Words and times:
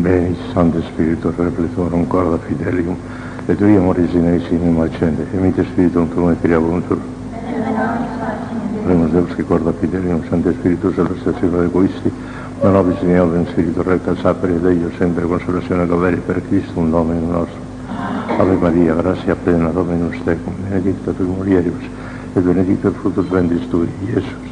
Bene, 0.00 0.34
Santo 0.54 0.80
Spirito, 0.80 1.30
Repletorum, 1.36 2.06
Corda 2.06 2.38
Fidelium, 2.38 2.96
et 3.46 3.54
tui 3.54 3.76
amoris 3.76 4.10
in 4.14 4.28
eis 4.28 4.48
in 4.48 4.80
accende, 4.80 5.26
e 5.30 5.36
mite 5.36 5.62
Spiritum 5.64 6.08
tuum 6.08 6.30
et 6.30 6.40
creabuntur. 6.40 6.98
Remus 8.86 9.10
Deus 9.10 9.34
que 9.34 9.44
corda 9.44 9.72
Fidelium, 9.72 10.22
Santo 10.26 10.52
Spiritus, 10.52 10.94
celestazione 10.94 11.64
egoisti, 11.64 12.10
non 12.62 12.72
nobis 12.72 12.98
in 13.02 13.10
eodem 13.10 13.46
Spiritu 13.48 13.82
recta 13.82 14.16
sapere 14.16 14.58
Deio, 14.58 14.90
sempre 14.96 15.26
consolazione 15.26 15.86
doveri 15.86 16.16
per 16.16 16.40
Cristo, 16.48 16.78
un 16.78 16.88
nome 16.88 17.14
nostro. 17.18 17.60
Ave 18.38 18.54
Maria, 18.54 18.94
gratia 18.94 19.34
plena, 19.34 19.68
Dominus 19.68 20.16
tecum, 20.24 20.54
benedicta 20.62 21.12
tu 21.12 21.24
mulieribus, 21.24 21.84
et 22.32 22.42
benedictus 22.42 22.94
fructus 22.94 23.28
ventris 23.28 23.68
tui, 23.68 23.88
Iesus. 24.06 24.49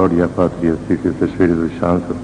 Gloria 0.00 0.28
Patri 0.28 0.68
et 0.68 0.78
Filio 0.88 1.12
et 1.12 1.26
Spiritus 1.28 1.72
Sancto. 1.78 2.14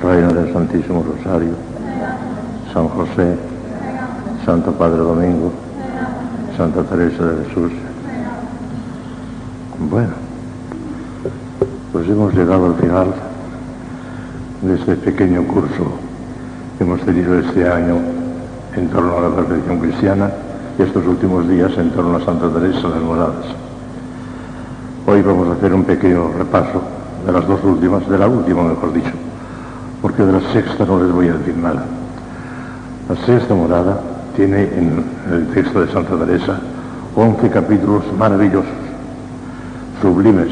Reina 0.00 0.28
del 0.28 0.52
Santísimo 0.52 1.02
Rosario, 1.02 1.54
San 2.72 2.86
José, 2.86 3.36
Santo 4.44 4.70
Padre 4.70 4.98
Domingo, 4.98 5.52
Santa 6.56 6.84
Teresa 6.84 7.24
de 7.24 7.44
Jesús. 7.46 7.72
Bueno, 9.90 10.12
pues 11.90 12.08
hemos 12.08 12.32
llegado 12.32 12.66
al 12.66 12.74
final 12.76 13.12
de 14.62 14.74
este 14.76 14.94
pequeño 14.94 15.42
curso 15.48 15.98
que 16.78 16.84
hemos 16.84 17.00
tenido 17.00 17.40
este 17.40 17.68
año 17.68 17.96
en 18.76 18.88
torno 18.88 19.18
a 19.18 19.22
la 19.22 19.34
perfección 19.34 19.80
cristiana 19.80 20.30
y 20.30 20.45
estos 20.78 21.06
últimos 21.06 21.48
días 21.48 21.72
en 21.78 21.90
torno 21.90 22.16
a 22.16 22.20
Santa 22.20 22.50
Teresa 22.50 22.88
de 22.88 23.00
Moradas. 23.00 23.46
Hoy 25.06 25.22
vamos 25.22 25.48
a 25.48 25.52
hacer 25.52 25.72
un 25.72 25.84
pequeño 25.84 26.32
repaso 26.36 26.82
de 27.24 27.32
las 27.32 27.46
dos 27.46 27.64
últimas, 27.64 28.06
de 28.08 28.18
la 28.18 28.28
última 28.28 28.62
mejor 28.62 28.92
dicho, 28.92 29.12
porque 30.02 30.22
de 30.22 30.32
la 30.32 30.40
sexta 30.52 30.84
no 30.84 31.02
les 31.02 31.10
voy 31.12 31.28
a 31.28 31.34
decir 31.34 31.56
nada. 31.56 31.82
La 33.08 33.16
sexta 33.24 33.54
morada 33.54 34.00
tiene 34.34 34.64
en 34.64 35.04
el 35.32 35.46
texto 35.48 35.80
de 35.80 35.90
Santa 35.90 36.14
Teresa 36.18 36.60
11 37.14 37.48
capítulos 37.48 38.04
maravillosos, 38.18 38.68
sublimes, 40.02 40.50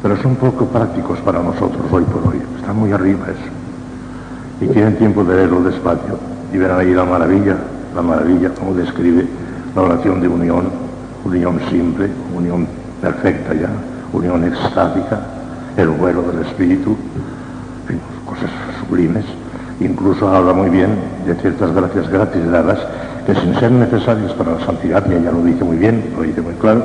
pero 0.00 0.16
son 0.22 0.36
poco 0.36 0.66
prácticos 0.66 1.18
para 1.20 1.42
nosotros 1.42 1.82
hoy 1.90 2.04
por 2.04 2.32
hoy. 2.32 2.40
Están 2.56 2.76
muy 2.76 2.92
arriba 2.92 3.26
eso. 3.26 4.64
Y 4.64 4.68
tienen 4.68 4.96
tiempo 4.96 5.24
de 5.24 5.34
leerlo 5.34 5.60
despacio 5.62 6.16
y 6.52 6.58
verán 6.58 6.78
ahí 6.78 6.94
la 6.94 7.04
maravilla, 7.04 7.56
la 7.94 8.02
maravilla 8.02 8.50
como 8.50 8.74
describe 8.74 9.26
la 9.74 9.82
oración 9.82 10.20
de 10.20 10.28
unión, 10.28 10.64
unión 11.24 11.60
simple, 11.70 12.08
unión 12.34 12.66
perfecta 13.00 13.54
ya, 13.54 13.68
unión 14.12 14.44
extática, 14.44 15.20
el 15.76 15.88
vuelo 15.88 16.22
del 16.22 16.46
espíritu, 16.46 16.96
cosas 18.26 18.50
sublimes. 18.80 19.24
Incluso 19.80 20.28
habla 20.28 20.52
muy 20.52 20.70
bien 20.70 20.90
de 21.26 21.34
ciertas 21.34 21.74
gracias 21.74 22.08
gratis 22.08 22.48
dadas 22.50 22.78
que 23.26 23.34
sin 23.34 23.54
ser 23.58 23.70
necesarias 23.70 24.32
para 24.32 24.52
la 24.52 24.64
santidad, 24.64 25.04
y 25.08 25.14
ella 25.14 25.32
lo 25.32 25.42
dice 25.42 25.64
muy 25.64 25.76
bien, 25.76 26.12
lo 26.16 26.22
dice 26.22 26.40
muy 26.40 26.54
claro, 26.54 26.84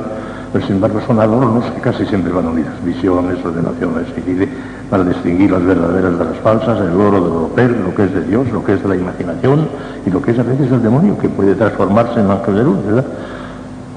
pero 0.52 0.66
sin 0.66 0.76
embargo 0.76 1.00
son 1.06 1.20
adornos 1.20 1.64
que 1.72 1.80
casi 1.80 2.06
siempre 2.06 2.32
van 2.32 2.46
unidas, 2.46 2.72
visiones, 2.84 3.44
ordenaciones, 3.44 4.06
y 4.26 4.48
para 4.90 5.04
distinguir 5.04 5.50
las 5.50 5.64
verdaderas 5.64 6.18
de 6.18 6.24
las 6.24 6.36
falsas, 6.38 6.80
el 6.80 6.98
oro 6.98 7.20
del 7.20 7.44
opel, 7.52 7.84
lo 7.84 7.94
que 7.94 8.04
es 8.04 8.14
de 8.14 8.24
Dios, 8.24 8.50
lo 8.50 8.64
que 8.64 8.74
es 8.74 8.82
de 8.82 8.88
la 8.88 8.96
imaginación 8.96 9.68
y 10.06 10.10
lo 10.10 10.22
que 10.22 10.30
es 10.30 10.38
a 10.38 10.42
veces 10.42 10.72
el 10.72 10.82
demonio, 10.82 11.18
que 11.18 11.28
puede 11.28 11.54
transformarse 11.54 12.20
en 12.20 12.30
ángel 12.30 12.54
de 12.54 12.64
luz, 12.64 12.78
¿verdad? 12.86 13.04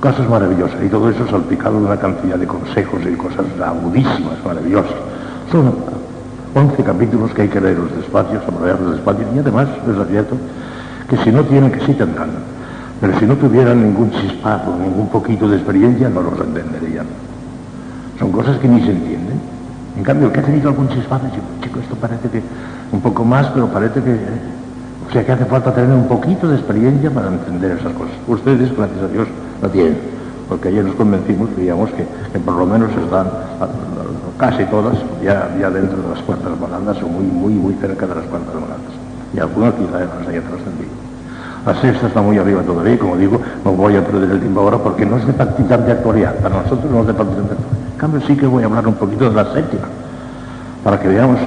Casos 0.02 0.28
maravillosos, 0.30 0.78
y 0.84 0.90
todo 0.90 1.10
eso 1.10 1.28
salpicado 1.28 1.80
de 1.80 1.86
una 1.86 1.98
cantidad 1.98 2.36
de 2.36 2.48
consejos 2.48 3.02
y 3.06 3.16
cosas 3.16 3.46
agudísimas, 3.64 4.44
maravillosas. 4.44 4.98
Son 5.52 5.74
11 6.54 6.84
capítulos 6.84 7.32
que 7.32 7.44
hay 7.44 7.48
que 7.48 7.62
leerlos 7.62 7.96
despacio, 7.96 8.42
subrayarlos 8.46 8.94
despacio, 8.94 9.26
y 9.34 9.40
además, 9.40 9.68
es 9.70 10.08
cierto, 10.10 10.36
que 11.08 11.18
si 11.18 11.32
no 11.32 11.44
tienen, 11.44 11.72
que 11.72 11.80
sí 11.86 11.94
tendrán, 11.94 12.30
pero 13.02 13.18
si 13.18 13.26
no 13.26 13.36
tuvieran 13.36 13.82
ningún 13.82 14.12
chispazo, 14.12 14.78
ningún 14.78 15.10
poquito 15.10 15.50
de 15.50 15.58
experiencia, 15.58 16.08
no 16.08 16.22
los 16.22 16.40
entenderían. 16.40 17.08
Son 18.20 18.32
cosas 18.32 18.60
que 18.60 18.68
ni 18.68 18.80
se 18.82 18.92
entienden. 18.92 19.42
En 19.98 20.04
cambio, 20.04 20.28
el 20.28 20.34
que 20.34 20.40
ha 20.40 20.44
tenido 20.44 20.70
algún 20.70 20.88
chispazo, 20.88 21.26
chico, 21.34 21.48
chico, 21.64 21.80
esto 21.80 21.96
parece 21.96 22.30
que 22.30 22.44
un 22.92 23.02
poco 23.02 23.26
más, 23.26 23.48
pero 23.48 23.68
parece 23.68 24.04
que... 24.04 24.20
O 25.10 25.12
sea, 25.12 25.26
que 25.26 25.32
hace 25.32 25.46
falta 25.46 25.74
tener 25.74 25.90
un 25.90 26.08
poquito 26.08 26.48
de 26.48 26.56
experiencia 26.56 27.10
para 27.10 27.30
entender 27.30 27.72
esas 27.72 27.92
cosas. 27.94 28.14
Ustedes, 28.28 28.78
gracias 28.78 29.02
a 29.02 29.08
Dios, 29.08 29.28
lo 29.62 29.70
tienen. 29.70 29.98
Porque 30.48 30.68
ayer 30.68 30.86
nos 30.86 30.96
convencimos, 30.96 31.50
digamos, 31.58 31.90
que, 31.90 32.06
que 32.32 32.40
por 32.40 32.54
lo 32.54 32.68
menos 32.68 32.92
están 32.92 33.28
casi 34.38 34.64
todas 34.66 34.96
ya, 35.24 35.50
ya 35.60 35.72
dentro 35.72 36.02
de 36.04 36.10
las 36.10 36.22
cuartas 36.22 36.52
moradas 36.60 37.02
o 37.02 37.08
muy, 37.08 37.26
muy, 37.26 37.54
muy 37.54 37.74
cerca 37.82 38.06
de 38.06 38.16
las 38.16 38.26
cuartas 38.26 38.54
moradas. 38.54 38.94
Y 39.34 39.40
algunas 39.40 39.74
quizá 39.74 40.00
las 40.00 40.28
haya 40.28 40.42
trascendido. 40.42 41.11
La 41.66 41.80
sexta 41.80 42.08
está 42.08 42.22
muy 42.22 42.38
arriba 42.38 42.62
todavía 42.64 42.98
como 42.98 43.16
digo, 43.18 43.40
no 43.64 43.72
voy 43.74 43.96
a 43.96 44.04
perder 44.04 44.32
el 44.32 44.40
tiempo 44.40 44.62
ahora 44.62 44.78
porque 44.78 45.06
no 45.06 45.18
es 45.18 45.28
de 45.28 45.34
particular 45.34 45.86
de 45.86 45.92
actualidad. 45.92 46.36
Para 46.36 46.62
nosotros 46.64 46.92
no 46.92 47.02
es 47.02 47.08
de 47.08 47.14
particular 47.14 47.50
de 47.50 47.54
actualidad. 47.54 47.92
En 47.94 48.00
cambio 48.00 48.22
sí 48.26 48.36
que 48.36 48.48
voy 48.48 48.64
a 48.64 48.66
hablar 48.66 48.88
un 48.88 48.96
poquito 48.96 49.30
de 49.30 49.36
la 49.36 49.54
séptima, 49.54 49.88
para 50.84 51.00
que 51.00 51.08
veamos 51.08 51.38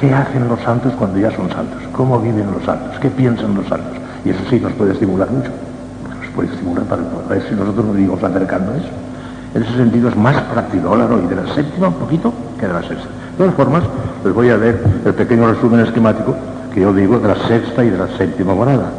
qué 0.00 0.14
hacen 0.14 0.48
los 0.48 0.58
santos 0.60 0.94
cuando 0.98 1.18
ya 1.18 1.30
son 1.30 1.50
santos, 1.50 1.78
cómo 1.92 2.18
viven 2.18 2.50
los 2.52 2.64
santos, 2.64 2.98
qué 3.00 3.10
piensan 3.10 3.54
los 3.54 3.66
santos. 3.66 3.98
Y 4.24 4.30
eso 4.30 4.40
sí 4.48 4.58
nos 4.60 4.72
puede 4.72 4.92
estimular 4.92 5.30
mucho. 5.30 5.50
Nos 5.50 6.28
puede 6.34 6.48
estimular 6.48 6.84
para, 6.84 7.02
ver 7.28 7.42
si 7.48 7.54
nosotros 7.54 7.84
nos 7.84 7.98
íbamos 7.98 8.24
acercando 8.24 8.72
a 8.72 8.76
eso. 8.76 8.88
En 9.54 9.62
ese 9.62 9.76
sentido 9.76 10.08
es 10.08 10.16
más 10.16 10.36
practicólogo 10.44 11.18
y 11.18 11.26
de 11.26 11.36
la 11.36 11.54
séptima 11.54 11.88
un 11.88 11.94
poquito 11.94 12.32
que 12.58 12.66
de 12.66 12.72
la 12.72 12.80
sexta. 12.80 13.08
De 13.32 13.36
todas 13.36 13.54
formas, 13.54 13.82
les 14.24 14.32
voy 14.32 14.48
a 14.48 14.56
ver 14.56 14.82
el 15.04 15.14
pequeño 15.14 15.52
resumen 15.52 15.80
esquemático 15.80 16.34
que 16.72 16.80
yo 16.80 16.94
digo 16.94 17.18
de 17.18 17.28
la 17.28 17.36
sexta 17.48 17.84
y 17.84 17.90
de 17.90 17.98
la 17.98 18.08
séptima 18.16 18.54
morada, 18.54 18.90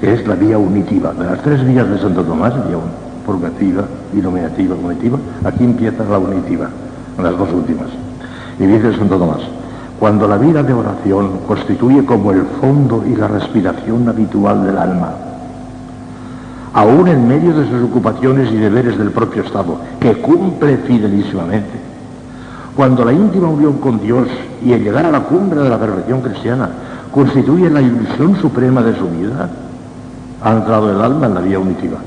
que 0.00 0.14
es 0.14 0.26
la 0.26 0.34
vía 0.34 0.58
unitiva. 0.58 1.12
De 1.12 1.24
las 1.24 1.42
tres 1.42 1.64
vías 1.64 1.88
de 1.88 1.98
Santo 1.98 2.22
Tomás, 2.22 2.54
vía 2.66 2.78
purgativa, 3.26 3.84
iluminativa, 4.14 4.74
unitiva, 4.74 5.18
aquí 5.44 5.64
empieza 5.64 6.04
la 6.04 6.18
unitiva, 6.18 6.68
las 7.22 7.36
dos 7.36 7.52
últimas. 7.52 7.88
Y 8.58 8.66
dice 8.66 8.96
Santo 8.96 9.18
Tomás, 9.18 9.42
cuando 9.98 10.26
la 10.26 10.38
vida 10.38 10.62
de 10.62 10.72
oración 10.72 11.40
constituye 11.46 12.04
como 12.04 12.32
el 12.32 12.42
fondo 12.60 13.04
y 13.06 13.14
la 13.14 13.28
respiración 13.28 14.08
habitual 14.08 14.64
del 14.64 14.78
alma, 14.78 15.12
aún 16.72 17.08
en 17.08 17.28
medio 17.28 17.52
de 17.52 17.68
sus 17.68 17.82
ocupaciones 17.82 18.50
y 18.50 18.56
deberes 18.56 18.96
del 18.96 19.10
propio 19.10 19.42
Estado, 19.42 19.76
que 20.00 20.14
cumple 20.14 20.78
fidelísimamente, 20.78 21.78
cuando 22.74 23.04
la 23.04 23.12
íntima 23.12 23.48
unión 23.48 23.74
con 23.74 24.00
Dios 24.00 24.28
y 24.64 24.72
el 24.72 24.82
llegar 24.82 25.04
a 25.04 25.10
la 25.10 25.20
cumbre 25.20 25.60
de 25.60 25.68
la 25.68 25.78
perfección 25.78 26.22
cristiana 26.22 26.70
constituye 27.12 27.68
la 27.68 27.82
ilusión 27.82 28.36
suprema 28.40 28.80
de 28.82 28.96
su 28.96 29.06
vida, 29.08 29.50
ha 30.42 30.52
entrado 30.52 30.90
el 30.90 31.00
alma 31.00 31.26
en 31.26 31.34
la 31.34 31.40
vía 31.40 31.58
unitiva. 31.58 31.98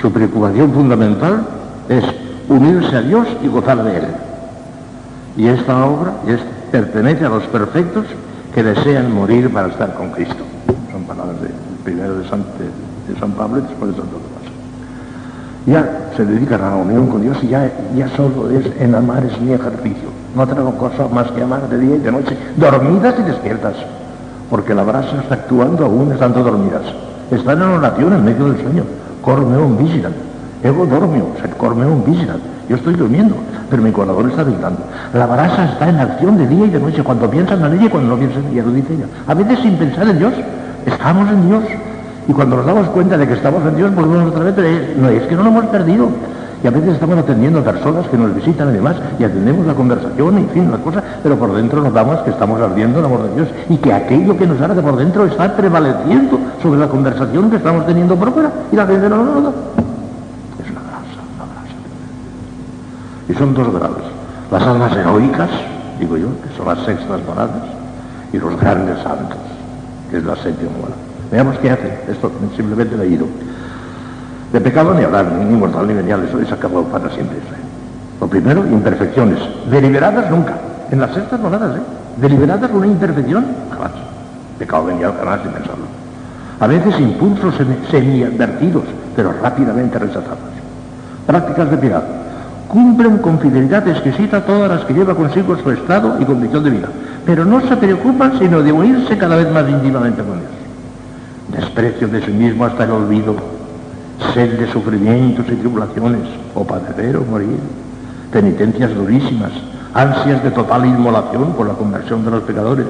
Su 0.00 0.10
preocupación 0.12 0.72
fundamental 0.72 1.46
es 1.88 2.04
unirse 2.48 2.96
a 2.96 3.02
Dios 3.02 3.26
y 3.42 3.48
gozar 3.48 3.82
de 3.84 3.96
Él. 3.98 4.06
Y 5.36 5.46
esta 5.46 5.84
obra 5.84 6.12
es, 6.26 6.40
pertenece 6.72 7.24
a 7.24 7.28
los 7.28 7.44
perfectos 7.44 8.06
que 8.54 8.62
desean 8.62 9.12
morir 9.12 9.52
para 9.52 9.68
estar 9.68 9.94
con 9.94 10.10
Cristo. 10.10 10.44
Son 10.90 11.04
palabras 11.04 11.40
de, 11.40 11.50
primero 11.84 12.16
de 12.16 12.28
San, 12.28 12.42
Pablo 13.36 13.58
y 13.58 13.62
después 13.62 13.90
de 13.92 13.96
Santo 13.96 14.16
Tomás. 14.16 14.40
Ya 15.66 16.10
se 16.16 16.24
dedican 16.24 16.62
a 16.62 16.70
la 16.70 16.76
unión 16.76 17.06
con 17.06 17.22
Dios 17.22 17.36
y 17.42 17.48
ya, 17.48 17.70
ya 17.94 18.08
solo 18.16 18.50
es 18.50 18.64
en 18.80 18.94
amar 18.94 19.24
es 19.24 19.40
mi 19.40 19.52
ejercicio. 19.52 20.08
No 20.34 20.46
tengo 20.46 20.72
cosa 20.76 21.06
más 21.08 21.30
que 21.30 21.42
amar 21.42 21.68
de 21.68 21.78
día 21.78 21.96
y 21.96 21.98
de 21.98 22.12
noche, 22.12 22.36
dormidas 22.56 23.14
y 23.18 23.22
despiertas. 23.22 23.74
Porque 24.48 24.74
la 24.74 24.82
brasa 24.82 25.20
está 25.22 25.34
actuando 25.34 25.84
aún 25.84 26.10
estando 26.12 26.42
dormidas. 26.42 26.82
Están 27.30 27.62
en 27.62 27.68
oración 27.68 28.12
en 28.12 28.24
medio 28.24 28.46
del 28.46 28.60
sueño. 28.60 28.84
Cormeum 29.22 29.76
vigilant. 29.76 30.16
Ego 30.62 30.84
dormio, 30.86 31.28
sed 31.40 31.50
cormeum 31.56 32.04
vigilant. 32.04 32.42
Yo 32.68 32.76
estoy 32.76 32.94
durmiendo, 32.94 33.34
pero 33.68 33.82
mi 33.82 33.90
corazón 33.90 34.30
está 34.30 34.44
vigilando. 34.44 34.80
La 35.14 35.26
brasa 35.26 35.64
está 35.72 35.88
en 35.88 35.96
acción 35.96 36.36
de 36.36 36.46
día 36.46 36.66
y 36.66 36.70
de 36.70 36.80
noche, 36.80 37.02
cuando 37.02 37.28
piensan 37.30 37.64
en 37.64 37.72
ella 37.72 37.86
y 37.86 37.88
cuando 37.88 38.10
no 38.10 38.16
piensan 38.16 38.44
en 38.44 38.52
ella, 38.52 38.62
lo 38.64 38.72
dice 38.72 38.94
ella. 38.94 39.06
A 39.26 39.34
veces 39.34 39.58
sin 39.60 39.76
pensar 39.76 40.08
en 40.08 40.18
Dios, 40.18 40.34
estamos 40.86 41.28
en 41.30 41.48
Dios. 41.48 41.64
Y 42.28 42.32
cuando 42.32 42.56
nos 42.56 42.66
damos 42.66 42.88
cuenta 42.88 43.16
de 43.16 43.26
que 43.26 43.34
estamos 43.34 43.66
en 43.66 43.76
Dios, 43.76 43.94
volvemos 43.94 44.28
otra 44.28 44.44
vez, 44.44 44.96
no, 44.96 45.08
es 45.08 45.22
que 45.24 45.34
no 45.34 45.42
lo 45.42 45.48
hemos 45.48 45.66
perdido. 45.66 46.08
Y 46.62 46.66
a 46.66 46.70
veces 46.70 46.94
estamos 46.94 47.16
atendiendo 47.18 47.60
a 47.60 47.62
personas 47.62 48.06
que 48.08 48.18
nos 48.18 48.34
visitan 48.34 48.68
y 48.68 48.72
demás, 48.72 48.96
y 49.18 49.24
atendemos 49.24 49.66
la 49.66 49.74
conversación, 49.74 50.38
en 50.38 50.48
fin, 50.50 50.70
las 50.70 50.80
cosas, 50.80 51.02
pero 51.22 51.36
por 51.36 51.54
dentro 51.54 51.80
nos 51.82 51.92
damos 51.92 52.18
que 52.20 52.30
estamos 52.30 52.60
ardiendo 52.60 52.98
en 52.98 53.04
amor 53.06 53.22
de 53.22 53.34
Dios, 53.34 53.48
y 53.70 53.76
que 53.78 53.92
aquello 53.92 54.36
que 54.36 54.46
nos 54.46 54.60
arde 54.60 54.82
por 54.82 54.96
dentro 54.96 55.24
está 55.24 55.56
prevaleciendo 55.56 56.38
sobre 56.62 56.80
la 56.80 56.88
conversación 56.88 57.50
que 57.50 57.56
estamos 57.56 57.86
teniendo 57.86 58.14
por 58.16 58.32
fuera, 58.32 58.52
y 58.70 58.76
la 58.76 58.86
gente 58.86 59.08
no 59.08 59.16
lo 59.16 59.24
nota. 59.24 59.50
Es 60.62 60.70
una 60.70 60.80
grasa, 60.80 61.20
una 61.36 61.46
grasa. 61.46 61.74
Y 63.28 63.34
son 63.34 63.54
dos 63.54 63.72
grados. 63.72 64.02
Las 64.50 64.62
almas 64.62 64.94
heroicas, 64.94 65.50
digo 65.98 66.16
yo, 66.18 66.28
que 66.42 66.56
son 66.56 66.66
las 66.66 66.84
sextas 66.84 67.20
moradas, 67.26 67.62
y 68.32 68.38
los 68.38 68.60
grandes 68.60 68.98
santos, 69.02 69.38
que 70.10 70.18
es 70.18 70.24
la 70.24 70.36
séptima 70.36 70.72
morada. 70.78 70.96
Veamos 71.30 71.58
qué 71.58 71.70
hace. 71.70 72.00
Esto 72.08 72.30
simplemente 72.56 72.96
leído. 72.96 73.26
De 74.52 74.60
pecado 74.60 74.94
ni 74.94 75.04
hablar, 75.04 75.30
ni 75.30 75.56
mortal 75.56 75.86
ni 75.86 75.94
venial, 75.94 76.24
eso 76.28 76.40
es 76.40 76.50
acabado 76.50 76.84
para 76.84 77.08
siempre. 77.10 77.38
Lo 78.20 78.26
primero, 78.26 78.66
imperfecciones. 78.66 79.38
Deliberadas 79.70 80.30
nunca. 80.30 80.54
En 80.90 81.00
las 81.00 81.12
sextas 81.14 81.40
moradas, 81.40 81.76
¿eh? 81.76 81.80
Deliberadas 82.16 82.70
una 82.72 82.86
imperfección, 82.86 83.46
jamás. 83.70 83.92
Pecado 84.58 84.86
venial 84.86 85.14
jamás 85.18 85.40
sin 85.42 85.52
pensarlo. 85.52 85.84
A 86.58 86.66
veces 86.66 87.00
impulsos 87.00 87.54
semi-advertidos, 87.90 88.84
pero 89.16 89.32
rápidamente 89.40 89.98
rechazados. 89.98 90.38
Prácticas 91.26 91.70
de 91.70 91.76
piedad. 91.78 92.02
Cumplen 92.68 93.18
con 93.18 93.38
fidelidad 93.38 93.86
exquisita 93.88 94.44
todas 94.44 94.70
las 94.70 94.84
que 94.84 94.94
lleva 94.94 95.14
consigo 95.14 95.56
su 95.56 95.70
estado 95.70 96.20
y 96.20 96.24
condición 96.24 96.62
de 96.62 96.70
vida, 96.70 96.88
pero 97.24 97.44
no 97.44 97.60
se 97.62 97.76
preocupan 97.76 98.38
sino 98.38 98.62
de 98.62 98.72
unirse 98.72 99.16
cada 99.16 99.36
vez 99.36 99.50
más 99.50 99.68
íntimamente 99.68 100.22
con 100.22 100.38
Dios. 100.38 100.50
Desprecio 101.48 102.08
de 102.08 102.24
sí 102.24 102.30
mismo 102.30 102.64
hasta 102.64 102.84
el 102.84 102.90
olvido, 102.90 103.34
sed 104.34 104.58
de 104.58 104.70
sufrimientos 104.72 105.46
y 105.48 105.56
tribulaciones, 105.56 106.22
o 106.54 106.64
padecer 106.64 107.16
o 107.16 107.24
morir, 107.24 107.58
penitencias 108.32 108.94
durísimas, 108.94 109.52
ansias 109.94 110.42
de 110.42 110.50
total 110.50 110.86
inmolación 110.86 111.52
por 111.54 111.66
la 111.66 111.74
conversión 111.74 112.24
de 112.24 112.30
los 112.30 112.42
pecadores, 112.42 112.86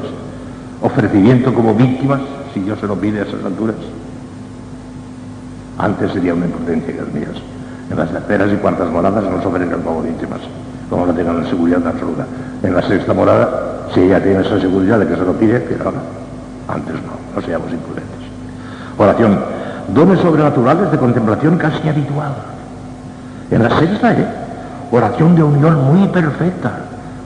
ofrecimiento 0.82 1.53
como 1.55 1.75
víctimas, 1.75 2.21
si 2.53 2.61
Dios 2.61 2.79
se 2.81 2.87
lo 2.87 2.97
pide 2.97 3.21
a 3.21 3.23
esas 3.23 3.44
alturas. 3.44 3.77
Antes 5.79 6.12
sería 6.12 6.35
una 6.35 6.47
impotencia, 6.47 6.94
hijas 6.94 7.12
mías. 7.12 7.43
En 7.91 7.97
las 7.97 8.11
terceras 8.11 8.53
y 8.53 8.56
cuartas 8.56 8.91
moradas 8.91 9.25
no 9.25 9.41
se 9.41 9.49
ofrecen 9.49 9.83
como 9.83 10.03
víctimas, 10.03 10.41
como 10.88 11.06
la 11.06 11.12
tengan 11.12 11.43
la 11.43 11.49
seguridad 11.49 11.87
absoluta. 11.87 12.26
En 12.62 12.75
la 12.75 12.83
sexta 12.83 13.15
morada, 13.15 13.88
si 13.94 14.00
ella 14.00 14.23
tiene 14.23 14.41
esa 14.41 14.61
seguridad 14.61 14.99
de 14.99 15.06
que 15.06 15.17
se 15.17 15.25
lo 15.25 15.33
pide, 15.33 15.65
que 15.65 15.76
lo 15.76 15.93
Antes 16.69 16.94
no, 16.94 17.12
no 17.35 17.43
seamos 17.47 17.73
imprudentes. 17.73 18.21
Oración, 18.99 19.41
dones 19.95 20.21
sobrenaturales 20.21 20.91
de 20.91 20.99
contemplación 20.99 21.57
casi 21.57 21.89
habitual. 21.89 22.33
En 23.51 23.63
la 23.63 23.79
sexta, 23.79 24.13
¿eh? 24.13 24.27
oración 24.91 25.35
de 25.35 25.43
unión 25.43 25.85
muy 25.85 26.07
perfecta, 26.09 26.71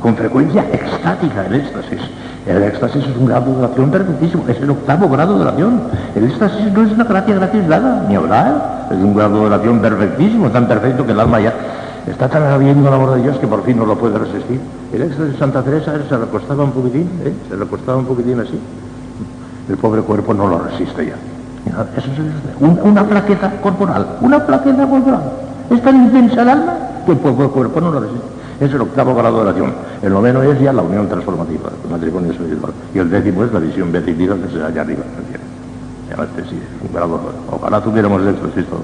con 0.01 0.17
frecuencia 0.17 0.65
extática, 0.73 1.47
el 1.47 1.55
éxtasis. 1.55 2.01
El 2.47 2.63
éxtasis 2.63 3.05
es 3.07 3.17
un 3.17 3.27
grado 3.27 3.53
de 3.53 3.65
oración 3.65 3.91
perfectísimo, 3.91 4.45
es 4.49 4.61
el 4.61 4.71
octavo 4.71 5.09
grado 5.09 5.37
de 5.37 5.43
oración. 5.43 5.81
El 6.15 6.25
éxtasis 6.25 6.73
no 6.73 6.83
es 6.83 6.93
una 6.93 7.05
gracia 7.05 7.35
gratis 7.35 7.65
nada, 7.67 8.05
ni 8.09 8.15
hablar, 8.15 8.89
es 8.91 8.99
un 8.99 9.15
grado 9.15 9.41
de 9.41 9.47
oración 9.47 9.81
perfectísimo, 9.81 10.51
tan 10.51 10.69
perfecto 10.69 11.07
que 11.07 11.13
el 11.13 11.21
alma 11.21 11.41
ya 11.41 11.55
está 12.07 12.29
tan 12.29 12.43
habiendo 12.43 12.87
el 12.87 12.95
amor 12.95 13.15
de 13.15 13.23
Dios 13.23 13.39
que 13.39 13.47
por 13.47 13.65
fin 13.65 13.79
no 13.79 13.87
lo 13.87 13.97
puede 13.97 14.19
resistir. 14.19 14.61
El 14.93 15.03
éxtasis 15.03 15.33
de 15.33 15.39
Santa 15.39 15.63
Teresa 15.63 15.93
se 16.09 16.17
recostaba 16.17 16.65
un 16.65 16.73
poquitín, 16.73 17.09
¿eh? 17.25 17.33
se 17.49 17.57
recostaba 17.57 17.99
un 17.99 18.05
poquitín 18.05 18.41
así. 18.41 18.59
El 19.69 19.77
pobre 19.79 20.03
cuerpo 20.03 20.35
no 20.35 20.47
lo 20.47 20.59
resiste 20.59 21.07
ya. 21.07 21.34
Eso 21.67 22.11
es 22.13 22.85
una 22.85 23.05
plaqueta 23.05 23.51
corporal, 23.61 24.07
una 24.21 24.45
plaqueta 24.45 24.87
corporal. 24.87 25.23
Es 25.71 25.83
tan 25.83 25.97
intensa 25.97 26.43
el 26.43 26.49
alma 26.49 26.75
que 27.07 27.13
el 27.13 27.19
cuerpo 27.19 27.81
no 27.81 27.91
lo 27.91 28.01
resiste. 28.01 28.35
Es 28.61 28.73
el 28.73 28.81
octavo 28.81 29.15
grado 29.15 29.37
de 29.37 29.43
oración. 29.43 29.73
El 30.03 30.13
noveno 30.13 30.43
es 30.43 30.61
ya 30.61 30.73
la 30.73 30.83
unión 30.83 31.09
transformativa, 31.09 31.71
el 31.85 31.91
matrimonio 31.91 32.33
espiritual. 32.33 32.73
Y 32.95 32.99
el 32.99 33.11
décimo 33.11 33.45
es 33.45 33.53
la 33.53 33.59
visión 33.59 33.91
beatífica 33.91 34.35
que 34.37 34.53
se 34.53 34.63
allá 34.63 34.83
arriba. 34.83 35.03
Este 36.11 36.45
sí, 36.49 36.63
un 36.87 36.95
grado. 36.95 37.19
Ojalá 37.51 37.81
tuviéramos 37.81 38.23
sí, 38.23 38.63
todos. 38.63 38.83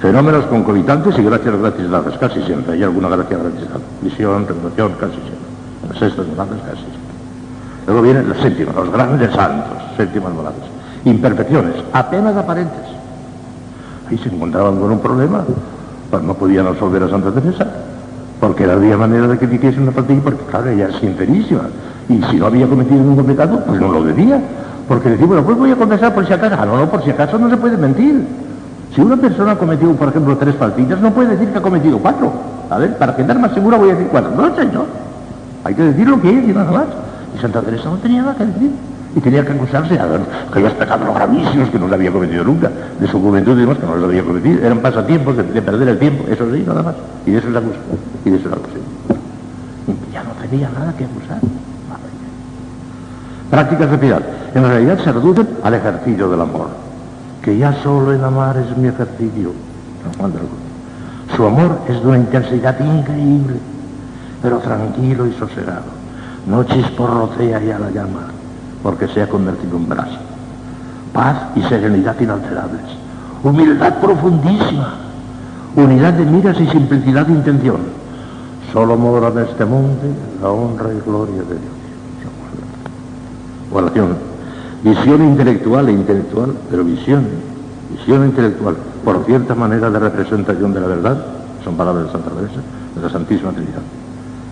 Fenómenos 0.00 0.44
concomitantes 0.46 1.16
y 1.18 1.22
gracias 1.22 1.56
gratis 1.56 1.88
dadas, 1.88 2.18
casi 2.18 2.42
siempre. 2.42 2.74
Hay 2.74 2.82
alguna 2.82 3.08
gracia 3.08 3.38
gratis 3.38 3.68
dada. 3.68 3.80
Visión, 4.02 4.46
revelación, 4.46 4.92
casi 4.98 5.12
siempre. 5.12 5.88
Las 5.88 5.98
sextas 5.98 6.26
moradas, 6.26 6.58
casi 6.62 6.82
siempre. 6.82 7.00
Luego 7.86 8.02
vienen 8.02 8.28
los 8.28 8.38
séptimos, 8.38 8.74
los 8.74 8.90
grandes 8.90 9.30
santos, 9.32 9.78
séptimas 9.96 10.32
moradas. 10.32 10.75
Imperfecciones, 11.06 11.76
apenas 11.92 12.36
aparentes. 12.36 12.82
Ahí 14.10 14.18
se 14.18 14.28
encontraban 14.28 14.78
con 14.78 14.90
un 14.90 14.98
problema, 14.98 15.44
pues 16.10 16.22
no 16.22 16.34
podían 16.34 16.66
absolver 16.66 17.04
a 17.04 17.08
Santa 17.08 17.30
Teresa 17.30 17.66
porque 18.40 18.66
no 18.66 18.72
había 18.72 18.96
manera 18.96 19.28
de 19.28 19.38
que 19.38 19.46
hiciese 19.46 19.80
una 19.80 19.92
partida, 19.92 20.20
porque 20.22 20.44
claro, 20.44 20.68
ella 20.68 20.88
es 20.88 20.96
sincerísima. 20.96 21.62
Y 22.08 22.22
si 22.24 22.36
no 22.36 22.46
había 22.46 22.66
cometido 22.66 23.02
ningún 23.02 23.24
pecado, 23.24 23.62
pues 23.64 23.80
no 23.80 23.90
lo 23.90 24.04
debía. 24.04 24.40
Porque 24.88 25.10
decía, 25.10 25.26
bueno, 25.26 25.42
pues 25.44 25.56
voy 25.56 25.70
a 25.70 25.76
confesar 25.76 26.14
por 26.14 26.26
si 26.26 26.32
acaso. 26.32 26.56
Ah, 26.58 26.66
no, 26.66 26.76
no, 26.76 26.90
por 26.90 27.02
si 27.02 27.10
acaso 27.10 27.38
no 27.38 27.48
se 27.48 27.56
puede 27.56 27.76
mentir. 27.76 28.26
Si 28.94 29.00
una 29.00 29.16
persona 29.16 29.52
ha 29.52 29.58
cometido, 29.58 29.92
por 29.94 30.08
ejemplo, 30.08 30.36
tres 30.36 30.54
faltillas, 30.56 31.00
no 31.00 31.12
puede 31.12 31.30
decir 31.30 31.48
que 31.48 31.58
ha 31.58 31.62
cometido 31.62 31.98
cuatro. 31.98 32.32
A 32.68 32.78
ver, 32.78 32.98
para 32.98 33.16
quedar 33.16 33.38
más 33.38 33.52
segura 33.52 33.78
voy 33.78 33.90
a 33.90 33.94
decir 33.94 34.08
cuatro. 34.10 34.30
No, 34.30 34.54
señor. 34.54 34.86
Hay 35.64 35.74
que 35.74 35.82
decir 35.82 36.08
lo 36.08 36.20
que 36.20 36.30
es 36.30 36.48
y 36.48 36.52
nada 36.52 36.70
más. 36.70 36.86
Y 37.36 37.40
Santa 37.40 37.62
Teresa 37.62 37.88
no 37.88 37.96
tenía 37.96 38.22
nada 38.22 38.34
que 38.36 38.46
decir 38.46 38.70
y 39.16 39.20
tenía 39.20 39.42
que 39.44 39.52
acusarse 39.52 39.98
a 39.98 40.06
aquellos 40.50 40.74
pecados 40.74 41.14
gravísimos 41.14 41.70
que 41.70 41.78
no 41.78 41.88
le 41.88 41.94
había 41.94 42.12
cometido 42.12 42.44
nunca, 42.44 42.70
de 43.00 43.08
su 43.08 43.18
juventud 43.18 43.56
y 43.56 43.62
demás 43.62 43.78
que 43.78 43.86
no 43.86 43.96
los 43.96 44.04
había 44.04 44.22
cometido, 44.22 44.62
eran 44.62 44.80
pasatiempos 44.80 45.38
de, 45.38 45.62
perder 45.62 45.88
el 45.88 45.98
tiempo, 45.98 46.24
eso 46.28 46.44
sí, 46.52 46.62
nada 46.66 46.82
más, 46.82 46.94
y 47.24 47.30
de 47.30 47.38
eso 47.38 47.50
se 47.50 47.56
acusa, 47.56 47.78
y 48.26 48.30
de 48.30 48.36
eso 48.36 48.48
se 48.50 48.54
acusa. 48.54 48.76
Ya 50.12 50.22
no 50.22 50.30
tenía 50.32 50.68
nada 50.68 50.92
que 50.92 51.04
acusar. 51.04 51.38
Prácticas 53.50 53.90
de 53.90 53.98
piedad, 53.98 54.22
en 54.54 54.62
realidad 54.62 54.98
se 55.02 55.12
reducen 55.12 55.48
al 55.62 55.72
ejercicio 55.72 56.28
del 56.28 56.40
amor, 56.42 56.68
que 57.40 57.56
ya 57.56 57.72
solo 57.82 58.12
el 58.12 58.22
amar 58.22 58.58
es 58.58 58.76
mi 58.76 58.88
ejercicio. 58.88 59.52
Su 61.34 61.46
amor 61.46 61.78
es 61.88 62.02
de 62.02 62.06
una 62.06 62.18
intensidad 62.18 62.78
increíble, 62.80 63.56
pero 64.42 64.58
tranquilo 64.58 65.26
y 65.26 65.32
sosegado. 65.32 65.96
No 66.46 66.64
chisporrocea 66.64 67.60
ya 67.60 67.78
la 67.78 67.90
llama 67.90 68.35
porque 68.86 69.08
se 69.08 69.20
ha 69.20 69.28
convertido 69.28 69.76
en 69.78 69.88
brasa. 69.88 70.20
Paz 71.12 71.48
y 71.56 71.62
serenidad 71.62 72.14
inalterables. 72.20 72.82
Humildad 73.42 73.94
profundísima. 73.94 74.94
Unidad 75.74 76.12
de 76.12 76.24
miras 76.24 76.60
y 76.60 76.68
simplicidad 76.68 77.26
de 77.26 77.32
intención. 77.32 77.78
Solo 78.72 78.96
mora 78.96 79.26
en 79.26 79.38
este 79.38 79.64
monte 79.64 80.06
la 80.40 80.50
honra 80.50 80.90
y 80.94 81.00
gloria 81.04 81.42
de 81.42 81.58
Dios. 81.58 81.74
Oración. 83.72 84.18
Visión 84.84 85.24
intelectual 85.24 85.88
e 85.88 85.92
intelectual, 85.92 86.54
pero 86.70 86.84
visión. 86.84 87.26
Visión 87.90 88.24
intelectual, 88.24 88.76
por 89.04 89.24
cierta 89.24 89.56
manera 89.56 89.90
de 89.90 89.98
representación 89.98 90.72
de 90.72 90.80
la 90.80 90.86
verdad, 90.86 91.26
son 91.64 91.76
palabras 91.76 92.06
de 92.06 92.12
Santa 92.12 92.30
Teresa, 92.30 92.60
de 92.94 93.02
la 93.02 93.08
Santísima 93.08 93.50
Trinidad 93.50 93.82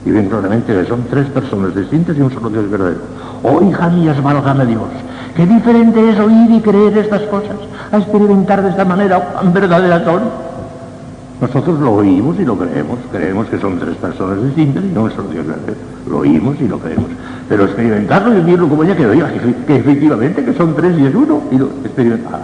y 0.04 0.10
ven 0.10 0.28
claramente 0.28 0.72
que 0.72 0.84
son 0.84 1.04
tres 1.10 1.26
personas 1.28 1.74
distintas 1.74 2.16
y 2.16 2.20
un 2.20 2.30
solo 2.30 2.50
Dios 2.50 2.70
verdadero. 2.70 3.00
Oh, 3.42 3.62
hija 3.62 3.88
mía, 3.88 4.14
válgame 4.22 4.66
Dios. 4.66 4.88
Qué 5.34 5.46
diferente 5.46 6.10
es 6.10 6.18
oír 6.18 6.50
y 6.50 6.60
creer 6.60 6.96
estas 6.98 7.22
cosas, 7.22 7.56
a 7.90 7.98
experimentar 7.98 8.62
de 8.62 8.70
esta 8.70 8.84
manera 8.84 9.32
tan 9.32 9.52
verdadera 9.52 10.04
son. 10.04 10.22
Nosotros 11.40 11.80
lo 11.80 11.94
oímos 11.94 12.38
y 12.38 12.44
lo 12.44 12.56
creemos, 12.56 12.98
creemos 13.10 13.48
que 13.48 13.58
son 13.58 13.78
tres 13.78 13.96
personas 13.96 14.42
distintas 14.42 14.84
y 14.84 14.96
un 14.96 15.10
solo 15.10 15.28
Dios 15.28 15.46
verdadero. 15.46 15.76
Lo 16.08 16.18
oímos 16.18 16.56
y 16.60 16.68
lo 16.68 16.78
creemos. 16.78 17.06
Pero 17.48 17.64
experimentarlo 17.64 18.32
y 18.32 18.40
vivirlo 18.40 18.68
como 18.68 18.84
ya 18.84 18.96
que 18.96 19.06
oiga, 19.06 19.30
que, 19.66 19.76
efectivamente 19.76 20.44
que 20.44 20.52
son 20.54 20.74
tres 20.76 20.98
y 20.98 21.06
es 21.06 21.14
uno, 21.14 21.42
y 21.50 21.58
lo 21.58 21.66
experimentar. 21.84 22.40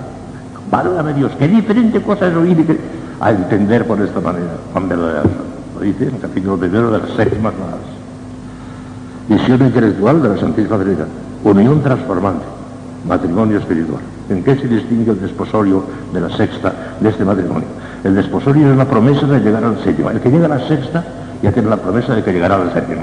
Válgame 0.70 1.14
Dios, 1.14 1.32
qué 1.38 1.46
diferente 1.46 2.02
cosa 2.02 2.28
es 2.28 2.34
oír 2.34 2.58
y 2.58 2.64
creer, 2.64 2.80
a 3.20 3.30
entender 3.30 3.86
por 3.86 4.00
esta 4.00 4.20
manera, 4.20 4.56
tan 4.72 4.88
verdadera 4.88 5.22
son 5.22 5.59
dice 5.80 6.08
en 6.08 6.14
el 6.14 6.20
capítulo 6.20 6.56
primero 6.56 6.90
de 6.90 6.98
las 6.98 7.10
séptimas 7.10 7.54
más. 7.54 9.38
Visión 9.38 9.62
intelectual 9.62 10.22
de 10.22 10.28
la 10.28 10.36
Santísima 10.38 10.78
Trinidad. 10.78 11.06
Unión 11.44 11.82
transformante. 11.82 12.44
Matrimonio 13.06 13.58
espiritual. 13.58 14.00
¿En 14.28 14.44
qué 14.44 14.56
se 14.56 14.68
distingue 14.68 15.12
el 15.12 15.20
desposorio 15.20 15.84
de 16.12 16.20
la 16.20 16.30
sexta 16.36 16.72
de 17.00 17.08
este 17.08 17.24
matrimonio? 17.24 17.66
El 18.04 18.14
desposorio 18.14 18.70
es 18.70 18.76
la 18.76 18.84
promesa 18.84 19.26
de 19.26 19.40
llegar 19.40 19.64
a 19.64 19.70
la 19.70 19.82
séptima. 19.82 20.12
El 20.12 20.20
que 20.20 20.30
llega 20.30 20.46
a 20.46 20.48
la 20.48 20.68
sexta 20.68 21.04
ya 21.42 21.52
tiene 21.52 21.68
la 21.68 21.76
promesa 21.76 22.14
de 22.14 22.22
que 22.22 22.32
llegará 22.32 22.56
a 22.56 22.64
la 22.64 22.72
séptima. 22.72 23.02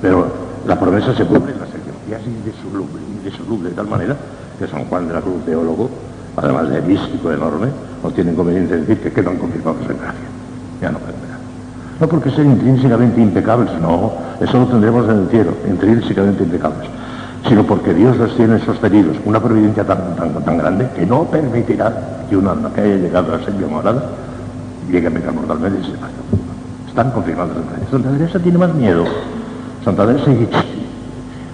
Pero 0.00 0.26
la 0.66 0.78
promesa 0.78 1.14
se 1.14 1.24
cumple 1.24 1.52
en 1.52 1.60
la 1.60 1.66
séptima. 1.66 1.94
Y 2.08 2.14
así 2.14 2.30
indisoluble, 2.30 3.70
de 3.70 3.74
tal 3.74 3.88
manera 3.88 4.16
que 4.58 4.66
San 4.66 4.84
Juan 4.84 5.08
de 5.08 5.14
la 5.14 5.20
Cruz, 5.20 5.44
teólogo, 5.44 5.90
además 6.36 6.70
de 6.70 6.80
místico 6.82 7.32
enorme, 7.32 7.68
no 8.02 8.10
tiene 8.10 8.32
inconveniente 8.32 8.74
de 8.74 8.80
decir 8.80 9.00
que 9.00 9.12
quedan 9.12 9.36
confirmados 9.36 9.82
en 9.82 9.98
gracia. 9.98 10.28
Ya 10.80 10.90
no 10.90 10.98
no 12.00 12.08
porque 12.08 12.30
sean 12.30 12.50
intrínsecamente 12.50 13.20
impecables, 13.20 13.70
no, 13.80 14.12
eso 14.40 14.58
lo 14.58 14.66
tendremos 14.66 15.08
en 15.08 15.20
el 15.20 15.28
cielo, 15.28 15.52
intrínsecamente 15.68 16.42
impecables, 16.42 16.88
sino 17.48 17.62
porque 17.64 17.94
Dios 17.94 18.16
los 18.16 18.36
tiene 18.36 18.58
sostenidos, 18.60 19.16
una 19.24 19.40
providencia 19.40 19.84
tan, 19.84 20.16
tan, 20.16 20.58
grande 20.58 20.88
que 20.96 21.06
no 21.06 21.24
permitirá 21.24 22.26
que 22.28 22.36
un 22.36 22.48
alma 22.48 22.70
que 22.74 22.80
haya 22.80 22.96
llegado 22.96 23.34
a 23.34 23.44
ser 23.44 23.54
morada 23.54 24.02
llegue 24.90 25.06
a 25.06 25.10
pecar 25.10 25.32
mortalmente 25.32 25.80
y 25.80 25.84
se 25.84 25.92
vaya. 25.92 26.14
Están 26.88 27.10
confirmados 27.10 27.56
en 27.56 27.90
Santa 27.90 28.10
Teresa 28.10 28.38
tiene 28.38 28.58
más 28.58 28.74
miedo. 28.74 29.04
Santa 29.84 30.06
Teresa 30.06 30.30
dice, 30.30 30.48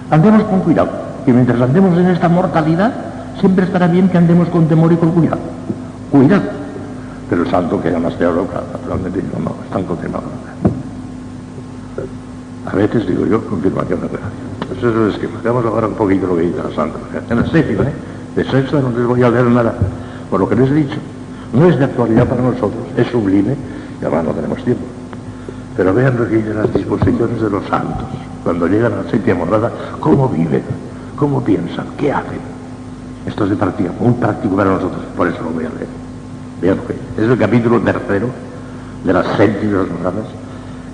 andemos 0.09 0.43
con 0.43 0.59
cuidado, 0.61 0.89
que 1.25 1.33
mientras 1.33 1.61
andemos 1.61 1.97
en 1.97 2.07
esta 2.07 2.29
mortalidad, 2.29 2.91
siempre 3.39 3.65
estará 3.65 3.87
bien 3.87 4.09
que 4.09 4.17
andemos 4.17 4.47
con 4.49 4.67
temor 4.67 4.91
y 4.91 4.95
con 4.95 5.11
cuidado. 5.11 5.41
Cuidado 6.11 6.60
pero 7.31 7.43
el 7.43 7.49
santo 7.49 7.81
que 7.81 7.87
era 7.87 7.97
más 7.97 8.17
teólogo, 8.17 8.49
naturalmente 8.73 9.21
digo, 9.21 9.39
no, 9.41 9.55
están 9.63 9.85
confirmados. 9.85 10.27
A 12.65 12.75
veces 12.75 13.07
digo 13.07 13.25
yo, 13.25 13.41
confirmación 13.45 14.01
de 14.01 14.07
gracia. 14.09 14.29
Pues 14.67 14.79
eso 14.79 14.89
es 14.89 14.95
el 14.95 15.09
esquema. 15.11 15.39
Vamos 15.41 15.63
a 15.63 15.67
hablar 15.69 15.85
un 15.85 15.93
poquito 15.95 16.27
lo 16.27 16.35
que 16.35 16.41
dice 16.41 16.57
la 16.57 16.75
santa. 16.75 16.99
En 17.29 17.39
la 17.39 17.47
séptima, 17.47 17.83
¿eh? 17.83 17.93
De 18.35 18.43
sexta 18.43 18.81
no 18.81 18.89
les 18.89 19.07
voy 19.07 19.23
a 19.23 19.29
leer 19.29 19.45
nada, 19.45 19.73
por 20.29 20.41
lo 20.41 20.49
que 20.49 20.57
les 20.57 20.71
he 20.71 20.73
dicho. 20.73 20.97
no 21.53 21.69
es 21.69 21.79
de 21.79 21.85
actualidad 21.85 22.27
para 22.27 22.41
nosotros, 22.41 22.83
es 22.97 23.07
sublime 23.07 23.55
y 24.01 24.03
además 24.03 24.25
no 24.25 24.31
tenemos 24.31 24.61
tiempo. 24.65 24.83
Pero 25.77 25.93
vean 25.93 26.17
lo 26.17 26.27
que 26.27 26.35
dicen 26.35 26.57
las 26.57 26.73
disposiciones 26.73 27.41
de 27.41 27.49
los 27.49 27.63
santos. 27.67 28.09
Cuando 28.43 28.67
llegan 28.67 28.91
a 28.91 29.03
la 29.03 29.09
séptima 29.09 29.45
morada, 29.45 29.71
cómo 30.01 30.27
viven, 30.27 30.63
cómo 31.15 31.41
piensan, 31.41 31.85
qué 31.97 32.11
hacen. 32.11 32.41
Esto 33.25 33.45
es 33.45 33.51
de 33.51 33.55
práctica, 33.55 33.93
muy 33.97 34.15
práctico 34.15 34.53
para 34.53 34.71
nosotros, 34.71 35.01
por 35.15 35.29
eso 35.29 35.41
lo 35.43 35.51
voy 35.51 35.63
a 35.63 35.69
leer. 35.69 36.00
Vean 36.61 36.77
que 36.87 36.93
es 37.21 37.29
el 37.29 37.37
capítulo 37.37 37.79
tercero 37.81 38.27
de 39.03 39.13
las 39.13 39.25
séptimas 39.35 39.87
moradas, 39.89 40.25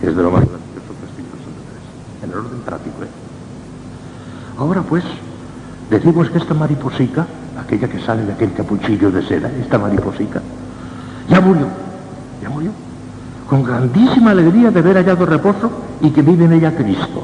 es 0.01 0.15
de 0.15 0.23
lo 0.23 0.31
más 0.31 0.41
gracioso 0.41 0.93
que 2.21 2.25
en 2.25 2.31
el 2.31 2.37
orden 2.37 2.59
práctico. 2.59 3.03
¿eh? 3.03 3.07
Ahora 4.57 4.81
pues, 4.81 5.03
decimos 5.89 6.29
que 6.29 6.37
esta 6.37 6.53
mariposica, 6.53 7.27
aquella 7.59 7.87
que 7.87 7.99
sale 7.99 8.23
de 8.23 8.33
aquel 8.33 8.53
capuchillo 8.53 9.11
de 9.11 9.23
seda, 9.23 9.51
esta 9.59 9.77
mariposica, 9.77 10.41
ya 11.27 11.41
murió, 11.41 11.67
ya 12.41 12.49
murió 12.49 12.71
con 13.47 13.63
grandísima 13.63 14.31
alegría 14.31 14.71
de 14.71 14.79
haber 14.79 14.97
hallado 14.97 15.25
reposo 15.25 15.71
y 16.01 16.11
que 16.11 16.21
vive 16.21 16.45
en 16.45 16.53
ella 16.53 16.75
Cristo. 16.75 17.23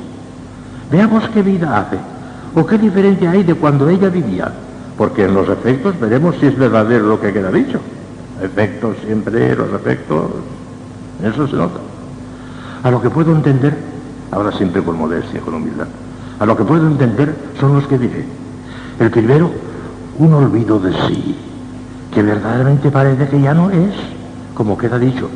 Veamos 0.89 1.27
qué 1.33 1.41
vida 1.41 1.79
hace 1.79 1.97
o 2.55 2.65
qué 2.65 2.77
diferencia 2.77 3.31
hay 3.31 3.43
de 3.43 3.55
cuando 3.55 3.89
ella 3.89 4.09
vivía, 4.09 4.51
porque 4.97 5.25
en 5.25 5.33
los 5.33 5.49
efectos 5.49 5.99
veremos 5.99 6.35
si 6.39 6.47
es 6.47 6.57
verdadero 6.57 7.07
lo 7.07 7.19
que 7.19 7.33
queda 7.33 7.51
dicho. 7.51 7.79
Efectos 8.41 8.97
siempre, 9.05 9.55
los 9.55 9.73
efectos, 9.73 10.31
eso 11.23 11.47
se 11.47 11.55
nota. 11.55 11.79
A 12.83 12.91
lo 12.91 13.01
que 13.01 13.09
puedo 13.09 13.31
entender, 13.31 13.77
ahora 14.31 14.51
siempre 14.51 14.81
con 14.81 14.97
modestia, 14.97 15.39
con 15.41 15.53
humildad, 15.53 15.87
a 16.39 16.45
lo 16.45 16.57
que 16.57 16.63
puedo 16.63 16.87
entender 16.87 17.33
son 17.59 17.75
los 17.75 17.87
que 17.87 17.97
diré. 17.97 18.25
El 18.99 19.11
primero, 19.11 19.51
un 20.17 20.33
olvido 20.33 20.79
de 20.79 20.93
sí, 21.07 21.37
que 22.13 22.21
verdaderamente 22.21 22.91
parece 22.91 23.27
que 23.27 23.41
ya 23.41 23.53
no 23.53 23.69
es, 23.69 23.93
como 24.53 24.77
queda 24.77 24.99
dicho, 24.99 25.29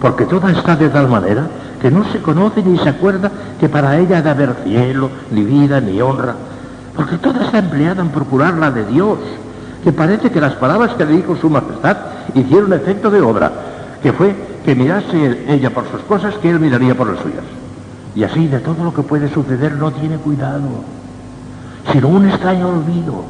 porque 0.00 0.24
toda 0.24 0.50
está 0.50 0.76
de 0.76 0.88
tal 0.88 1.08
manera 1.08 1.48
que 1.80 1.90
no 1.90 2.04
se 2.10 2.20
conoce 2.20 2.62
ni 2.62 2.78
se 2.78 2.88
acuerda 2.88 3.30
que 3.60 3.68
para 3.68 3.98
ella 3.98 4.18
ha 4.18 4.22
de 4.22 4.30
haber 4.30 4.54
cielo, 4.64 5.10
ni 5.30 5.44
vida, 5.44 5.80
ni 5.80 6.00
honra, 6.00 6.34
porque 6.96 7.18
toda 7.18 7.44
está 7.44 7.58
empleada 7.58 8.02
en 8.02 8.08
procurar 8.08 8.54
la 8.54 8.70
de 8.70 8.86
Dios, 8.86 9.18
que 9.84 9.92
parece 9.92 10.30
que 10.30 10.40
las 10.40 10.54
palabras 10.54 10.94
que 10.94 11.04
le 11.04 11.16
dijo 11.16 11.36
su 11.36 11.50
majestad 11.50 11.96
hicieron 12.34 12.72
efecto 12.72 13.10
de 13.10 13.20
obra, 13.20 13.52
que 14.02 14.14
fue 14.14 14.34
que 14.64 14.74
mirase 14.74 15.44
ella 15.46 15.68
por 15.68 15.84
sus 15.90 16.00
cosas, 16.02 16.34
que 16.36 16.48
él 16.48 16.58
miraría 16.58 16.94
por 16.94 17.06
las 17.06 17.20
suyas. 17.20 17.44
Y 18.14 18.24
así 18.24 18.48
de 18.48 18.60
todo 18.60 18.82
lo 18.82 18.94
que 18.94 19.02
puede 19.02 19.28
suceder 19.28 19.72
no 19.72 19.92
tiene 19.92 20.16
cuidado, 20.16 20.62
sino 21.92 22.08
un 22.08 22.26
extraño 22.26 22.70
olvido, 22.70 23.24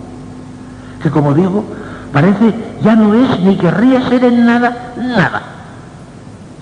que 1.02 1.10
como 1.10 1.34
digo, 1.34 1.64
parece 2.12 2.54
ya 2.82 2.94
no 2.94 3.14
es 3.14 3.40
ni 3.40 3.56
querría 3.56 4.08
ser 4.08 4.22
en 4.24 4.46
nada, 4.46 4.94
nada 4.96 5.42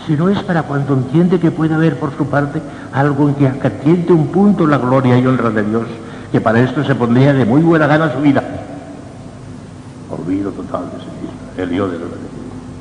si 0.07 0.15
no 0.15 0.29
es 0.29 0.43
para 0.43 0.65
cuando 0.65 0.95
entiende 0.95 1.39
que 1.39 1.51
puede 1.51 1.75
haber 1.75 1.99
por 1.99 2.17
su 2.17 2.27
parte 2.27 2.61
algo 2.93 3.29
en 3.29 3.35
que 3.35 3.47
atiende 3.47 4.13
un 4.13 4.29
punto 4.29 4.67
la 4.67 4.79
gloria 4.79 5.17
y 5.19 5.27
honra 5.27 5.51
de 5.51 5.63
Dios, 5.63 5.85
que 6.33 6.41
para 6.41 6.61
esto 6.61 6.83
se 6.83 6.95
pondría 6.95 7.33
de 7.33 7.45
muy 7.45 7.63
buena 7.63 7.87
gana 7.87 8.13
su 8.13 8.21
vida. 8.21 8.43
De 11.57 11.63
el 11.63 11.71
Dios 11.71 11.93
de 11.93 11.99
la 11.99 12.05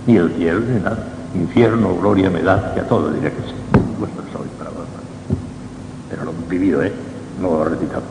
Ni 0.07 0.15
el 0.15 0.31
cielo 0.31 0.61
ni 0.61 0.79
nada. 0.81 0.97
Infierno, 1.35 1.95
gloria 1.95 2.29
me 2.29 2.41
da, 2.41 2.73
que 2.73 2.79
a 2.79 2.87
todo 2.87 3.11
diré 3.11 3.31
que 3.31 3.41
sí. 3.41 3.55
Vuestro 3.99 4.23
soy 4.31 4.47
para 4.57 4.69
vos. 4.69 4.85
Pero 6.09 6.25
lo 6.25 6.33
vivido, 6.49 6.81
¿eh? 6.83 6.93
No 7.41 7.49
lo 7.49 7.65
he 7.65 7.69
recitado. 7.69 8.03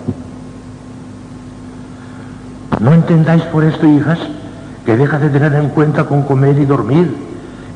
No 2.81 2.95
entendáis 2.95 3.43
por 3.45 3.65
esto, 3.65 3.87
hijas, 3.87 4.19
que 4.85 4.97
deja 4.97 5.19
de 5.19 5.29
tener 5.29 5.55
en 5.55 5.69
cuenta 5.71 6.05
con 6.05 6.23
comer 6.23 6.59
y 6.59 6.65
dormir 6.65 7.31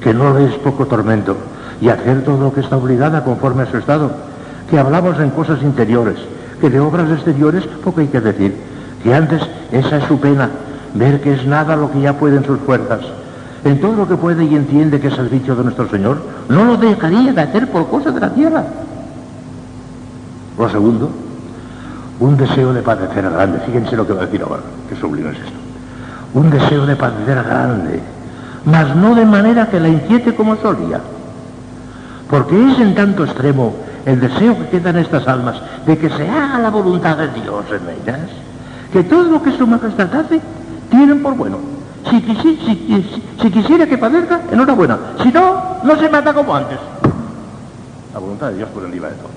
que 0.04 0.12
no 0.12 0.38
es 0.38 0.52
poco 0.56 0.86
tormento, 0.86 1.34
y 1.80 1.88
hacer 1.88 2.22
todo 2.24 2.38
lo 2.38 2.52
que 2.52 2.60
está 2.60 2.76
obligada 2.76 3.24
conforme 3.24 3.62
a 3.62 3.70
su 3.70 3.78
estado, 3.78 4.10
que 4.70 4.78
hablamos 4.78 5.18
en 5.18 5.30
cosas 5.30 5.62
interiores, 5.62 6.18
que 6.60 6.68
de 6.68 6.78
obras 6.78 7.10
exteriores 7.10 7.66
poco 7.82 8.00
hay 8.00 8.08
que 8.08 8.20
decir, 8.20 8.54
que 9.02 9.14
antes 9.14 9.40
esa 9.72 9.96
es 9.96 10.04
su 10.04 10.20
pena, 10.20 10.50
ver 10.94 11.20
que 11.20 11.34
es 11.34 11.46
nada 11.46 11.76
lo 11.76 11.90
que 11.90 12.00
ya 12.00 12.14
pueden 12.14 12.44
sus 12.44 12.58
fuerzas. 12.60 13.00
En 13.64 13.80
todo 13.80 13.94
lo 13.94 14.08
que 14.08 14.16
puede 14.16 14.44
y 14.44 14.54
entiende 14.54 15.00
que 15.00 15.08
es 15.08 15.18
el 15.18 15.30
dicho 15.30 15.54
de 15.54 15.64
nuestro 15.64 15.88
Señor, 15.88 16.18
no 16.48 16.64
lo 16.64 16.76
dejaría 16.76 17.32
de 17.32 17.40
hacer 17.40 17.70
por 17.70 17.88
cosas 17.88 18.14
de 18.14 18.20
la 18.20 18.30
tierra. 18.30 18.64
Lo 20.58 20.68
segundo, 20.68 21.10
un 22.20 22.36
deseo 22.36 22.72
de 22.72 22.82
padecer 22.82 23.28
grande. 23.28 23.60
Fíjense 23.66 23.96
lo 23.96 24.06
que 24.06 24.12
va 24.12 24.22
a 24.22 24.26
decir 24.26 24.42
ahora, 24.42 24.62
que 24.88 24.96
sublime 24.96 25.30
es 25.30 25.38
esto. 25.38 25.58
Un 26.34 26.50
deseo 26.50 26.86
de 26.86 26.96
padecer 26.96 27.42
grande 27.42 28.00
mas 28.64 28.96
no 28.96 29.14
de 29.14 29.24
manera 29.24 29.68
que 29.68 29.80
la 29.80 29.88
inquiete 29.88 30.34
como 30.34 30.56
solía. 30.56 31.00
Porque 32.30 32.70
es 32.70 32.78
en 32.78 32.94
tanto 32.94 33.24
extremo 33.24 33.74
el 34.06 34.20
deseo 34.20 34.56
que 34.58 34.68
queda 34.68 34.90
en 34.90 34.98
estas 34.98 35.28
almas 35.28 35.56
de 35.86 35.98
que 35.98 36.08
se 36.10 36.28
haga 36.28 36.58
la 36.58 36.70
voluntad 36.70 37.16
de 37.16 37.28
Dios 37.28 37.64
en 37.70 38.02
ellas, 38.02 38.28
que 38.92 39.04
todo 39.04 39.24
lo 39.24 39.42
que 39.42 39.56
su 39.56 39.66
majestad 39.66 40.14
hace, 40.14 40.40
tienen 40.90 41.22
por 41.22 41.34
bueno. 41.34 41.58
Si, 42.10 42.20
quisiera 43.50 43.86
que 43.86 43.96
padezca, 43.96 44.42
enhorabuena. 44.52 44.98
Si 45.22 45.32
no, 45.32 45.78
no 45.82 45.96
se 45.96 46.06
mata 46.08 46.34
como 46.34 46.54
antes. 46.54 46.78
La 48.12 48.18
voluntad 48.18 48.50
de 48.50 48.56
Dios 48.56 48.68
por 48.70 48.84
encima 48.84 49.08
de 49.08 49.14
todo. 49.14 49.30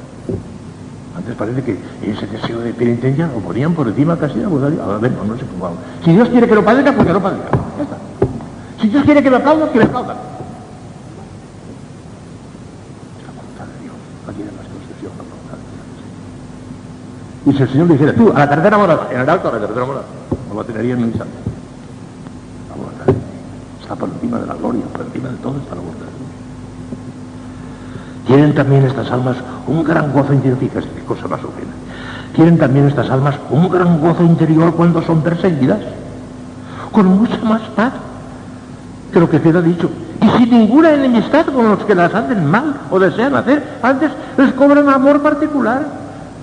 Antes 1.18 1.36
parece 1.36 1.64
que 1.64 1.80
ese 2.04 2.28
deseo 2.28 2.60
de 2.60 2.74
penitencia 2.74 3.28
lo 3.28 3.40
ponían 3.40 3.74
por 3.74 3.88
encima 3.88 4.18
casi 4.18 4.36
de 4.36 4.44
la 4.44 4.50
voluntad 4.50 4.70
de 4.70 4.76
Dios. 4.76 4.88
Ahora, 4.88 5.10
no, 5.10 5.24
no 5.24 5.36
sé 5.38 5.46
cómo. 5.46 5.72
Si 6.04 6.12
Dios 6.12 6.30
quiere 6.30 6.48
que 6.48 6.56
lo 6.56 6.64
padezca, 6.64 6.94
pues 6.94 7.08
que 7.08 7.14
lo 7.14 7.22
padezca. 7.22 7.50
Si 8.82 8.90
Dios 8.90 9.04
quiere 9.04 9.24
que 9.24 9.32
me 9.32 9.38
aplaudan, 9.38 9.70
que 9.70 9.80
me 9.80 9.86
aplaudan. 9.86 10.18
La 13.26 13.32
voluntad 13.34 13.66
de 13.66 13.80
Dios. 13.84 13.96
La. 14.28 14.34
Y 17.52 17.54
si 17.56 17.64
el 17.64 17.70
Señor 17.70 17.88
le 17.88 17.94
dijera, 17.94 18.14
tú, 18.14 18.32
a 18.36 18.40
la 18.40 18.50
tercera 18.50 18.78
morada, 18.78 19.08
en 19.10 19.22
el 19.22 19.30
alto 19.30 19.48
a 19.48 19.54
la 19.54 19.60
tercera 19.60 19.86
morada, 19.86 20.06
tenería 20.64 20.94
en. 20.94 21.02
La 21.12 22.76
voluntad. 22.76 23.14
Está 23.82 23.96
por 23.96 24.10
encima 24.10 24.40
de 24.40 24.48
la 24.48 24.54
gloria, 24.56 24.84
por 24.92 25.06
encima 25.06 25.30
de 25.30 25.38
todo 25.38 25.58
está 25.58 25.76
la 25.76 25.82
voluntad. 25.82 26.08
Tienen 28.28 28.54
también 28.54 28.86
estas 28.86 29.10
almas 29.10 29.38
un 29.68 29.84
gran 29.84 30.12
gozo 30.12 30.34
interior, 30.34 30.60
fíjate 30.60 30.88
qué 30.96 31.04
cosa 31.04 31.28
más 31.28 31.40
horrible. 31.40 31.72
Tienen 32.36 32.58
también 32.58 32.88
estas 32.88 33.10
almas 33.10 33.36
un 33.50 33.70
gran 33.70 34.00
gozo 34.02 34.24
interior 34.24 34.74
cuando 34.76 35.02
son 35.02 35.22
perseguidas, 35.22 35.80
con 36.92 37.06
mucha 37.06 37.38
más 37.44 37.62
paz 37.76 37.94
que 39.14 39.20
lo 39.20 39.30
que 39.30 39.42
queda 39.42 39.62
dicho. 39.62 39.90
Y 40.22 40.30
sin 40.38 40.50
ninguna 40.50 40.94
enemistad 40.94 41.46
con 41.46 41.70
los 41.70 41.84
que 41.86 41.96
las 41.96 42.14
hacen 42.14 42.46
mal 42.46 42.76
o 42.92 43.00
desean 43.00 43.36
hacer, 43.36 43.64
antes 43.82 44.12
les 44.38 44.54
cobran 44.54 44.90
amor 44.90 45.22
particular. 45.22 45.86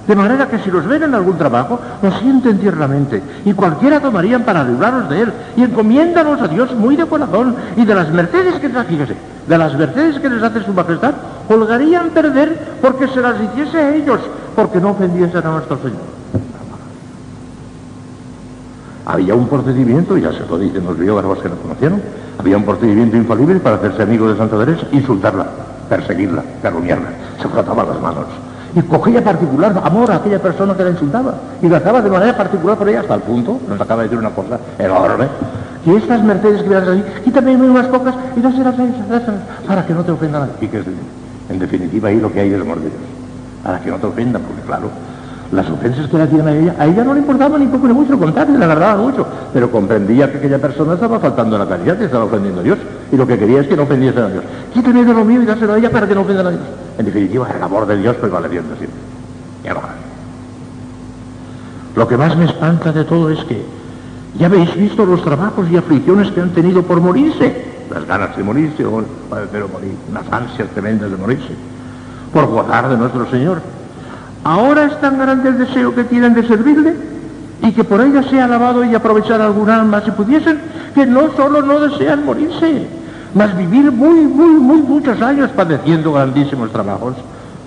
De 0.07 0.15
manera 0.15 0.49
que 0.49 0.59
si 0.59 0.71
los 0.71 0.87
ven 0.87 1.03
en 1.03 1.15
algún 1.15 1.39
trabajo, 1.39 1.81
lo 2.03 2.13
sienten 2.19 2.59
tiernamente 2.59 3.23
y 3.45 3.55
cualquiera 3.55 4.01
tomarían 4.01 4.43
para 4.43 4.63
libraros 4.63 5.09
de 5.09 5.23
él 5.23 5.33
y 5.57 5.63
encomiéndanos 5.63 6.43
a 6.43 6.49
Dios 6.49 6.75
muy 6.75 6.95
de 6.95 7.07
corazón 7.07 7.57
y 7.77 7.85
de 7.87 7.95
las 7.95 8.11
mercedes 8.11 8.57
que 8.61 8.69
les 8.69 8.87
fíjese, 8.87 9.17
de 9.49 9.59
las 9.59 9.75
mercedes 9.75 10.21
que 10.21 10.29
les 10.29 10.43
hace 10.43 10.63
su 10.63 10.75
majestad, 10.75 11.15
holgarían 11.49 12.11
perder 12.11 12.77
porque 12.83 13.09
se 13.09 13.21
las 13.23 13.37
hiciese 13.41 13.79
a 13.79 13.95
ellos, 13.95 14.21
porque 14.55 14.79
no 14.79 14.91
ofendiesen 14.91 15.47
a 15.47 15.51
nuestro 15.51 15.79
Señor. 15.79 16.15
Había 19.07 19.35
un 19.35 19.49
procedimiento, 19.49 20.19
ya 20.19 20.33
se 20.33 20.47
lo 20.47 20.59
dicen 20.59 20.85
los 20.85 20.99
biógrafos 20.99 21.39
que 21.41 21.49
lo 21.49 21.57
conocieron, 21.57 22.03
había 22.39 22.57
un 22.59 22.65
procedimiento 22.65 23.17
infalible 23.17 23.61
para 23.61 23.77
hacerse 23.77 24.03
amigo 24.03 24.29
de 24.29 24.37
Santa 24.37 24.59
Teresa, 24.59 24.87
insultarla, 24.93 25.47
perseguirla, 25.89 26.43
calumniarla. 26.63 27.09
Se 27.41 27.49
frotaba 27.49 27.85
las 27.85 28.01
manos. 28.01 28.27
Y 28.75 28.83
cogía 28.83 29.23
particular 29.23 29.81
amor 29.85 30.11
a 30.11 30.17
aquella 30.17 30.41
persona 30.41 30.75
que 30.75 30.83
la 30.83 30.91
insultaba. 30.91 31.35
Y 31.63 31.73
hacía 31.73 32.03
de 32.03 32.11
manera 32.11 32.37
particular 32.37 32.77
por 32.77 32.89
ella 32.89 33.01
hasta 33.01 33.15
el 33.15 33.23
punto, 33.23 33.61
nos 33.69 33.81
acaba 33.81 34.03
de 34.03 34.09
decir 34.09 34.19
una 34.19 34.31
cosa 34.31 34.59
enorme, 34.79 35.27
que 35.85 35.97
estas 35.97 36.23
mercedes 36.25 36.63
que 36.63 36.71
das 36.71 36.89
ahí, 36.89 37.05
quítame 37.25 37.57
unas 37.57 37.87
pocas 37.87 38.15
y 38.37 38.41
dáselas 38.41 38.79
a 38.79 38.85
esas, 38.85 39.35
para 39.67 39.87
que 39.87 39.95
no 39.95 40.03
te 40.03 40.13
ofendan. 40.13 40.51
Y 40.61 40.67
que 40.67 40.83
en 41.49 41.59
definitiva 41.59 42.09
ahí 42.09 42.19
lo 42.19 42.33
que 42.33 42.41
hay 42.41 42.53
es 42.53 42.61
amor 42.61 42.77
de 42.77 42.89
Dios. 42.89 43.01
Para 43.63 43.81
que 43.81 43.91
no 43.91 43.97
te 43.99 44.07
ofendan, 44.07 44.43
porque 44.43 44.63
claro, 44.63 44.89
las 45.55 45.71
ofensas 45.71 46.09
que 46.09 46.17
le 46.17 46.25
hacían 46.25 46.49
a 46.49 46.53
ella, 46.53 46.75
a 46.79 46.87
ella 46.87 47.05
no 47.05 47.15
le 47.15 47.21
importaba 47.21 47.59
ni 47.59 47.67
poco 47.67 47.87
ni 47.87 47.95
mucho, 47.95 48.13
lo 48.13 48.19
contrario, 48.19 48.59
le 48.59 48.65
agradaba 48.65 49.01
mucho, 49.01 49.27
pero 49.53 49.71
comprendía 49.71 50.31
que 50.31 50.39
aquella 50.39 50.59
persona 50.59 50.95
estaba 50.95 51.21
faltando 51.21 51.57
a 51.57 51.61
la 51.61 51.67
caridad 51.67 51.97
y 52.01 52.05
estaba 52.05 52.25
ofendiendo 52.25 52.61
a 52.61 52.65
Dios, 52.65 52.79
y 53.13 53.17
lo 53.17 53.27
que 53.27 53.39
quería 53.39 53.61
es 53.61 53.69
que 53.69 53.77
no 53.77 53.85
ofendiese 53.85 54.21
a 54.21 54.29
Dios. 54.29 54.45
Quítame 54.73 55.05
de 55.05 55.15
lo 55.15 55.25
mío 55.25 55.43
y 55.43 55.47
dáselo 55.47 55.75
a 55.75 55.79
ella 55.79 55.91
para 55.91 56.09
que 56.09 56.15
no 56.15 56.23
ofendan 56.23 56.47
a 56.47 56.51
Dios. 56.51 56.63
En 56.99 57.07
definitiva, 57.07 57.49
el 57.57 57.63
amor 57.63 57.87
de 57.87 57.97
Dios 57.97 58.17
prevaleciendo 58.17 58.77
siempre. 58.77 58.99
Ya 59.65 59.75
va. 59.75 59.95
Lo 61.97 62.09
que 62.09 62.17
más 62.17 62.37
me 62.37 62.47
espanta 62.47 62.93
de 62.93 63.05
todo 63.05 63.31
es 63.31 63.43
que 63.45 63.65
ya 64.37 64.47
habéis 64.47 64.75
visto 64.75 65.07
los 65.07 65.23
trabajos 65.23 65.71
y 65.71 65.77
aflicciones 65.77 66.33
que 66.33 66.41
han 66.41 66.51
tenido 66.51 66.83
por 66.83 67.01
morirse, 67.01 67.65
las 67.93 68.05
ganas 68.07 68.37
de 68.37 68.43
morirse 68.43 68.85
o 68.85 69.05
padecer 69.31 69.63
o 69.63 69.69
morir, 69.69 69.95
unas 70.11 70.25
ansias 70.33 70.69
tremendas 70.71 71.11
de 71.11 71.17
morirse, 71.17 71.55
por 72.33 72.47
gozar 72.47 72.89
de 72.89 72.97
nuestro 72.97 73.31
Señor 73.31 73.63
Ahora 74.45 74.85
es 74.85 75.01
tan 75.01 75.19
grande 75.19 75.49
el 75.49 75.59
deseo 75.59 75.95
que 75.95 76.05
tienen 76.05 76.35
de 76.35 76.47
servirle 76.47 76.95
y 77.63 77.73
que 77.73 77.83
por 77.83 78.01
ella 78.03 78.23
sea 78.23 78.45
alabado 78.45 78.85
y 78.85 78.95
aprovechar 78.95 79.41
algún 79.41 79.71
alma 79.71 80.03
si 80.03 80.11
pudiesen, 80.11 80.61
que 80.95 81.07
no 81.07 81.33
solo 81.35 81.63
no 81.63 81.81
desean 81.81 82.27
morirse, 82.27 82.87
más 83.35 83.57
vivir 83.57 83.91
muy, 83.91 84.21
muy, 84.21 84.61
muy 84.61 84.83
muchos 84.83 85.21
años 85.23 85.51
padeciendo 85.57 86.13
grandísimos 86.13 86.71
trabajos, 86.71 87.15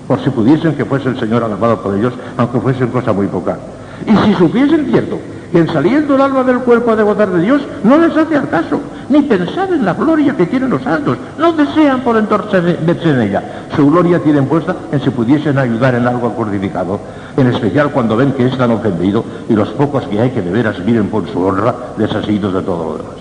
por 0.07 0.23
si 0.23 0.29
pudiesen 0.29 0.75
que 0.75 0.85
fuese 0.85 1.09
el 1.09 1.19
Señor 1.19 1.43
alabado 1.43 1.81
por 1.81 1.95
ellos, 1.95 2.13
aunque 2.37 2.59
fuesen 2.59 2.89
cosa 2.89 3.11
muy 3.11 3.27
poca. 3.27 3.57
Y 4.05 4.15
si 4.25 4.35
supiesen 4.35 4.85
cierto 4.85 5.19
que 5.51 5.59
en 5.59 5.67
saliendo 5.67 6.15
el 6.15 6.21
alma 6.21 6.43
del 6.43 6.59
cuerpo 6.59 6.95
de 6.95 7.03
gozar 7.03 7.29
de 7.29 7.41
Dios, 7.41 7.61
no 7.83 7.97
les 7.97 8.15
hace 8.15 8.35
al 8.35 8.49
caso, 8.49 8.79
ni 9.09 9.21
pensar 9.21 9.71
en 9.71 9.85
la 9.85 9.93
gloria 9.93 10.35
que 10.35 10.45
tienen 10.45 10.69
los 10.69 10.81
santos, 10.81 11.17
no 11.37 11.53
desean 11.53 12.01
por 12.01 12.17
entonces 12.17 12.85
verse 12.85 13.09
en 13.09 13.21
ella. 13.21 13.43
Su 13.75 13.89
gloria 13.89 14.19
tienen 14.19 14.45
puesta 14.47 14.75
en 14.91 15.01
si 15.01 15.09
pudiesen 15.09 15.57
ayudar 15.57 15.95
en 15.95 16.07
algo 16.07 16.27
al 16.27 16.33
crucificado, 16.33 16.99
en 17.37 17.47
especial 17.47 17.91
cuando 17.91 18.17
ven 18.17 18.33
que 18.33 18.47
es 18.47 18.57
tan 18.57 18.71
ofendido 18.71 19.23
y 19.47 19.53
los 19.53 19.69
pocos 19.69 20.05
que 20.07 20.19
hay 20.19 20.31
que 20.31 20.41
de 20.41 20.51
veras 20.51 20.83
viven 20.83 21.07
por 21.07 21.27
su 21.29 21.41
honra 21.41 21.73
desasidos 21.97 22.53
de 22.53 22.61
todo 22.61 22.83
lo 22.83 22.97
demás. 22.97 23.15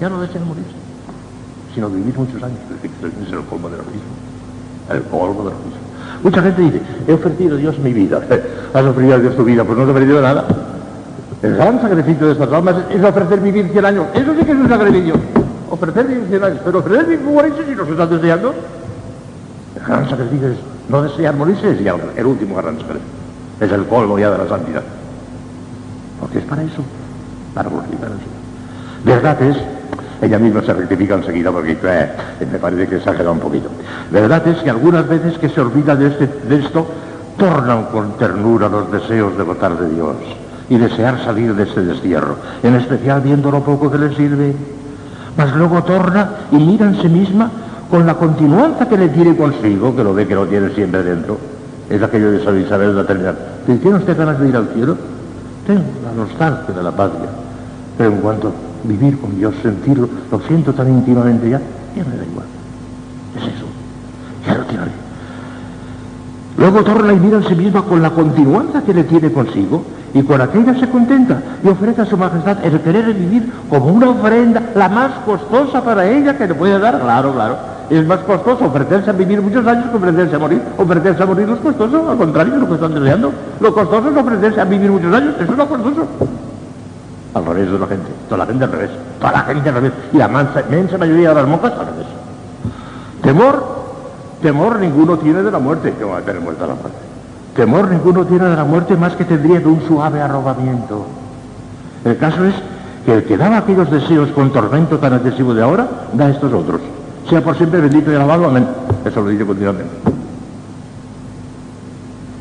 Ya 0.00 0.08
no 0.08 0.20
desean 0.20 0.46
morir, 0.46 0.64
sino 1.74 1.88
vivir 1.88 2.16
muchos 2.16 2.42
años, 2.42 2.58
es 2.82 3.32
el 3.32 3.40
colmo 3.44 3.68
de 3.68 3.76
lo 3.76 3.84
mismo, 3.84 4.00
el 4.90 5.02
colmo 5.02 5.44
de 5.44 5.50
lo 5.50 5.56
mismo. 5.56 5.82
Mucha 6.22 6.40
gente 6.40 6.62
dice, 6.62 6.80
he 7.08 7.12
ofrecido 7.12 7.56
a 7.56 7.58
Dios 7.58 7.78
mi 7.80 7.92
vida. 7.92 8.20
Has 8.74 8.84
ofrecido 8.84 9.16
a 9.16 9.18
Dios 9.18 9.36
tu 9.36 9.44
vida, 9.44 9.64
pues 9.64 9.76
no 9.76 9.84
te 9.84 9.90
ha 9.90 9.92
ofrecido 9.92 10.22
nada. 10.22 10.46
El 11.42 11.56
gran 11.56 11.80
sacrificio 11.80 12.26
de 12.26 12.32
estas 12.32 12.52
almas 12.52 12.76
es 12.88 13.02
ofrecer 13.02 13.40
vivir 13.40 13.68
100 13.72 13.84
años. 13.84 14.06
Eso 14.14 14.32
sí 14.38 14.44
que 14.44 14.52
es 14.52 14.58
un 14.58 14.68
sacrificio. 14.68 15.14
Ofrecer 15.70 16.06
vivir 16.06 16.26
100 16.28 16.44
años. 16.44 16.58
Pero 16.64 16.78
ofrecer 16.78 17.06
vivir 17.06 17.26
40 17.26 17.64
si 17.64 17.74
los 17.74 17.88
estás 17.88 18.10
deseando. 18.10 18.54
El 19.74 19.82
gran 19.84 20.08
sacrificio 20.08 20.48
es 20.48 20.58
no 20.88 21.02
desear 21.02 21.34
morirse, 21.34 21.72
es 21.72 21.82
ya 21.82 21.96
el 22.16 22.26
último 22.26 22.54
gran 22.56 22.76
sacrificio. 22.76 23.08
Es 23.60 23.72
el 23.72 23.86
colmo 23.86 24.18
ya 24.18 24.30
de 24.30 24.38
la 24.38 24.48
santidad. 24.48 24.82
Porque 26.20 26.38
es 26.38 26.44
para 26.44 26.62
eso, 26.62 26.82
para 27.54 27.68
glorificar 27.68 28.06
al 28.06 28.18
Señor. 28.18 28.32
Verdad 29.04 29.42
es 29.42 29.56
ella 30.22 30.38
misma 30.38 30.62
se 30.62 30.72
rectifica 30.72 31.16
enseguida 31.16 31.50
porque 31.50 31.76
eh, 31.82 32.12
me 32.52 32.58
parece 32.60 32.86
que 32.86 32.96
exagera 32.98 33.32
un 33.32 33.40
poquito. 33.40 33.68
Verdad 34.12 34.46
es 34.46 34.58
que 34.58 34.70
algunas 34.70 35.08
veces 35.08 35.36
que 35.38 35.48
se 35.48 35.60
olvida 35.60 35.96
de, 35.96 36.06
este, 36.06 36.28
de 36.28 36.60
esto, 36.60 36.86
tornan 37.36 37.86
con 37.86 38.16
ternura 38.18 38.68
los 38.68 38.92
deseos 38.92 39.36
de 39.36 39.42
votar 39.42 39.76
de 39.76 39.92
Dios 39.92 40.16
y 40.68 40.76
desear 40.76 41.22
salir 41.24 41.54
de 41.54 41.64
este 41.64 41.82
destierro, 41.82 42.36
en 42.62 42.74
especial 42.74 43.20
viendo 43.20 43.50
lo 43.50 43.62
poco 43.62 43.90
que 43.90 43.98
le 43.98 44.14
sirve. 44.14 44.54
Mas 45.36 45.54
luego 45.56 45.82
torna 45.84 46.30
y 46.50 46.56
mira 46.56 46.86
en 46.86 47.00
sí 47.00 47.08
misma 47.08 47.50
con 47.90 48.06
la 48.06 48.14
continuanza 48.14 48.88
que 48.88 48.96
le 48.96 49.08
tiene 49.08 49.36
consigo, 49.36 49.94
que 49.94 50.04
lo 50.04 50.14
ve 50.14 50.26
que 50.26 50.34
lo 50.34 50.46
tiene 50.46 50.70
siempre 50.70 51.02
dentro. 51.02 51.38
Es 51.90 52.02
aquello 52.02 52.32
de 52.32 52.44
San 52.44 52.60
Isabel 52.60 52.88
de 52.88 53.02
la 53.02 53.06
Trinidad. 53.06 53.34
¿Tiene 53.66 53.96
usted 53.96 54.16
ganas 54.16 54.38
de 54.38 54.48
ir 54.48 54.56
al 54.56 54.68
cielo? 54.68 54.96
Tengo 55.66 55.82
la 56.04 56.12
nostalgia 56.12 56.74
de 56.74 56.82
la 56.82 56.90
patria. 56.90 57.28
Pero 57.98 58.10
en 58.10 58.16
cuanto 58.18 58.52
vivir 58.84 59.18
con 59.20 59.36
Dios, 59.36 59.54
sentirlo, 59.62 60.08
lo 60.30 60.40
siento 60.40 60.72
tan 60.72 60.88
íntimamente 60.88 61.50
ya, 61.50 61.60
ya 61.94 62.04
me 62.04 62.16
da 62.16 62.24
igual. 62.24 62.46
Es 63.36 63.42
eso, 63.42 63.66
ya 64.46 64.54
lo. 64.54 64.92
Luego 66.58 66.84
torna 66.84 67.12
y 67.12 67.18
mira 67.18 67.38
en 67.38 67.44
sí 67.44 67.54
misma 67.54 67.82
con 67.82 68.02
la 68.02 68.10
continuanza 68.10 68.82
que 68.82 68.94
le 68.94 69.04
tiene 69.04 69.32
consigo 69.32 69.84
y 70.14 70.22
con 70.22 70.40
aquella 70.40 70.74
se 70.78 70.88
contenta 70.88 71.38
y 71.62 71.68
ofrece 71.68 72.02
a 72.02 72.06
su 72.06 72.16
majestad 72.16 72.58
el 72.64 72.80
querer 72.80 73.12
vivir 73.14 73.52
como 73.70 73.86
una 73.86 74.10
ofrenda, 74.10 74.62
la 74.74 74.88
más 74.88 75.12
costosa 75.24 75.82
para 75.82 76.06
ella 76.06 76.36
que 76.36 76.46
le 76.46 76.54
puede 76.54 76.78
dar. 76.78 77.00
Claro, 77.00 77.32
claro. 77.32 77.56
Es 77.90 78.06
más 78.06 78.20
costoso 78.20 78.66
ofrecerse 78.66 79.10
a 79.10 79.12
vivir 79.12 79.40
muchos 79.42 79.66
años 79.66 79.90
que 79.90 79.96
ofrecerse 79.96 80.36
a 80.36 80.38
morir. 80.38 80.62
Ofrecerse 80.78 81.22
a 81.22 81.26
morir 81.26 81.48
no 81.48 81.54
es 81.54 81.60
costoso, 81.60 82.10
al 82.10 82.16
contrario, 82.16 82.54
es 82.54 82.60
lo 82.60 82.68
que 82.68 82.74
están 82.74 82.94
deseando. 82.94 83.32
Lo 83.60 83.74
costoso 83.74 84.10
es 84.10 84.16
ofrecerse 84.16 84.60
a 84.60 84.64
vivir 84.64 84.90
muchos 84.90 85.14
años, 85.14 85.34
eso 85.40 85.52
es 85.52 85.58
lo 85.58 85.68
costoso 85.68 86.06
al 87.34 87.46
revés 87.46 87.72
de 87.72 87.78
la 87.78 87.86
gente, 87.86 88.10
toda 88.28 88.38
la 88.38 88.46
gente 88.46 88.64
al 88.64 88.72
revés, 88.72 88.90
toda 89.18 89.32
la 89.32 89.40
gente 89.40 89.68
al 89.68 89.74
revés, 89.74 89.92
y 90.12 90.18
la 90.18 90.26
inmensa 90.26 90.98
mayoría 90.98 91.30
de 91.30 91.34
las 91.34 91.46
monjas 91.46 91.72
al 91.72 91.86
revés. 91.86 92.06
Temor, 93.22 93.64
temor 94.42 94.78
ninguno 94.78 95.16
tiene 95.16 95.42
de 95.42 95.50
la 95.50 95.58
muerte, 95.58 95.94
que 95.98 96.04
va 96.04 96.18
a 96.18 96.20
tener 96.20 96.42
muerta 96.42 96.66
la 96.66 96.74
muerte. 96.74 97.11
Temor 97.54 97.90
ninguno 97.90 98.24
tiene 98.24 98.46
de 98.46 98.56
la 98.56 98.64
muerte 98.64 98.96
más 98.96 99.14
que 99.14 99.24
tendría 99.24 99.60
de 99.60 99.66
un 99.66 99.82
suave 99.86 100.20
arrobamiento. 100.20 101.06
El 102.04 102.16
caso 102.16 102.44
es 102.44 102.54
que 103.04 103.14
el 103.14 103.24
que 103.24 103.36
daba 103.36 103.58
aquellos 103.58 103.90
deseos 103.90 104.30
con 104.30 104.52
tormento 104.52 104.98
tan 104.98 105.14
excesivo 105.14 105.54
de 105.54 105.62
ahora, 105.62 105.88
da 106.12 106.30
estos 106.30 106.52
otros. 106.52 106.80
Sea 107.28 107.42
por 107.42 107.56
siempre 107.56 107.80
bendito 107.80 108.10
y 108.10 108.14
alabado, 108.14 108.46
amén. 108.46 108.66
Eso 109.04 109.20
lo 109.20 109.28
dice 109.28 109.44
continuamente. 109.44 109.90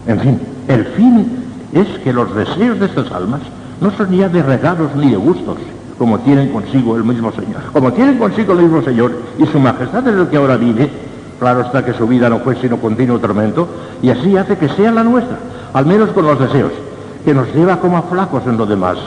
En 0.08 0.20
fin, 0.20 0.40
el 0.68 0.86
fin 0.86 1.44
es 1.74 1.88
que 2.04 2.14
los 2.14 2.34
deseos 2.34 2.80
de 2.80 2.86
estas 2.86 3.12
almas 3.12 3.42
no 3.80 3.92
son 3.92 4.12
ya 4.12 4.30
de 4.30 4.44
regalos 4.44 4.96
ni 4.96 5.12
de 5.12 5.18
gustos, 5.18 5.58
como 5.98 6.20
tienen 6.20 6.50
consigo 6.50 6.96
el 6.96 7.04
mismo 7.04 7.32
Señor. 7.32 7.62
Como 7.74 7.92
tienen 7.94 8.18
consigo 8.18 8.54
el 8.54 8.64
mismo 8.64 8.82
Señor 8.82 9.12
y 9.38 9.46
su 9.46 9.60
majestad 9.60 10.08
es 10.08 10.16
el 10.16 10.28
que 10.28 10.38
ahora 10.38 10.58
vive, 10.58 10.90
claro 11.42 11.62
está 11.62 11.84
que 11.84 11.94
su 11.94 12.06
vida 12.06 12.30
no 12.30 12.38
fue 12.38 12.56
sino 12.58 12.78
continuo 12.78 13.18
tormento, 13.18 13.68
y 14.00 14.12
así 14.12 14.38
hace 14.38 14.60
que 14.60 14.70
sea 14.70 14.92
la 14.92 15.04
nuestra, 15.04 15.38
al 15.74 15.88
menos 15.88 16.12
con 16.12 16.24
los 16.24 16.40
deseos, 16.40 16.72
que 17.26 17.34
nos 17.34 17.52
lleva 17.56 17.78
como 17.78 17.98
a 17.98 18.04
flacos 18.04 18.44
en 18.46 18.58
lo 18.58 18.68
demás, 18.68 18.98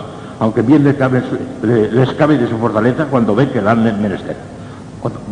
aunque 0.41 0.63
bien 0.63 0.83
les 0.83 0.97
cabe, 0.97 1.21
de 1.23 2.49
su 2.49 2.59
fortaleza 2.59 3.05
cuando 3.05 3.37
ve 3.37 3.49
que 3.51 3.61
dan 3.61 3.85
menester. 3.85 4.37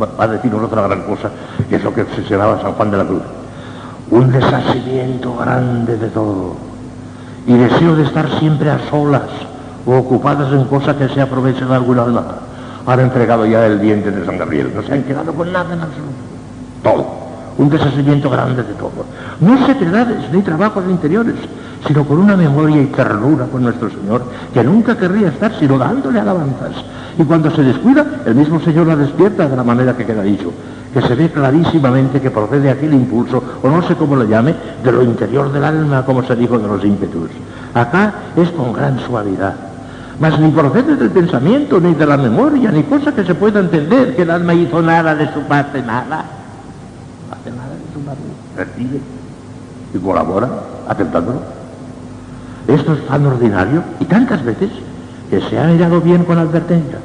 Va 0.01 0.25
a 0.25 0.29
decirnos 0.29 0.63
otra 0.63 0.83
gran 0.83 1.03
cosa, 1.03 1.29
que 1.69 1.75
es 1.75 1.83
lo 1.83 1.93
que 1.93 2.03
obsesionaba 2.03 2.63
San 2.63 2.75
Juan 2.75 2.93
de 2.93 2.97
la 2.99 3.05
Cruz. 3.05 3.23
Un 4.13 4.31
deshacimiento 4.31 5.37
grande 5.37 5.97
de 5.97 6.07
todo 6.07 6.55
y 7.49 7.55
deseo 7.55 7.97
de 7.97 8.05
estar 8.05 8.29
siempre 8.39 8.71
a 8.71 8.79
solas 8.91 9.29
o 9.87 9.97
ocupadas 9.97 10.53
en 10.53 10.67
cosas 10.67 10.95
que 10.95 11.09
se 11.09 11.21
aprovechen 11.21 11.67
de 11.67 11.75
algún 11.75 11.99
alma. 11.99 12.27
Han 12.87 13.01
entregado 13.01 13.45
ya 13.45 13.67
el 13.67 13.81
diente 13.81 14.13
de 14.13 14.25
San 14.25 14.39
Gabriel, 14.39 14.71
no 14.73 14.83
se 14.83 14.93
han 14.93 15.03
quedado 15.03 15.33
con 15.33 15.53
nada 15.53 15.75
en 15.75 15.81
absoluto. 15.81 16.12
Todo. 16.83 17.23
Un 17.59 17.69
deshacimiento 17.69 18.31
grande 18.31 18.63
de 18.63 18.75
todo. 18.75 19.05
No 19.41 19.67
secredades 19.67 20.33
ni 20.33 20.43
trabajos 20.43 20.85
interiores, 20.89 21.35
sino 21.87 22.05
con 22.05 22.19
una 22.19 22.37
memoria 22.37 22.81
y 22.81 22.87
ternura 22.87 23.47
con 23.47 23.63
nuestro 23.63 23.91
Señor, 23.91 24.25
que 24.55 24.65
nunca 24.65 24.97
querría 24.97 25.29
estar 25.29 25.53
sino 25.59 25.79
dándole 25.79 26.21
alabanzas. 26.21 26.73
Y 27.19 27.25
cuando 27.25 27.51
se 27.51 27.63
descuida, 27.63 28.07
el 28.25 28.35
mismo 28.35 28.61
Señor 28.61 28.87
la 28.87 28.97
despierta 28.97 29.49
de 29.49 29.57
la 29.57 29.65
manera 29.65 29.97
que 29.97 30.07
queda 30.07 30.23
dicho 30.23 30.53
que 30.93 31.01
se 31.01 31.15
ve 31.15 31.31
clarísimamente 31.31 32.21
que 32.21 32.31
procede 32.31 32.71
aquel 32.71 32.93
impulso, 32.93 33.43
o 33.63 33.69
no 33.69 33.83
sé 33.83 33.95
cómo 33.97 34.15
lo 34.15 34.25
llame, 34.25 34.55
de 34.85 34.93
lo 34.93 35.03
interior 35.03 35.51
del 35.51 35.65
alma, 35.65 36.05
como 36.05 36.23
se 36.23 36.37
dijo 36.37 36.59
de 36.59 36.69
los 36.69 36.85
ímpetus. 36.85 37.31
Acá 37.75 38.13
es 38.37 38.51
con 38.51 38.73
gran 38.73 39.01
suavidad. 39.01 39.55
Mas 40.21 40.39
ni 40.39 40.51
procede 40.51 40.97
del 40.97 41.11
pensamiento, 41.11 41.81
ni 41.81 41.95
de 41.95 42.07
la 42.07 42.19
memoria, 42.19 42.71
ni 42.71 42.83
cosa 42.83 43.15
que 43.15 43.25
se 43.25 43.35
pueda 43.35 43.61
entender, 43.61 44.15
que 44.15 44.23
el 44.23 44.31
alma 44.31 44.53
hizo 44.53 44.83
nada 44.83 45.15
de 45.15 45.33
su 45.33 45.41
parte, 45.43 45.83
nada. 45.83 46.25
Hace 47.33 47.51
nada 47.51 47.71
de 47.71 47.95
su 47.95 48.01
parte, 48.01 48.21
recibe 48.57 49.01
y 49.95 49.99
colabora 49.99 50.49
aceptándolo. 50.87 51.41
Esto 52.69 52.93
es 52.93 53.07
tan 53.07 53.25
ordinario 53.25 53.83
y 54.01 54.05
tantas 54.05 54.45
veces 54.45 54.71
que 55.31 55.41
se 55.41 55.59
ha 55.59 55.67
mirado 55.67 56.03
bien 56.03 56.25
con 56.25 56.37
advertencia. 56.37 56.99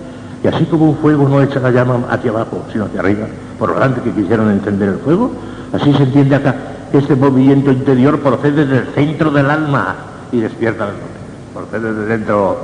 Y 0.44 0.48
así 0.48 0.66
como 0.66 0.90
un 0.90 0.98
fuego 0.98 1.30
no 1.30 1.42
echa 1.42 1.62
la 1.62 1.72
llama 1.72 2.06
hacia 2.10 2.32
abajo, 2.32 2.66
sino 2.72 2.86
hacia 2.86 3.00
arriba, 3.00 3.26
por 3.58 3.70
lo 3.70 4.04
que 4.04 4.12
quisieron 4.12 4.52
encender 4.52 4.90
el 4.90 4.98
fuego, 4.98 5.32
así 5.72 5.94
se 5.94 6.04
entiende 6.04 6.36
acá 6.36 6.56
que 6.92 6.98
este 6.98 7.16
movimiento 7.16 7.72
interior 7.72 8.20
procede 8.20 8.66
del 8.66 8.86
centro 8.88 9.32
del 9.32 9.50
alma 9.50 9.96
y 10.32 10.42
despierta 10.42 10.86
noches. 10.86 11.00
Procede 11.54 11.94
de 11.94 12.06
dentro, 12.06 12.58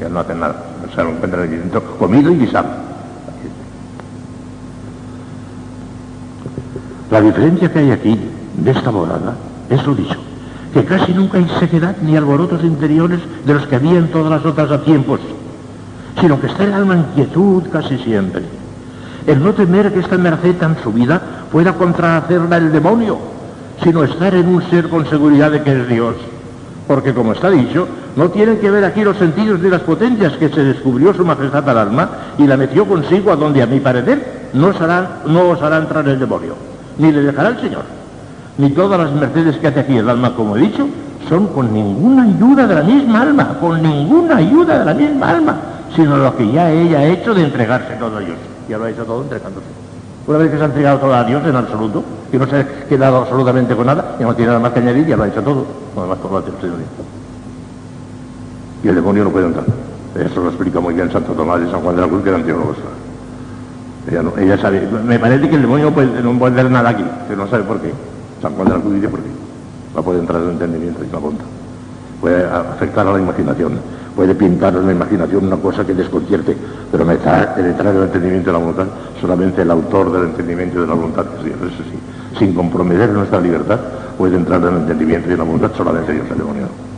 ya 0.00 0.08
no 0.08 0.20
hacen 0.20 0.38
nada, 0.38 0.54
se 0.94 1.02
lo 1.02 1.10
encuentran 1.10 1.44
aquí 1.44 1.56
dentro, 1.56 1.82
comido 1.98 2.30
y 2.30 2.38
guisado. 2.38 2.91
La 7.12 7.20
diferencia 7.20 7.72
que 7.72 7.78
hay 7.78 7.92
aquí, 7.92 8.18
de 8.56 8.70
esta 8.72 8.90
morada, 8.90 9.36
es 9.70 9.86
lo 9.86 9.94
dicho, 9.94 10.18
que 10.74 10.84
casi 10.84 11.12
nunca 11.12 11.38
hay 11.38 11.46
sequedad 11.60 11.94
ni 12.02 12.16
alborotos 12.16 12.64
interiores 12.64 13.20
de 13.46 13.54
los 13.54 13.68
que 13.68 13.76
había 13.76 13.98
en 13.98 14.08
todas 14.08 14.30
las 14.30 14.44
otras 14.44 14.72
a 14.72 14.82
tiempos, 14.82 15.20
sino 16.20 16.40
que 16.40 16.48
está 16.48 16.64
el 16.64 16.72
alma 16.72 16.94
en 16.94 17.04
quietud 17.14 17.62
casi 17.70 17.98
siempre 17.98 18.42
el 19.26 19.42
no 19.42 19.52
temer 19.52 19.92
que 19.92 20.00
esta 20.00 20.18
merced 20.18 20.56
tan 20.56 20.82
subida 20.82 21.20
pueda 21.50 21.74
contrahacerla 21.74 22.56
el 22.56 22.72
demonio, 22.72 23.18
sino 23.82 24.04
estar 24.04 24.34
en 24.34 24.48
un 24.48 24.62
ser 24.70 24.88
con 24.88 25.08
seguridad 25.08 25.50
de 25.50 25.62
que 25.62 25.80
es 25.80 25.88
Dios. 25.88 26.16
Porque 26.86 27.14
como 27.14 27.32
está 27.32 27.50
dicho, 27.50 27.86
no 28.16 28.30
tienen 28.30 28.58
que 28.58 28.70
ver 28.70 28.84
aquí 28.84 29.04
los 29.04 29.16
sentidos 29.16 29.62
de 29.62 29.70
las 29.70 29.82
potencias 29.82 30.32
que 30.36 30.48
se 30.48 30.64
descubrió 30.64 31.14
su 31.14 31.24
majestad 31.24 31.68
al 31.68 31.78
alma 31.78 32.10
y 32.38 32.46
la 32.46 32.56
metió 32.56 32.84
consigo 32.86 33.30
a 33.32 33.36
donde 33.36 33.62
a 33.62 33.66
mi 33.66 33.80
parecer 33.80 34.50
no 34.52 34.68
os 34.68 34.80
hará, 34.80 35.22
no 35.26 35.50
os 35.50 35.62
hará 35.62 35.78
entrar 35.78 36.06
el 36.08 36.18
demonio, 36.18 36.56
ni 36.98 37.12
le 37.12 37.22
dejará 37.22 37.50
el 37.50 37.60
Señor. 37.60 37.82
Ni 38.58 38.70
todas 38.70 39.00
las 39.00 39.12
mercedes 39.12 39.56
que 39.56 39.68
hace 39.68 39.80
aquí 39.80 39.96
el 39.96 40.08
alma, 40.08 40.34
como 40.34 40.56
he 40.56 40.60
dicho, 40.60 40.88
son 41.28 41.46
con 41.48 41.72
ninguna 41.72 42.24
ayuda 42.24 42.66
de 42.66 42.74
la 42.74 42.82
misma 42.82 43.22
alma, 43.22 43.58
con 43.60 43.82
ninguna 43.82 44.36
ayuda 44.36 44.80
de 44.80 44.84
la 44.84 44.94
misma 44.94 45.30
alma, 45.30 45.56
sino 45.94 46.16
lo 46.16 46.36
que 46.36 46.50
ya 46.50 46.70
ella 46.70 46.98
ha 46.98 47.06
hecho 47.06 47.32
de 47.34 47.44
entregarse 47.44 47.94
todo 47.94 48.16
a 48.16 48.20
Dios 48.20 48.38
ya 48.68 48.78
lo 48.78 48.84
ha 48.84 48.90
hecho 48.90 49.04
todo 49.04 49.22
entregándose. 49.22 49.66
Una 50.26 50.38
vez 50.38 50.50
que 50.50 50.56
se 50.56 50.62
ha 50.62 50.66
entregado 50.66 50.98
todo 50.98 51.14
a 51.14 51.24
Dios 51.24 51.44
en 51.44 51.56
absoluto, 51.56 52.02
que 52.30 52.38
no 52.38 52.46
se 52.46 52.56
ha 52.56 52.84
quedado 52.86 53.18
absolutamente 53.18 53.74
con 53.74 53.86
nada, 53.86 54.16
ya 54.18 54.26
no 54.26 54.34
tiene 54.34 54.48
nada 54.48 54.60
más 54.60 54.72
que 54.72 54.80
añadir, 54.80 55.06
ya 55.06 55.16
lo 55.16 55.24
ha 55.24 55.28
hecho 55.28 55.42
todo. 55.42 55.66
Lo 55.94 56.02
demás 56.02 56.18
todo 56.18 56.30
lo 56.32 56.38
ha 56.38 56.40
hecho. 56.40 56.52
Y 58.82 58.88
el 58.88 58.94
demonio 58.94 59.24
no 59.24 59.30
puede 59.30 59.46
entrar. 59.46 59.64
Eso 60.14 60.42
lo 60.42 60.48
explica 60.48 60.80
muy 60.80 60.94
bien 60.94 61.10
Santo 61.10 61.32
Tomás 61.32 61.60
y 61.66 61.70
San 61.70 61.80
Juan 61.80 61.96
de 61.96 62.02
la 62.02 62.08
Cruz, 62.08 62.22
que 62.22 62.28
eran 62.28 62.44
teólogos. 62.44 62.76
Ella, 64.10 64.22
no, 64.22 64.32
ella 64.36 64.58
sabe, 64.58 64.86
me 65.04 65.18
parece 65.18 65.48
que 65.48 65.54
el 65.56 65.62
demonio 65.62 65.92
puede, 65.92 66.22
no 66.22 66.36
puede 66.38 66.54
hacer 66.54 66.70
nada 66.70 66.90
aquí, 66.90 67.04
que 67.28 67.36
no 67.36 67.46
sabe 67.46 67.62
por 67.62 67.80
qué. 67.80 67.92
San 68.40 68.54
Juan 68.54 68.68
de 68.68 68.74
la 68.74 68.80
Cruz 68.80 68.94
dice 68.94 69.08
por 69.08 69.20
qué. 69.20 69.30
No 69.94 70.02
puede 70.02 70.18
entrar 70.18 70.40
en 70.40 70.48
el 70.48 70.52
entendimiento 70.54 71.04
y 71.04 71.12
la 71.12 71.18
voluntad. 71.18 71.44
Puede 72.20 72.44
afectar 72.44 73.06
a 73.06 73.12
la 73.12 73.18
imaginación, 73.18 73.78
puede 74.16 74.34
pintar 74.34 74.74
en 74.74 74.86
la 74.86 74.92
imaginación 74.92 75.46
una 75.46 75.56
cosa 75.56 75.84
que 75.84 75.94
desconcierte, 75.94 76.56
pero 76.90 77.04
detrás 77.04 77.56
del 77.56 78.04
entendimiento 78.04 78.50
y 78.50 78.52
la 78.52 78.58
voluntad, 78.58 78.86
solamente 79.20 79.62
el 79.62 79.70
autor 79.70 80.12
del 80.12 80.24
entendimiento 80.24 80.78
y 80.78 80.80
de 80.82 80.86
la 80.86 80.94
voluntad, 80.94 81.24
que 81.42 81.50
eso 81.50 81.82
sí, 81.90 81.98
sin 82.38 82.54
comprometer 82.54 83.08
nuestra 83.10 83.40
libertad, 83.40 83.78
puede 84.18 84.36
entrar 84.36 84.60
en 84.62 84.68
el 84.68 84.76
entendimiento 84.82 85.32
y 85.32 85.36
la 85.36 85.44
voluntad 85.44 85.72
solamente 85.76 86.12
Dios, 86.12 86.26
el 86.30 86.38
demonio. 86.38 86.91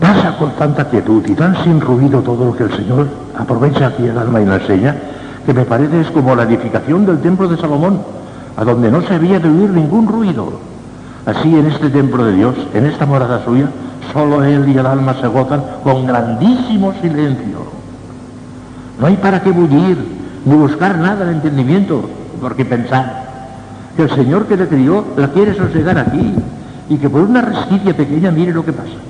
Pasa 0.00 0.34
con 0.38 0.52
tanta 0.52 0.88
quietud 0.88 1.22
y 1.28 1.34
tan 1.34 1.62
sin 1.62 1.78
ruido 1.78 2.22
todo 2.22 2.46
lo 2.46 2.56
que 2.56 2.64
el 2.64 2.72
Señor 2.74 3.06
aprovecha 3.36 3.88
aquí 3.88 4.06
el 4.06 4.16
alma 4.16 4.40
y 4.40 4.46
la 4.46 4.56
enseña, 4.56 4.96
que 5.44 5.52
me 5.52 5.64
parece 5.64 6.00
es 6.00 6.10
como 6.10 6.34
la 6.34 6.44
edificación 6.44 7.04
del 7.04 7.20
templo 7.20 7.46
de 7.48 7.58
Salomón, 7.58 8.00
a 8.56 8.64
donde 8.64 8.90
no 8.90 9.02
se 9.02 9.14
había 9.14 9.38
de 9.38 9.50
oír 9.50 9.68
ningún 9.68 10.08
ruido. 10.08 10.52
Así 11.26 11.54
en 11.54 11.66
este 11.66 11.90
templo 11.90 12.24
de 12.24 12.32
Dios, 12.32 12.54
en 12.72 12.86
esta 12.86 13.04
morada 13.04 13.44
suya, 13.44 13.66
solo 14.14 14.42
él 14.42 14.66
y 14.70 14.78
el 14.78 14.86
alma 14.86 15.14
se 15.20 15.26
gozan 15.26 15.62
con 15.84 16.06
grandísimo 16.06 16.94
silencio. 17.02 17.58
No 18.98 19.06
hay 19.06 19.16
para 19.16 19.42
qué 19.42 19.50
bullir, 19.50 19.98
ni 20.46 20.54
buscar 20.54 20.96
nada 20.96 21.26
de 21.26 21.32
entendimiento, 21.32 22.08
porque 22.40 22.64
pensar 22.64 23.28
que 23.96 24.04
el 24.04 24.10
Señor 24.10 24.46
que 24.46 24.56
le 24.56 24.66
crió 24.66 25.04
la 25.18 25.28
quiere 25.28 25.54
sosegar 25.54 25.98
aquí 25.98 26.34
y 26.88 26.96
que 26.96 27.10
por 27.10 27.20
una 27.20 27.42
resquicia 27.42 27.94
pequeña 27.94 28.30
mire 28.30 28.52
lo 28.52 28.64
que 28.64 28.72
pasa. 28.72 29.09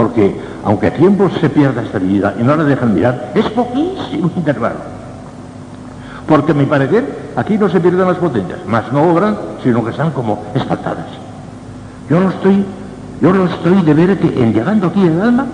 Porque 0.00 0.34
aunque 0.64 0.86
a 0.86 0.94
tiempo 0.94 1.28
se 1.42 1.50
pierda 1.50 1.82
esta 1.82 1.98
vida 1.98 2.34
y 2.40 2.42
no 2.42 2.56
la 2.56 2.64
dejan 2.64 2.94
mirar, 2.94 3.32
es 3.34 3.44
poquísimo 3.50 4.30
intervalo. 4.36 4.76
Porque 6.26 6.52
a 6.52 6.54
mi 6.54 6.64
parecer 6.64 7.32
aquí 7.36 7.58
no 7.58 7.68
se 7.68 7.80
pierden 7.80 8.08
las 8.08 8.16
potencias, 8.16 8.60
más 8.66 8.90
no 8.92 9.02
obran, 9.02 9.36
sino 9.62 9.84
que 9.84 9.90
están 9.90 10.12
como 10.12 10.42
espaltadas. 10.54 11.04
Yo 12.08 12.18
no 12.18 12.30
estoy, 12.30 12.64
yo 13.20 13.30
no 13.30 13.44
estoy 13.44 13.82
de 13.82 13.92
ver 13.92 14.18
que 14.18 14.42
en 14.42 14.54
llegando 14.54 14.86
aquí 14.86 15.06
el 15.06 15.20
alma, 15.20 15.44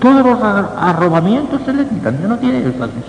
todos 0.00 0.26
los 0.26 0.42
arrobamientos 0.42 1.60
se 1.64 1.72
le 1.72 1.86
quitan, 1.86 2.18
ya 2.20 2.26
no 2.26 2.36
tiene 2.38 2.66
éxtasis. 2.66 3.04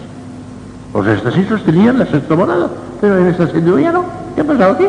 Los 0.93 1.07
éxtasis 1.07 1.47
tenían 1.65 1.97
la 1.97 2.05
sexta 2.05 2.35
morada, 2.35 2.67
pero 3.01 3.17
en 3.17 3.27
esta 3.27 3.47
sentido 3.47 3.79
no. 3.91 4.05
¿Qué 4.35 4.41
ha 4.41 4.43
pasado 4.43 4.73
aquí? 4.73 4.85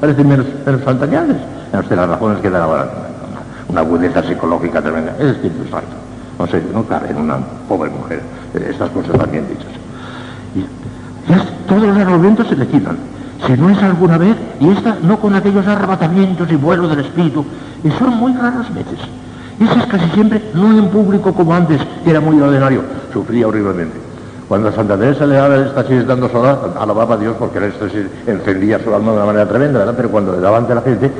Parecen 0.00 0.28
menos, 0.28 0.46
menos 0.64 1.88
sé 1.88 1.96
las 1.96 2.08
razones 2.08 2.38
que 2.38 2.48
dan 2.48 2.62
ahora 2.62 3.11
una 3.72 3.80
agudeza 3.80 4.22
psicológica 4.22 4.80
tremenda. 4.80 5.16
Es 5.18 5.32
Espíritu 5.32 5.64
Santo. 5.70 5.96
No 6.38 6.46
sé, 6.46 6.62
no 6.72 6.84
cabe 6.84 7.10
en 7.10 7.16
una 7.16 7.38
pobre 7.68 7.90
mujer 7.90 8.22
estas 8.54 8.90
cosas 8.90 9.18
también 9.18 9.46
dichas. 9.48 9.72
Y 10.54 10.64
todos 11.68 11.82
los 11.82 11.96
arrobamientos 11.96 12.46
se 12.48 12.56
le 12.56 12.66
quitan. 12.66 12.98
Si 13.46 13.52
no 13.54 13.70
es 13.70 13.82
alguna 13.82 14.18
vez, 14.18 14.36
y 14.60 14.68
esta 14.68 14.96
no 15.02 15.18
con 15.18 15.34
aquellos 15.34 15.66
arrebatamientos 15.66 16.50
y 16.50 16.56
vuelos 16.56 16.90
del 16.90 17.00
espíritu, 17.00 17.44
y 17.82 17.90
son 17.92 18.16
muy 18.16 18.32
raras 18.34 18.72
veces. 18.72 18.98
Y 19.58 19.64
es 19.64 19.86
casi 19.86 20.08
siempre 20.10 20.42
no 20.54 20.70
en 20.78 20.88
público 20.88 21.32
como 21.32 21.54
antes, 21.54 21.80
que 22.04 22.10
era 22.10 22.20
muy 22.20 22.40
ordinario, 22.40 22.82
sufría 23.12 23.48
horriblemente. 23.48 23.96
Cuando 24.48 24.68
a 24.68 24.72
Santa 24.72 24.98
Teresa 24.98 25.26
le 25.26 25.36
daba 25.36 25.54
el 25.54 25.62
éxtasis 25.62 26.06
dando 26.06 26.28
sola, 26.28 26.58
alababa 26.78 27.14
a 27.14 27.18
Dios 27.18 27.36
porque 27.38 27.58
el 27.58 27.64
éxtasis 27.64 28.06
encendía 28.26 28.78
su 28.78 28.94
alma 28.94 29.12
de 29.12 29.16
una 29.16 29.26
manera 29.26 29.48
tremenda, 29.48 29.78
¿verdad? 29.78 29.94
Pero 29.96 30.10
cuando 30.10 30.32
le 30.32 30.40
daba 30.40 30.58
ante 30.58 30.74
la 30.74 30.82
gente, 30.82 31.10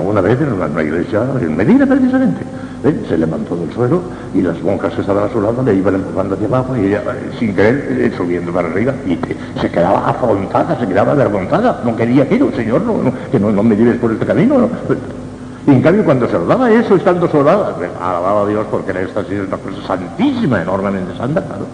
una 0.00 0.20
vez 0.20 0.40
en 0.40 0.52
una, 0.52 0.82
iglesia, 0.82 1.22
en 1.40 1.56
Medina 1.56 1.86
precisamente, 1.86 2.40
¿eh? 2.84 3.04
se 3.08 3.18
levantó 3.18 3.56
del 3.56 3.72
suelo 3.72 4.00
y 4.34 4.40
las 4.40 4.60
monjas 4.62 4.94
que 4.94 5.02
estaban 5.02 5.24
a 5.24 5.32
su 5.32 5.40
lado 5.40 5.62
le 5.62 5.74
iban 5.74 5.96
empujando 5.96 6.34
hacia 6.34 6.46
abajo 6.46 6.76
y 6.76 6.86
ella, 6.86 7.02
eh, 7.08 7.30
sin 7.38 7.54
querer, 7.54 7.86
eh, 7.90 8.12
subiendo 8.16 8.52
para 8.52 8.68
arriba 8.68 8.94
y 9.06 9.18
se 9.60 9.70
quedaba 9.70 10.08
afrontada, 10.08 10.78
se 10.78 10.86
quedaba 10.86 11.12
avergonzada, 11.12 11.82
no 11.84 11.94
quería 11.94 12.28
que 12.28 12.38
no, 12.38 12.50
señor, 12.52 12.82
no, 12.82 13.12
que 13.30 13.38
no, 13.38 13.62
me 13.62 13.76
lleves 13.76 13.98
por 13.98 14.12
este 14.12 14.24
camino. 14.24 14.68
Y 15.66 15.70
en 15.70 15.82
cambio 15.82 16.04
cuando 16.04 16.26
se 16.26 16.38
lo 16.38 16.66
eso, 16.66 16.96
estando 16.96 17.28
sola, 17.28 17.74
alababa 18.00 18.42
a 18.42 18.48
Dios 18.48 18.66
porque 18.70 18.90
era 18.90 19.02
esta 19.02 19.20
es 19.20 19.46
una 19.46 19.56
cosa 19.58 19.86
santísima, 19.86 20.62
enormemente 20.62 21.16
santa, 21.16 21.44
claro. 21.44 21.66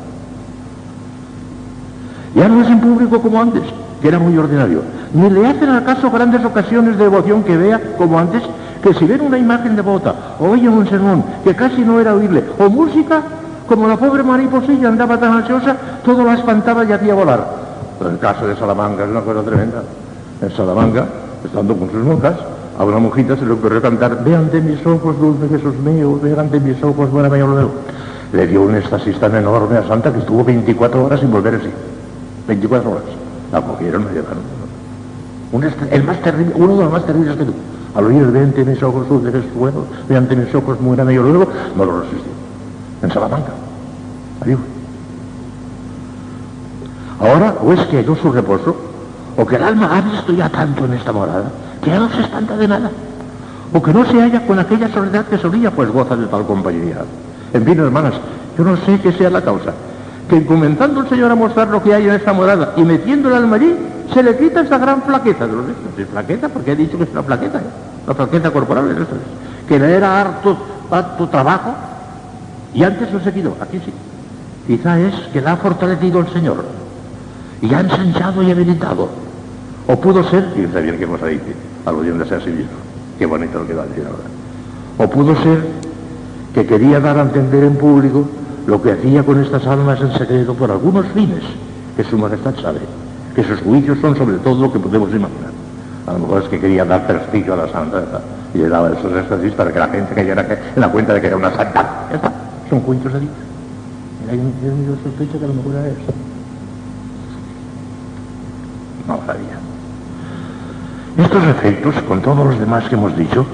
Ya 2.34 2.48
no 2.48 2.62
es 2.62 2.68
en 2.68 2.80
público 2.80 3.20
como 3.22 3.40
antes 3.40 3.62
que 4.00 4.08
era 4.08 4.18
muy 4.18 4.36
ordinario. 4.36 4.82
Ni 5.12 5.30
le 5.30 5.46
hacen 5.46 5.70
acaso 5.70 6.10
grandes 6.10 6.44
ocasiones 6.44 6.96
de 6.98 7.04
devoción 7.04 7.42
que 7.42 7.56
vea, 7.56 7.80
como 7.96 8.18
antes, 8.18 8.42
que 8.82 8.94
si 8.94 9.06
ven 9.06 9.20
una 9.20 9.38
imagen 9.38 9.76
devota, 9.76 10.14
o 10.38 10.50
oyen 10.50 10.72
un 10.72 10.88
sermón 10.88 11.24
que 11.44 11.54
casi 11.54 11.82
no 11.82 12.00
era 12.00 12.14
oírle, 12.14 12.44
o 12.58 12.68
música, 12.68 13.22
como 13.66 13.88
la 13.88 13.96
pobre 13.96 14.22
mariposilla 14.22 14.88
andaba 14.88 15.18
tan 15.18 15.32
ansiosa, 15.32 15.76
todo 16.04 16.24
la 16.24 16.34
espantaba 16.34 16.84
y 16.84 16.92
hacía 16.92 17.14
volar. 17.14 17.44
Pero 17.98 18.10
el 18.10 18.18
caso 18.18 18.46
de 18.46 18.56
Salamanca 18.56 19.04
es 19.04 19.10
una 19.10 19.20
cosa 19.20 19.42
tremenda. 19.42 19.82
En 20.40 20.50
Salamanca, 20.52 21.06
estando 21.44 21.76
con 21.76 21.90
sus 21.90 22.02
monjas, 22.04 22.36
a 22.78 22.84
una 22.84 22.98
monjita 22.98 23.36
se 23.36 23.44
le 23.44 23.52
ocurrió 23.52 23.82
cantar, 23.82 24.22
ve 24.22 24.36
ante 24.36 24.60
mis 24.60 24.84
ojos, 24.86 25.18
dulce 25.18 25.48
Jesús 25.48 25.76
mío, 25.78 26.18
ve 26.22 26.38
ante 26.38 26.60
mis 26.60 26.80
ojos, 26.82 27.10
buena 27.10 27.28
mayor 27.28 27.68
Le 28.32 28.46
dio 28.46 28.62
un 28.62 28.76
éxtasis 28.76 29.18
tan 29.18 29.34
enorme 29.34 29.78
a 29.78 29.88
Santa 29.88 30.12
que 30.12 30.20
estuvo 30.20 30.44
24 30.44 31.04
horas 31.04 31.18
sin 31.18 31.30
volver 31.30 31.56
así. 31.56 31.70
24 32.46 32.90
horas. 32.90 33.27
La 33.52 33.60
cogieron, 33.62 34.04
la 34.04 34.12
llevaron. 34.12 34.38
uno 35.52 36.76
de 36.76 36.82
los 36.84 36.92
más 36.92 37.06
terribles 37.06 37.36
que 37.36 37.44
tú. 37.44 37.54
Al 37.94 38.04
oír 38.04 38.30
de 38.30 38.40
ante 38.40 38.64
mis 38.64 38.82
ojos 38.82 39.24
dejes 39.24 39.44
fuego, 39.56 39.86
de 40.08 40.16
ante 40.16 40.36
mis 40.36 40.54
ojos 40.54 40.80
mueran 40.80 41.10
ellos 41.10 41.24
luego, 41.24 41.48
no 41.76 41.84
lo 41.84 42.00
resistió. 42.00 42.30
En 43.02 43.10
Salamanca. 43.10 43.52
Adiós. 44.40 44.60
Ahora, 47.20 47.56
o 47.62 47.72
es 47.72 47.80
que 47.86 47.96
halló 47.96 48.14
su 48.16 48.30
reposo, 48.30 48.76
o 49.36 49.46
que 49.46 49.56
el 49.56 49.64
alma 49.64 49.96
ha 49.96 50.00
visto 50.00 50.32
ya 50.32 50.48
tanto 50.48 50.84
en 50.84 50.92
esta 50.94 51.12
morada, 51.12 51.50
que 51.82 51.90
ya 51.90 51.98
no 51.98 52.08
se 52.10 52.20
espanta 52.20 52.56
de 52.56 52.68
nada, 52.68 52.90
o 53.72 53.82
que 53.82 53.92
no 53.92 54.04
se 54.04 54.20
halla 54.20 54.46
con 54.46 54.58
aquella 54.58 54.88
soledad 54.92 55.26
que 55.26 55.38
solía, 55.38 55.70
pues 55.70 55.90
goza 55.90 56.16
de 56.16 56.26
tal 56.26 56.44
compañía. 56.44 57.04
En 57.52 57.64
fin, 57.64 57.78
hermanas, 57.80 58.14
yo 58.56 58.64
no 58.64 58.76
sé 58.76 59.00
qué 59.00 59.12
sea 59.12 59.30
la 59.30 59.42
causa, 59.42 59.72
que 60.28 60.44
comenzando 60.44 61.00
el 61.00 61.08
Señor 61.08 61.30
a 61.30 61.34
mostrar 61.34 61.68
lo 61.68 61.82
que 61.82 61.94
hay 61.94 62.06
en 62.06 62.14
esta 62.14 62.32
morada 62.32 62.74
y 62.76 62.82
metiendo 62.82 63.28
el 63.28 63.34
alma 63.34 63.58
se 64.12 64.22
le 64.22 64.36
quita 64.36 64.60
esa 64.60 64.78
gran 64.78 65.02
flaqueza 65.02 65.46
de 65.46 65.52
los 65.52 65.64
¿Es 65.96 66.08
flaqueza? 66.08 66.48
Porque 66.48 66.72
he 66.72 66.76
dicho 66.76 66.96
que 66.96 67.04
es 67.04 67.10
una 67.12 67.22
flaqueza, 67.22 67.58
¿eh? 67.58 67.70
la 68.06 68.14
flaqueza 68.14 68.50
corporal 68.50 68.88
de 68.88 69.06
que 69.66 69.78
le 69.78 69.94
era 69.94 70.20
harto, 70.20 70.56
harto 70.90 71.28
trabajo 71.28 71.74
y 72.74 72.82
antes 72.82 73.12
no 73.12 73.20
se 73.20 73.32
quitó, 73.32 73.56
aquí 73.60 73.80
sí. 73.84 73.92
Quizá 74.66 75.00
es 75.00 75.14
que 75.32 75.40
la 75.40 75.52
ha 75.52 75.56
fortalecido 75.56 76.20
el 76.20 76.28
Señor 76.28 76.64
y 77.62 77.72
ha 77.72 77.80
ensanchado 77.80 78.42
y 78.42 78.50
habilitado. 78.50 79.08
O 79.86 79.98
pudo 79.98 80.22
ser, 80.28 80.52
y 80.56 80.62
está 80.62 80.80
bien 80.80 80.98
que 80.98 81.04
hemos 81.04 81.24
dicho, 81.24 81.44
aludiéndose 81.86 82.34
a 82.34 82.40
sí 82.40 82.50
mismo, 82.50 82.76
qué 83.18 83.24
bonito 83.24 83.58
lo 83.58 83.66
que 83.66 83.74
va 83.74 83.84
a 83.84 83.86
decir 83.86 84.04
ahora. 84.04 84.28
O 84.98 85.08
pudo 85.08 85.34
ser 85.42 85.66
que 86.52 86.66
quería 86.66 87.00
dar 87.00 87.18
a 87.18 87.22
entender 87.22 87.64
en 87.64 87.76
público 87.76 88.28
lo 88.68 88.82
que 88.82 88.92
hacía 88.92 89.22
con 89.22 89.42
estas 89.42 89.66
almas 89.66 89.98
en 90.02 90.12
secreto 90.12 90.52
por 90.52 90.70
algunos 90.70 91.06
fines, 91.14 91.40
que 91.96 92.04
su 92.04 92.18
majestad 92.18 92.54
sabe, 92.60 92.80
que 93.34 93.42
sus 93.42 93.62
juicios 93.62 93.96
son 93.98 94.14
sobre 94.14 94.36
todo 94.36 94.60
lo 94.60 94.70
que 94.70 94.78
podemos 94.78 95.08
imaginar. 95.08 95.52
A 96.06 96.12
lo 96.12 96.18
mejor 96.18 96.42
es 96.42 96.50
que 96.50 96.60
quería 96.60 96.84
dar 96.84 97.06
prestigio 97.06 97.54
a 97.54 97.56
la 97.56 97.72
santa 97.72 98.04
y 98.52 98.58
le 98.58 98.68
daba 98.68 98.90
esos 98.90 99.10
éxtasis 99.10 99.54
para 99.54 99.72
que 99.72 99.78
la 99.78 99.88
gente 99.88 100.14
cayera 100.14 100.46
en 100.76 100.80
la 100.82 100.92
cuenta 100.92 101.14
de 101.14 101.20
que 101.22 101.28
era 101.28 101.38
una 101.38 101.50
santa. 101.56 102.08
Ya 102.10 102.16
está, 102.16 102.30
son 102.68 102.80
juicios 102.80 103.10
de 103.14 103.20
Dios. 103.20 103.32
Hay 104.30 104.38
un, 104.38 104.52
yo 104.60 104.96
sospecho 105.02 105.38
que 105.38 105.44
a 105.46 105.48
lo 105.48 105.54
mejor 105.54 105.72
era 105.72 105.88
eso. 105.88 106.12
No 109.06 109.18
sabía. 109.24 111.24
Estos 111.24 111.44
efectos, 111.44 111.94
con 112.02 112.20
todos 112.20 112.46
los 112.46 112.60
demás 112.60 112.86
que 112.86 112.96
hemos 112.96 113.16
dicho, 113.16 113.46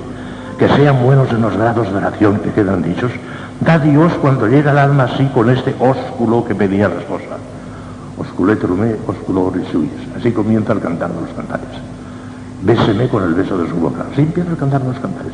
que 0.58 0.68
sean 0.70 1.04
buenos 1.04 1.30
en 1.30 1.40
los 1.40 1.56
grados 1.56 1.88
de 1.88 1.98
oración 1.98 2.40
que 2.40 2.50
quedan 2.50 2.82
dichos, 2.82 3.12
Da 3.60 3.78
Dios 3.78 4.12
cuando 4.20 4.46
llega 4.46 4.72
el 4.72 4.78
alma 4.78 5.04
así 5.04 5.26
con 5.26 5.48
este 5.48 5.74
ósculo 5.78 6.44
que 6.44 6.54
pedía 6.54 6.88
la 6.88 6.96
esposa. 6.96 7.38
Osculetrumé, 8.18 8.96
osculo 9.06 9.52
suyas. 9.70 9.92
Así 10.16 10.32
comienza 10.32 10.72
el 10.72 10.80
cantar 10.80 11.10
de 11.10 11.20
los 11.20 11.30
cantares. 11.30 11.66
Béseme 12.62 13.08
con 13.08 13.22
el 13.22 13.34
beso 13.34 13.56
de 13.58 13.68
su 13.68 13.76
boca. 13.76 14.06
Así 14.12 14.22
empieza 14.22 14.50
el 14.50 14.56
cantar 14.56 14.82
de 14.82 14.88
los 14.88 14.98
cantares. 14.98 15.32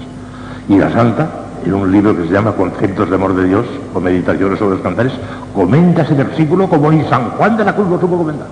Y 0.68 0.78
la 0.78 0.92
santa, 0.92 1.28
en 1.64 1.74
un 1.74 1.90
libro 1.90 2.16
que 2.16 2.26
se 2.26 2.32
llama 2.32 2.52
Conceptos 2.52 3.08
de 3.08 3.14
Amor 3.16 3.34
de 3.34 3.48
Dios 3.48 3.66
o 3.94 4.00
Meditaciones 4.00 4.58
sobre 4.58 4.76
los 4.76 4.82
cantares, 4.82 5.12
comenta 5.54 6.02
ese 6.02 6.14
versículo 6.14 6.68
como 6.68 6.90
ni 6.90 7.02
San 7.04 7.30
Juan 7.30 7.56
de 7.56 7.64
la 7.64 7.74
Cruz 7.74 7.88
lo 7.88 8.00
supo 8.00 8.18
comentar. 8.18 8.48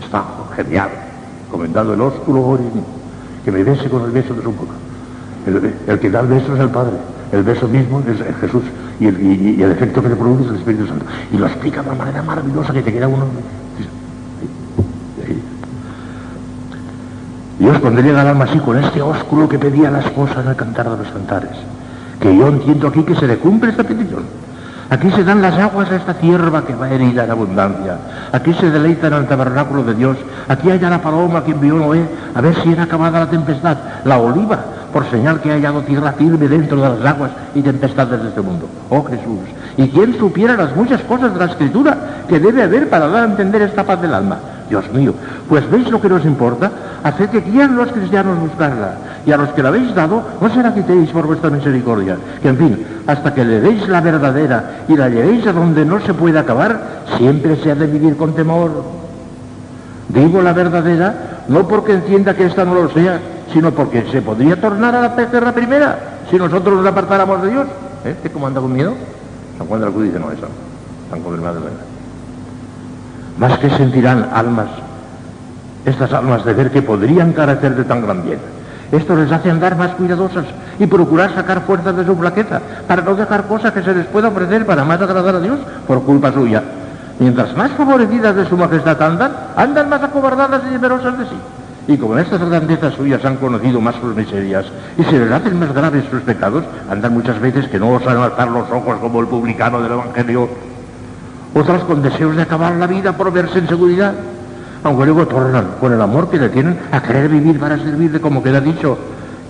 Está 0.00 0.24
genial, 0.56 0.88
comentando 1.50 1.94
el 1.94 2.00
ósculo 2.00 2.58
que 3.44 3.52
me 3.52 3.62
bese 3.62 3.88
con 3.90 4.02
el 4.04 4.10
beso 4.10 4.34
de 4.34 4.42
su 4.42 4.50
boca. 4.50 4.72
El, 5.46 5.74
el 5.86 6.00
que 6.00 6.10
da 6.10 6.20
el 6.20 6.28
beso 6.28 6.54
es 6.54 6.60
el 6.60 6.70
Padre 6.70 7.13
el 7.32 7.42
beso 7.42 7.68
mismo 7.68 8.00
es 8.00 8.18
Jesús 8.40 8.62
y 9.00 9.06
el, 9.06 9.70
efecto 9.72 10.02
que 10.02 10.08
le 10.08 10.16
produce 10.16 10.44
es 10.44 10.50
el 10.50 10.56
Espíritu 10.56 10.86
Santo. 10.86 11.04
Y 11.32 11.36
lo 11.36 11.46
explica 11.46 11.82
de 11.82 11.90
una 11.90 11.98
manera 11.98 12.22
maravillosa 12.22 12.72
que 12.72 12.82
te 12.82 12.92
queda 12.92 13.08
uno... 13.08 13.24
Dios 17.58 17.78
cuando 17.78 18.00
llega 18.02 18.20
al 18.20 18.28
alma 18.28 18.44
así 18.44 18.58
con 18.58 18.76
este 18.82 19.00
ósculo 19.00 19.48
que 19.48 19.58
pedía 19.58 19.90
la 19.90 20.00
esposa 20.00 20.40
en 20.40 20.48
el 20.48 20.56
cantar 20.56 20.90
de 20.90 20.96
los 20.96 21.08
cantares, 21.08 21.56
que 22.20 22.36
yo 22.36 22.48
entiendo 22.48 22.88
aquí 22.88 23.02
que 23.04 23.14
se 23.14 23.26
le 23.26 23.38
cumple 23.38 23.70
esta 23.70 23.84
petición. 23.84 24.24
Aquí 24.90 25.10
se 25.10 25.24
dan 25.24 25.40
las 25.40 25.58
aguas 25.58 25.90
a 25.90 25.96
esta 25.96 26.14
tierra 26.14 26.62
que 26.66 26.74
va 26.74 26.90
herida 26.90 27.24
en 27.24 27.30
abundancia. 27.30 27.96
Aquí 28.32 28.52
se 28.54 28.70
deleita 28.70 29.06
en 29.06 29.14
el 29.14 29.26
tabernáculo 29.26 29.82
de 29.82 29.94
Dios. 29.94 30.16
Aquí 30.46 30.70
haya 30.70 30.90
la 30.90 31.00
paloma 31.00 31.42
que 31.42 31.52
envió 31.52 31.74
Noé 31.74 32.06
a 32.34 32.40
ver 32.40 32.54
si 32.62 32.72
era 32.72 32.82
acabada 32.82 33.20
la 33.20 33.30
tempestad. 33.30 33.78
La 34.04 34.18
oliva, 34.18 34.64
por 34.94 35.10
señal 35.10 35.40
que 35.40 35.50
ha 35.50 35.54
hallado 35.54 35.82
tierra 35.82 36.12
firme 36.12 36.46
dentro 36.46 36.80
de 36.80 36.88
las 36.88 37.04
aguas 37.04 37.32
y 37.52 37.62
tempestades 37.62 38.22
de 38.22 38.28
este 38.28 38.40
mundo. 38.40 38.68
Oh 38.90 39.02
Jesús. 39.02 39.40
¿Y 39.76 39.88
quién 39.88 40.16
supiera 40.16 40.56
las 40.56 40.74
muchas 40.76 41.00
cosas 41.02 41.32
de 41.32 41.38
la 41.40 41.46
Escritura 41.46 41.98
que 42.28 42.38
debe 42.38 42.62
haber 42.62 42.88
para 42.88 43.08
dar 43.08 43.24
a 43.24 43.26
entender 43.26 43.62
esta 43.62 43.82
paz 43.82 44.00
del 44.00 44.14
alma? 44.14 44.38
Dios 44.70 44.84
mío, 44.92 45.12
pues 45.48 45.68
veis 45.68 45.90
lo 45.90 46.00
que 46.00 46.08
nos 46.08 46.24
importa, 46.24 46.70
haced 47.02 47.28
que 47.28 47.42
quieran 47.42 47.76
los 47.76 47.90
cristianos 47.90 48.38
buscarla, 48.38 48.94
y 49.26 49.32
a 49.32 49.36
los 49.36 49.48
que 49.50 49.64
la 49.64 49.70
habéis 49.70 49.92
dado, 49.96 50.22
no 50.40 50.48
se 50.48 50.62
la 50.62 50.72
quitéis 50.72 51.10
por 51.10 51.26
vuestra 51.26 51.50
misericordia, 51.50 52.16
que 52.40 52.48
en 52.48 52.56
fin, 52.56 52.86
hasta 53.06 53.34
que 53.34 53.44
le 53.44 53.60
deis 53.60 53.88
la 53.88 54.00
verdadera 54.00 54.84
y 54.88 54.96
la 54.96 55.08
llevéis 55.08 55.44
a 55.48 55.52
donde 55.52 55.84
no 55.84 56.00
se 56.00 56.14
puede 56.14 56.38
acabar, 56.38 57.02
siempre 57.18 57.56
se 57.56 57.72
ha 57.72 57.74
de 57.74 57.88
vivir 57.88 58.16
con 58.16 58.32
temor. 58.34 58.70
Digo 60.08 60.40
la 60.40 60.52
verdadera, 60.52 61.14
no 61.48 61.66
porque 61.66 61.94
entienda 61.94 62.34
que 62.34 62.46
esta 62.46 62.64
no 62.64 62.74
lo 62.74 62.88
sea, 62.90 63.18
sino 63.54 63.70
porque 63.70 64.04
se 64.10 64.20
podría 64.20 64.60
tornar 64.60 64.94
a 64.96 65.00
la 65.00 65.16
tierra 65.16 65.52
primera, 65.52 65.96
si 66.28 66.36
nosotros 66.36 66.76
nos 66.76 66.86
apartáramos 66.86 67.40
de 67.42 67.50
Dios. 67.50 67.66
¿Eh? 68.04 68.30
¿Cómo 68.32 68.48
anda 68.48 68.60
con 68.60 68.72
miedo? 68.72 68.94
San 69.56 69.68
Juan 69.68 69.80
de 69.80 69.86
la 69.86 69.92
Cruz 69.92 70.04
dice, 70.04 70.18
no, 70.18 70.30
eso, 70.32 70.48
San 71.08 71.20
confirmado 71.20 71.60
de 71.60 71.66
la 71.66 71.94
más 73.38 73.58
que 73.58 73.70
sentirán 73.70 74.28
almas, 74.32 74.68
estas 75.84 76.12
almas 76.12 76.44
de 76.44 76.52
ver 76.52 76.70
que 76.70 76.82
podrían 76.82 77.32
carecer 77.32 77.74
de 77.74 77.84
tan 77.84 78.02
gran 78.02 78.22
bien. 78.22 78.38
Esto 78.92 79.16
les 79.16 79.30
hace 79.32 79.50
andar 79.50 79.76
más 79.76 79.92
cuidadosas 79.92 80.44
y 80.78 80.86
procurar 80.86 81.34
sacar 81.34 81.62
fuerzas 81.62 81.96
de 81.96 82.04
su 82.04 82.14
flaqueza 82.14 82.60
para 82.86 83.02
no 83.02 83.14
dejar 83.14 83.44
cosas 83.44 83.72
que 83.72 83.82
se 83.82 83.94
les 83.94 84.06
pueda 84.06 84.28
ofrecer 84.28 84.66
para 84.66 84.84
más 84.84 85.00
agradar 85.00 85.36
a 85.36 85.40
Dios 85.40 85.58
por 85.86 86.02
culpa 86.02 86.32
suya. 86.32 86.62
Mientras 87.18 87.56
más 87.56 87.72
favorecidas 87.72 88.36
de 88.36 88.46
su 88.46 88.56
majestad 88.56 89.00
andan, 89.02 89.32
andan 89.56 89.88
más 89.88 90.02
acobardadas 90.02 90.62
y 90.68 90.72
temerosas 90.72 91.18
de 91.18 91.24
sí. 91.24 91.36
Y 91.86 91.98
como 91.98 92.16
estas 92.18 92.40
grandezas 92.40 92.94
suyas 92.94 93.24
han 93.24 93.36
conocido 93.36 93.80
más 93.80 93.96
sus 93.96 94.16
miserias 94.16 94.64
y 94.96 95.04
se 95.04 95.18
les 95.18 95.30
hacen 95.30 95.58
más 95.58 95.72
graves 95.74 96.04
sus 96.10 96.22
pecados, 96.22 96.64
andan 96.90 97.12
muchas 97.12 97.38
veces 97.40 97.68
que 97.68 97.78
no 97.78 97.90
osan 97.90 98.16
alzar 98.16 98.48
los 98.48 98.70
ojos 98.70 98.98
como 99.00 99.20
el 99.20 99.26
publicano 99.26 99.82
del 99.82 99.92
Evangelio 99.92 100.48
otras 101.54 101.84
con 101.84 102.02
deseos 102.02 102.34
de 102.34 102.42
acabar 102.42 102.74
la 102.74 102.86
vida 102.86 103.16
por 103.16 103.32
verse 103.32 103.60
en 103.60 103.68
seguridad, 103.68 104.12
aunque 104.82 105.04
luego 105.04 105.26
tornan 105.26 105.76
con 105.78 105.92
el 105.92 106.02
amor 106.02 106.28
que 106.28 106.38
le 106.38 106.48
tienen 106.48 106.78
a 106.90 107.00
querer 107.00 107.28
vivir 107.28 107.60
para 107.60 107.78
servirle 107.78 108.20
como 108.20 108.42
queda 108.42 108.60
dicho 108.60 108.98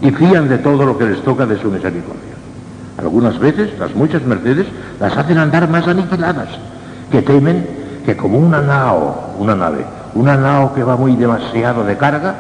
y 0.03 0.11
fían 0.11 0.49
de 0.49 0.59
todo 0.59 0.85
lo 0.85 0.99
que 0.99 1.07
les 1.07 1.23
toca 1.23 1.47
de 1.47 1.59
su 1.59 1.70
misericordia. 1.70 2.35
Algunas 2.99 3.38
veces 3.38 3.79
las 3.79 3.94
muchas 3.94 4.23
mercedes 4.23 4.66
las 5.01 5.16
hacen 5.16 5.38
andar 5.38 5.68
más 5.68 5.88
aniquiladas, 5.88 6.49
que 7.11 7.23
temen 7.23 7.66
que 8.05 8.16
como 8.16 8.38
una 8.38 8.61
nao, 8.61 9.35
una 9.38 9.55
nave, 9.57 9.87
una 10.14 10.37
nao 10.37 10.74
que 10.74 10.83
va 10.83 10.96
muy 10.96 11.16
demasiado 11.16 11.85
de 11.85 11.96
carga, 11.96 12.35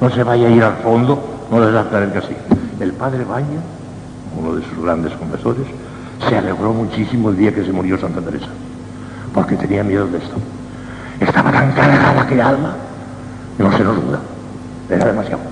no 0.00 0.10
se 0.10 0.22
vaya 0.22 0.48
a 0.48 0.50
ir 0.50 0.62
al 0.62 0.76
fondo, 0.76 1.46
no 1.50 1.60
les 1.60 1.74
va 1.74 1.80
a 1.80 1.88
caer 1.88 2.12
casi. 2.12 2.36
El 2.80 2.92
padre 2.92 3.24
Baña, 3.24 3.60
uno 4.36 4.54
de 4.54 4.62
sus 4.62 4.82
grandes 4.82 5.12
confesores, 5.14 5.66
se 6.28 6.36
alegró 6.36 6.72
muchísimo 6.72 7.30
el 7.30 7.36
día 7.36 7.54
que 7.54 7.64
se 7.64 7.72
murió 7.72 7.98
Santa 7.98 8.20
Teresa 8.20 8.48
porque 9.32 9.56
tenía 9.56 9.84
miedo 9.84 10.06
de 10.06 10.18
esto. 10.18 10.36
Estaba 11.20 11.52
tan 11.52 11.72
cargada 11.72 12.22
aquella 12.22 12.48
alma 12.48 12.74
no 13.58 13.76
se 13.76 13.84
nos 13.84 13.96
duda. 13.96 14.18
Era 14.88 15.04
demasiado. 15.04 15.42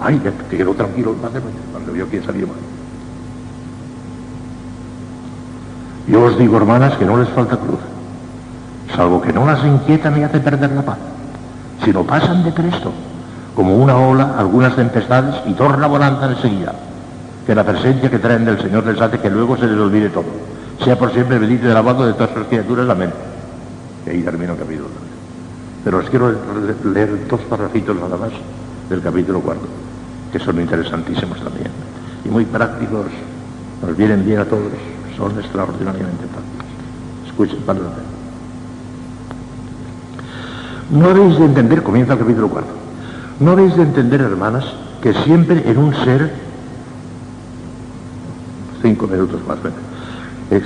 Ay, 0.00 0.18
que 0.48 0.56
quedó 0.56 0.74
tranquilo 0.74 1.10
el 1.10 1.16
padre 1.16 1.42
cuando 1.70 1.92
vio 1.92 2.08
que 2.08 2.22
salía 2.22 2.46
mal. 2.46 2.56
Yo 6.08 6.24
os 6.24 6.38
digo, 6.38 6.56
hermanas, 6.56 6.96
que 6.96 7.04
no 7.04 7.18
les 7.18 7.28
falta 7.28 7.56
cruz, 7.56 7.78
salvo 8.96 9.20
que 9.20 9.32
no 9.32 9.46
las 9.46 9.64
inquieta 9.64 10.10
ni 10.10 10.24
hace 10.24 10.40
perder 10.40 10.72
la 10.72 10.82
paz, 10.82 10.98
sino 11.84 12.04
pasan 12.04 12.44
de 12.44 12.52
Cristo, 12.52 12.92
como 13.54 13.76
una 13.76 13.96
ola, 13.96 14.34
algunas 14.38 14.76
tempestades, 14.76 15.34
y 15.46 15.52
torna 15.54 15.86
volando 15.86 16.28
enseguida, 16.28 16.74
que 17.46 17.54
la 17.54 17.64
presencia 17.64 18.10
que 18.10 18.18
traen 18.18 18.44
del 18.44 18.60
Señor 18.60 18.86
les 18.86 19.00
hace 19.00 19.18
que 19.18 19.30
luego 19.30 19.56
se 19.56 19.66
les 19.66 19.78
olvide 19.78 20.08
todo 20.10 20.50
sea 20.84 20.98
por 20.98 21.12
siempre 21.12 21.38
bendito 21.38 21.66
y 21.66 21.70
alabado 21.70 22.06
de 22.06 22.14
todas 22.14 22.30
sus 22.30 22.46
criaturas. 22.46 22.88
Amén. 22.88 23.10
Y 24.06 24.10
ahí 24.10 24.22
termino 24.22 24.54
el 24.54 24.58
capítulo. 24.58 24.88
Pero 25.84 25.98
os 25.98 26.10
quiero 26.10 26.34
leer 26.84 27.28
dos 27.28 27.40
parrafitos 27.42 27.96
nada 27.96 28.16
más 28.16 28.30
del 28.88 29.00
capítulo 29.00 29.40
cuarto, 29.40 29.66
que 30.32 30.38
son 30.38 30.60
interesantísimos 30.60 31.38
también. 31.42 31.70
Y 32.24 32.28
muy 32.28 32.44
prácticos, 32.44 33.06
nos 33.82 33.96
vienen 33.96 34.24
bien 34.24 34.40
a 34.40 34.44
todos, 34.44 34.72
son 35.16 35.38
extraordinariamente 35.38 36.26
prácticos. 36.26 36.66
Escuchen, 37.26 37.62
padre. 37.64 38.09
No 40.90 41.08
habéis 41.08 41.38
de 41.38 41.44
entender, 41.44 41.82
comienza 41.82 42.14
el 42.14 42.18
capítulo 42.18 42.48
cuarto, 42.48 42.72
no 43.38 43.52
habéis 43.52 43.76
de 43.76 43.82
entender, 43.82 44.20
hermanas, 44.20 44.64
que 45.00 45.14
siempre 45.14 45.62
en 45.70 45.78
un 45.78 45.94
ser, 45.94 46.32
cinco 48.82 49.06
minutos 49.06 49.40
más, 49.46 49.58
menos 49.62 49.90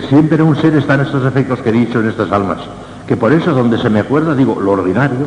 siempre 0.08 0.36
en 0.36 0.42
un 0.42 0.56
ser 0.56 0.74
están 0.76 1.00
estos 1.00 1.26
efectos 1.26 1.60
que 1.60 1.68
he 1.68 1.72
dicho 1.72 2.00
en 2.00 2.08
estas 2.08 2.32
almas, 2.32 2.58
que 3.06 3.16
por 3.16 3.32
eso 3.32 3.52
donde 3.52 3.78
se 3.78 3.90
me 3.90 4.00
acuerda 4.00 4.34
digo 4.34 4.58
lo 4.60 4.72
ordinario, 4.72 5.26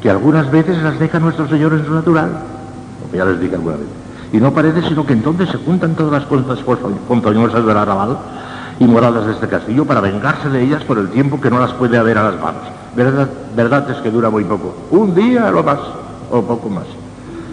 que 0.00 0.08
algunas 0.08 0.50
veces 0.50 0.82
las 0.82 0.98
deja 0.98 1.20
nuestro 1.20 1.46
Señor 1.48 1.74
en 1.74 1.84
su 1.84 1.92
natural, 1.92 2.30
como 3.02 3.14
ya 3.14 3.24
les 3.24 3.38
dije 3.40 3.54
alguna 3.54 3.76
vez. 3.76 3.86
Y 4.32 4.38
no 4.38 4.52
parece 4.52 4.82
sino 4.88 5.04
que 5.04 5.12
entonces 5.12 5.50
se 5.50 5.58
juntan 5.58 5.94
todas 5.94 6.12
las 6.12 6.24
cosas 6.24 6.58
ponzoñosas 7.06 7.66
del 7.66 7.76
arrabal 7.76 8.18
y 8.80 8.84
moradas 8.86 9.26
de 9.26 9.32
este 9.32 9.46
castillo 9.46 9.84
para 9.84 10.00
vengarse 10.00 10.48
de 10.48 10.62
ellas 10.62 10.82
por 10.84 10.98
el 10.98 11.10
tiempo 11.10 11.38
que 11.38 11.50
no 11.50 11.58
las 11.58 11.72
puede 11.74 11.98
haber 11.98 12.16
a 12.16 12.30
las 12.30 12.40
manos. 12.40 12.62
Verdad, 12.94 13.28
verdad 13.56 13.90
es 13.90 13.98
que 13.98 14.10
dura 14.10 14.28
muy 14.28 14.44
poco, 14.44 14.74
un 14.90 15.14
día 15.14 15.50
lo 15.50 15.62
más, 15.62 15.78
o 16.30 16.42
poco 16.42 16.68
más. 16.68 16.84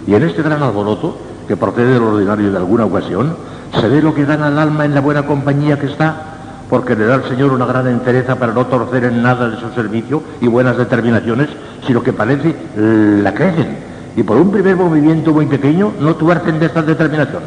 Y 0.06 0.14
en 0.14 0.24
este 0.24 0.42
gran 0.42 0.62
alboroto, 0.62 1.18
que 1.48 1.56
procede 1.56 1.94
del 1.94 2.04
ordinario 2.04 2.52
de 2.52 2.58
alguna 2.58 2.86
ocasión, 2.86 3.36
se 3.80 3.88
ve 3.88 4.02
lo 4.02 4.14
que 4.14 4.26
gana 4.26 4.50
el 4.50 4.60
alma 4.60 4.86
en 4.86 4.94
la 4.94 5.02
buena 5.02 5.26
compañía 5.26 5.80
que 5.80 5.86
está 5.86 6.30
porque 6.70 6.96
le 6.96 7.06
da 7.06 7.16
al 7.16 7.24
Señor 7.28 7.52
una 7.52 7.66
gran 7.66 7.88
entereza 7.88 8.36
para 8.36 8.54
no 8.54 8.68
torcer 8.68 9.04
en 9.06 9.24
nada 9.24 9.50
de 9.50 9.58
su 9.58 9.70
servicio 9.72 10.22
y 10.40 10.48
buenas 10.48 10.78
determinaciones, 10.78 11.50
sino 11.86 12.04
que 12.04 12.14
parece 12.14 12.56
la 12.76 13.34
crecen. 13.34 13.90
Y 14.16 14.24
por 14.24 14.38
un 14.38 14.52
primer 14.52 14.76
movimiento 14.76 15.34
muy 15.34 15.48
pequeño 15.48 15.94
no 16.00 16.16
tuercen 16.16 16.60
de 16.60 16.68
esta 16.68 16.84
determinación. 16.84 17.42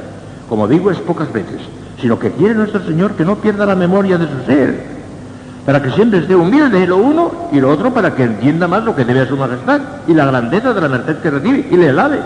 Como 0.48 0.66
digo, 0.66 0.90
es 0.90 0.98
pocas 0.98 1.32
veces, 1.32 1.60
sino 2.00 2.18
que 2.18 2.32
quiere 2.32 2.54
nuestro 2.54 2.84
Señor 2.84 3.12
que 3.12 3.24
no 3.24 3.36
pierda 3.36 3.64
la 3.64 3.76
memoria 3.76 4.18
de 4.18 4.26
su 4.26 4.44
ser, 4.44 5.01
para 5.64 5.80
que 5.80 5.90
siempre 5.92 6.20
esté 6.20 6.34
humilde 6.34 6.86
lo 6.86 6.96
uno 6.96 7.48
y 7.52 7.60
lo 7.60 7.70
otro 7.70 7.92
para 7.92 8.14
que 8.14 8.24
entienda 8.24 8.66
más 8.66 8.84
lo 8.84 8.96
que 8.96 9.04
debe 9.04 9.20
a 9.20 9.26
su 9.26 9.36
majestad 9.36 9.80
y 10.06 10.14
la 10.14 10.26
grandeza 10.26 10.72
de 10.72 10.80
la 10.80 10.88
merced 10.88 11.18
que 11.18 11.30
recibe 11.30 11.68
y 11.70 11.76
le 11.76 11.90
alabe. 11.90 12.18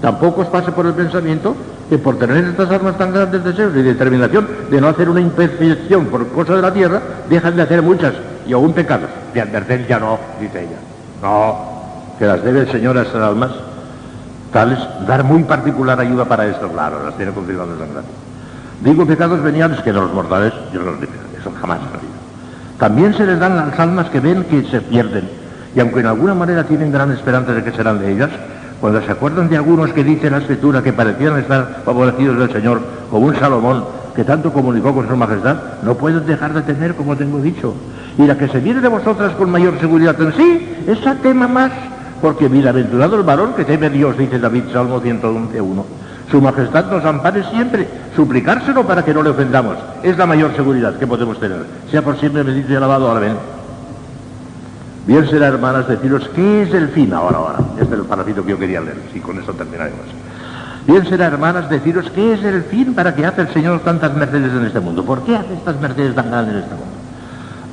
Tampoco 0.00 0.42
os 0.42 0.48
pase 0.48 0.72
por 0.72 0.86
el 0.86 0.94
pensamiento 0.94 1.54
que 1.88 1.98
por 1.98 2.18
tener 2.18 2.44
estas 2.44 2.70
armas 2.70 2.96
tan 2.96 3.12
grandes 3.12 3.44
deseos 3.44 3.74
y 3.76 3.82
determinación 3.82 4.46
de 4.70 4.80
no 4.80 4.88
hacer 4.88 5.08
una 5.08 5.20
imperfección 5.20 6.06
por 6.06 6.28
cosa 6.28 6.56
de 6.56 6.62
la 6.62 6.72
tierra, 6.72 7.00
dejan 7.28 7.56
de 7.56 7.62
hacer 7.62 7.82
muchas 7.82 8.14
y 8.46 8.52
aún 8.52 8.72
pecados. 8.72 9.10
De 9.34 9.40
advertencia 9.40 9.98
no, 9.98 10.18
dice 10.40 10.60
ella. 10.60 10.78
No, 11.22 11.58
que 12.18 12.26
las 12.26 12.42
debe 12.42 12.60
el 12.60 12.70
Señor 12.70 12.96
a 12.96 13.02
estas 13.02 13.22
almas, 13.22 13.50
tales, 14.52 14.78
dar 15.06 15.24
muy 15.24 15.42
particular 15.44 16.00
ayuda 16.00 16.24
para 16.24 16.46
esto, 16.46 16.68
claro, 16.68 17.04
las 17.04 17.16
tiene 17.16 17.32
confirmadas 17.32 17.74
en 17.80 17.92
gracia. 17.92 18.10
Digo 18.82 19.06
pecados 19.06 19.42
veniales 19.42 19.80
que 19.80 19.92
los 19.92 20.12
mortales, 20.12 20.52
Dios 20.72 20.84
los 20.84 20.94
libera, 20.94 21.22
eso 21.38 21.52
jamás. 21.60 21.80
También 22.80 23.12
se 23.12 23.26
les 23.26 23.38
dan 23.38 23.56
las 23.56 23.78
almas 23.78 24.08
que 24.08 24.20
ven 24.20 24.44
que 24.44 24.64
se 24.64 24.80
pierden, 24.80 25.28
y 25.76 25.80
aunque 25.80 26.00
en 26.00 26.06
alguna 26.06 26.34
manera 26.34 26.64
tienen 26.64 26.90
gran 26.90 27.12
esperanza 27.12 27.52
de 27.52 27.62
que 27.62 27.72
serán 27.72 28.00
de 28.00 28.10
ellas, 28.10 28.30
cuando 28.80 29.02
se 29.02 29.12
acuerdan 29.12 29.50
de 29.50 29.58
algunos 29.58 29.92
que 29.92 30.02
dicen 30.02 30.32
la 30.32 30.38
escritura 30.38 30.82
que 30.82 30.94
parecían 30.94 31.38
estar 31.38 31.82
favorecidos 31.84 32.38
del 32.38 32.50
Señor, 32.50 32.80
como 33.10 33.26
un 33.26 33.36
Salomón 33.36 33.84
que 34.16 34.24
tanto 34.24 34.50
comunicó 34.50 34.94
con 34.94 35.06
su 35.06 35.14
majestad, 35.14 35.56
no 35.82 35.94
pueden 35.94 36.24
dejar 36.24 36.54
de 36.54 36.62
tener, 36.62 36.94
como 36.94 37.16
tengo 37.16 37.38
dicho. 37.42 37.74
Y 38.16 38.26
la 38.26 38.38
que 38.38 38.48
se 38.48 38.60
viene 38.60 38.80
de 38.80 38.88
vosotras 38.88 39.32
con 39.34 39.50
mayor 39.50 39.78
seguridad 39.78 40.18
en 40.18 40.32
sí, 40.32 40.76
esa 40.86 41.16
tema 41.16 41.46
más, 41.46 41.72
porque 42.22 42.48
bienaventurado 42.48 43.16
el 43.16 43.24
varón 43.24 43.52
que 43.52 43.66
teme 43.66 43.86
a 43.86 43.90
Dios, 43.90 44.16
dice 44.16 44.38
David, 44.38 44.64
Salmo 44.72 45.02
111.1. 45.02 45.99
Su 46.30 46.40
majestad 46.40 46.90
nos 46.90 47.04
ampare 47.04 47.42
siempre, 47.50 47.88
suplicárselo 48.14 48.86
para 48.86 49.04
que 49.04 49.12
no 49.12 49.22
le 49.22 49.30
ofendamos. 49.30 49.76
Es 50.02 50.16
la 50.16 50.26
mayor 50.26 50.54
seguridad 50.54 50.96
que 50.96 51.06
podemos 51.06 51.40
tener. 51.40 51.64
Sea 51.90 52.02
por 52.02 52.18
siempre 52.18 52.42
bendito 52.42 52.72
y 52.72 52.76
alabado. 52.76 53.10
Amén. 53.10 53.36
Bien 55.06 55.28
será, 55.28 55.48
hermanas, 55.48 55.88
deciros 55.88 56.28
qué 56.34 56.62
es 56.62 56.72
el 56.72 56.88
fin 56.90 57.12
ahora, 57.12 57.38
ahora. 57.38 57.58
Este 57.80 57.94
es 57.94 58.00
el 58.00 58.06
parafito 58.06 58.44
que 58.44 58.50
yo 58.50 58.58
quería 58.58 58.80
leer, 58.80 58.98
y 59.12 59.18
con 59.18 59.38
eso 59.38 59.52
terminaremos. 59.54 60.06
Bien 60.86 61.04
será, 61.06 61.26
hermanas, 61.26 61.68
deciros 61.68 62.08
qué 62.14 62.34
es 62.34 62.44
el 62.44 62.62
fin 62.64 62.94
para 62.94 63.14
que 63.14 63.26
hace 63.26 63.42
el 63.42 63.48
Señor 63.48 63.80
tantas 63.80 64.14
mercedes 64.14 64.52
en 64.52 64.66
este 64.66 64.78
mundo. 64.78 65.04
¿Por 65.04 65.22
qué 65.22 65.36
hace 65.36 65.54
estas 65.54 65.80
mercedes 65.80 66.14
tan 66.14 66.30
grandes 66.30 66.54
en 66.54 66.60
este 66.60 66.74
mundo? 66.74 66.94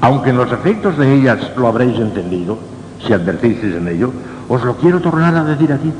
Aunque 0.01 0.31
en 0.31 0.37
los 0.37 0.51
efectos 0.51 0.97
de 0.97 1.13
ellas 1.13 1.51
lo 1.55 1.67
habréis 1.67 1.99
entendido, 1.99 2.57
si 3.05 3.13
advertisteis 3.13 3.75
en 3.75 3.87
ello, 3.87 4.11
os 4.49 4.63
lo 4.63 4.75
quiero 4.77 4.99
tornar 4.99 5.35
a 5.35 5.43
decir 5.43 5.71
aquí. 5.71 5.91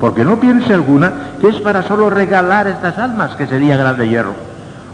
Porque 0.00 0.24
no 0.24 0.38
piense 0.38 0.72
alguna 0.72 1.12
que 1.40 1.48
es 1.48 1.56
para 1.60 1.82
solo 1.82 2.10
regalar 2.10 2.66
estas 2.68 2.98
almas, 2.98 3.34
que 3.36 3.46
sería 3.46 3.76
grande 3.76 4.08
hierro 4.08 4.48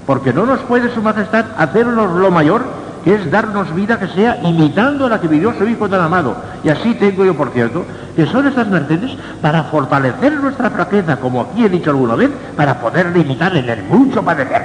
porque 0.07 0.33
no 0.33 0.47
nos 0.47 0.61
puede 0.61 0.93
su 0.95 1.03
majestad 1.03 1.47
hacernos 1.57 2.13
lo 2.13 2.31
mayor, 2.31 2.63
que 3.05 3.15
es 3.15 3.31
darnos 3.31 3.75
vida 3.75 3.99
que 3.99 4.09
sea 4.09 4.39
imitando 4.43 5.07
a 5.07 5.11
la 5.11 5.21
que 5.21 5.29
vivió 5.29 5.53
su 5.55 5.65
hijo 5.67 5.89
tan 5.89 6.01
amado. 6.01 6.37
Y 6.63 6.69
así 6.69 6.95
tengo 6.95 7.25
yo, 7.25 7.35
por 7.35 7.51
cierto, 7.51 7.85
que 8.17 8.27
son 8.27 8.47
estas 8.47 8.69
mercedes 8.69 9.13
para 9.43 9.65
fortalecer 9.65 10.33
nuestra 10.35 10.71
fraqueza, 10.71 11.17
como 11.17 11.43
aquí 11.43 11.65
he 11.65 11.69
dicho 11.69 11.91
alguna 11.91 12.15
vez, 12.15 12.31
para 12.57 12.81
poderle 12.81 13.21
imitar 13.21 13.55
en 13.57 13.69
el 13.69 13.83
mucho 13.85 14.23
padecer. 14.23 14.63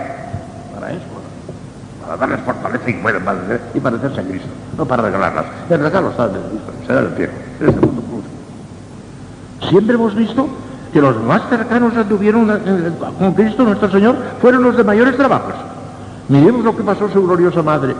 Para 0.73 0.91
eso, 0.91 1.03
para 2.01 2.17
darles 2.17 2.39
fortaleza 2.41 2.89
y 2.89 2.93
pueden 2.93 3.23
padecer 3.23 3.61
y 3.73 3.79
padecerse 3.79 4.21
a 4.21 4.23
Cristo, 4.23 4.49
no 4.77 4.85
para 4.85 5.03
regalarlas. 5.03 5.45
El 5.69 5.79
regalo 5.81 6.09
está 6.09 6.25
en 6.25 6.35
el 6.35 6.41
Cristo, 6.41 6.73
será 6.87 6.99
el 7.01 7.09
cielo, 7.15 7.33
en 7.59 7.69
este 7.69 7.85
mundo. 7.85 7.99
Siempre 9.67 9.95
hemos 9.95 10.15
visto 10.15 10.47
que 10.93 11.01
los 11.01 11.21
más 11.23 11.41
cercanos 11.49 11.95
anduvieron 11.95 12.49
eh, 12.49 12.91
con 13.17 13.33
Cristo 13.33 13.63
nuestro 13.63 13.91
Señor 13.91 14.15
fueron 14.41 14.63
los 14.63 14.77
de 14.77 14.83
mayores 14.83 15.15
trabajos. 15.15 15.53
Miremos 16.27 16.63
lo 16.63 16.75
que 16.75 16.83
pasó 16.83 17.09
su 17.09 17.21
gloriosa 17.23 17.61
madre 17.61 17.95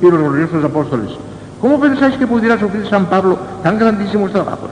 y 0.00 0.04
los 0.04 0.18
gloriosos 0.18 0.64
apóstoles. 0.64 1.10
¿Cómo 1.60 1.80
pensáis 1.80 2.16
que 2.16 2.26
pudiera 2.26 2.58
sufrir 2.58 2.86
San 2.88 3.06
Pablo 3.06 3.38
tan 3.62 3.78
grandísimos 3.78 4.32
trabajos? 4.32 4.70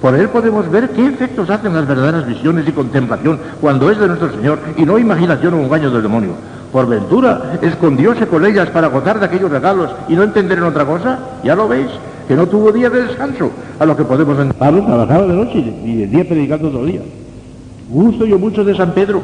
Por 0.00 0.14
él 0.14 0.28
podemos 0.28 0.70
ver 0.70 0.90
qué 0.90 1.06
efectos 1.06 1.48
hacen 1.48 1.74
las 1.74 1.86
verdaderas 1.86 2.26
visiones 2.26 2.68
y 2.68 2.72
contemplación 2.72 3.40
cuando 3.60 3.90
es 3.90 3.98
de 3.98 4.08
nuestro 4.08 4.30
Señor 4.30 4.58
y 4.76 4.84
no 4.84 4.98
imaginación 4.98 5.54
o 5.54 5.58
engaño 5.58 5.90
del 5.90 6.02
demonio. 6.02 6.32
Por 6.70 6.86
ventura, 6.86 7.58
escondióse 7.62 8.26
con 8.26 8.44
ellas 8.44 8.68
para 8.68 8.88
gozar 8.88 9.18
de 9.18 9.26
aquellos 9.26 9.50
regalos 9.50 9.90
y 10.08 10.14
no 10.14 10.22
entender 10.22 10.58
en 10.58 10.64
otra 10.64 10.84
cosa. 10.84 11.18
¿Ya 11.42 11.54
lo 11.54 11.68
veis? 11.68 11.88
Que 12.26 12.34
no 12.34 12.46
tuvo 12.46 12.72
día 12.72 12.90
de 12.90 13.02
descanso, 13.02 13.50
a 13.78 13.86
lo 13.86 13.96
que 13.96 14.04
podemos 14.04 14.34
entender. 14.34 14.56
Pablo 14.56 14.84
trabajaba 14.84 15.26
de 15.26 15.34
noche 15.34 15.58
y 15.58 15.96
de 15.96 16.06
día 16.06 16.28
predicando 16.28 16.70
todo 16.70 16.84
el 16.84 16.92
día. 16.92 17.02
Gusto 17.88 18.26
yo 18.26 18.38
mucho 18.38 18.64
de 18.64 18.76
San 18.76 18.92
Pedro, 18.92 19.22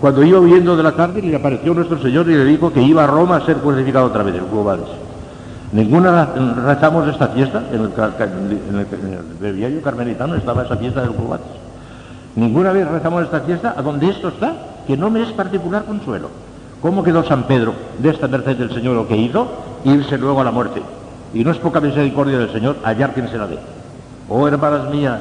cuando 0.00 0.22
iba 0.22 0.38
huyendo 0.38 0.76
de 0.76 0.82
la 0.82 0.92
tarde 0.92 1.22
le 1.22 1.34
apareció 1.34 1.72
nuestro 1.72 1.98
Señor 2.02 2.28
y 2.28 2.34
le 2.34 2.44
dijo 2.44 2.72
que 2.72 2.82
iba 2.82 3.04
a 3.04 3.06
Roma 3.06 3.36
a 3.36 3.46
ser 3.46 3.56
crucificado 3.56 4.06
otra 4.06 4.22
vez 4.22 4.34
en 4.34 4.44
Cubades. 4.44 4.84
Ninguna 5.72 6.28
rezamos 6.66 7.08
esta 7.08 7.28
fiesta, 7.28 7.64
en 7.72 7.80
el, 7.80 7.92
en 9.48 9.64
el, 9.64 9.82
carmelitano 9.82 10.34
estaba 10.34 10.64
esa 10.64 10.76
fiesta 10.76 11.00
del 11.00 11.12
Cubades. 11.12 11.46
Ninguna 12.36 12.72
vez 12.72 12.86
rezamos 12.86 13.24
esta 13.24 13.40
fiesta 13.40 13.74
a 13.76 13.82
donde 13.82 14.10
esto 14.10 14.28
está, 14.28 14.54
que 14.86 14.96
no 14.96 15.08
me 15.08 15.22
es 15.22 15.32
particular 15.32 15.84
consuelo. 15.84 16.28
¿Cómo 16.82 17.02
quedó 17.02 17.24
San 17.24 17.44
Pedro 17.44 17.72
de 17.98 18.10
esta 18.10 18.28
merced 18.28 18.56
del 18.56 18.74
Señor 18.74 18.94
lo 18.96 19.08
que 19.08 19.16
hizo? 19.16 19.48
Irse 19.84 20.18
luego 20.18 20.42
a 20.42 20.44
la 20.44 20.50
muerte. 20.50 20.82
Y 21.34 21.44
no 21.44 21.50
es 21.50 21.58
poca 21.58 21.80
misericordia 21.80 22.38
del 22.38 22.52
Señor 22.52 22.76
hallar 22.84 23.12
quien 23.12 23.28
se 23.28 23.36
la 23.36 23.46
dé. 23.46 23.58
Oh 24.28 24.46
hermanas 24.46 24.88
mías, 24.90 25.20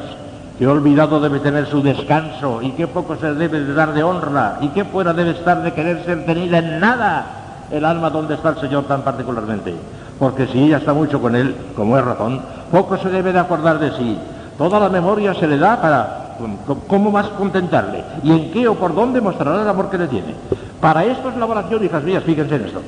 que 0.57 0.67
olvidado 0.67 1.19
debe 1.19 1.39
tener 1.39 1.65
su 1.65 1.81
descanso 1.81 2.61
y 2.61 2.71
qué 2.71 2.87
poco 2.87 3.15
se 3.15 3.33
debe 3.33 3.59
de 3.59 3.73
dar 3.73 3.93
de 3.93 4.03
honra 4.03 4.59
y 4.61 4.67
qué 4.69 4.85
fuera 4.85 5.13
debe 5.13 5.31
estar 5.31 5.63
de 5.63 5.73
querer 5.73 6.05
ser 6.05 6.25
tenida 6.25 6.59
en 6.59 6.79
nada 6.79 7.25
el 7.71 7.83
alma 7.83 8.11
donde 8.11 8.35
está 8.35 8.49
el 8.49 8.59
Señor 8.59 8.85
tan 8.85 9.01
particularmente. 9.01 9.73
Porque 10.19 10.45
si 10.47 10.63
ella 10.63 10.77
está 10.77 10.93
mucho 10.93 11.19
con 11.19 11.35
Él, 11.35 11.55
como 11.75 11.97
es 11.97 12.05
razón, 12.05 12.39
poco 12.71 12.97
se 12.97 13.09
debe 13.09 13.33
de 13.33 13.39
acordar 13.39 13.79
de 13.79 13.91
sí. 13.97 14.17
Toda 14.57 14.79
la 14.79 14.89
memoria 14.89 15.33
se 15.33 15.47
le 15.47 15.57
da 15.57 15.81
para 15.81 16.35
cómo 16.87 17.11
más 17.11 17.27
contentarle 17.29 18.03
y 18.23 18.31
en 18.31 18.51
qué 18.51 18.67
o 18.67 18.75
por 18.75 18.93
dónde 18.93 19.19
mostrará 19.19 19.63
el 19.63 19.67
amor 19.67 19.89
que 19.89 19.97
le 19.97 20.07
tiene. 20.07 20.35
Para 20.79 21.03
esto 21.05 21.29
es 21.29 21.37
la 21.37 21.47
oración, 21.47 21.83
hijas 21.83 22.03
mías, 22.03 22.23
fíjense 22.23 22.55
en 22.55 22.65
esto. 22.65 22.81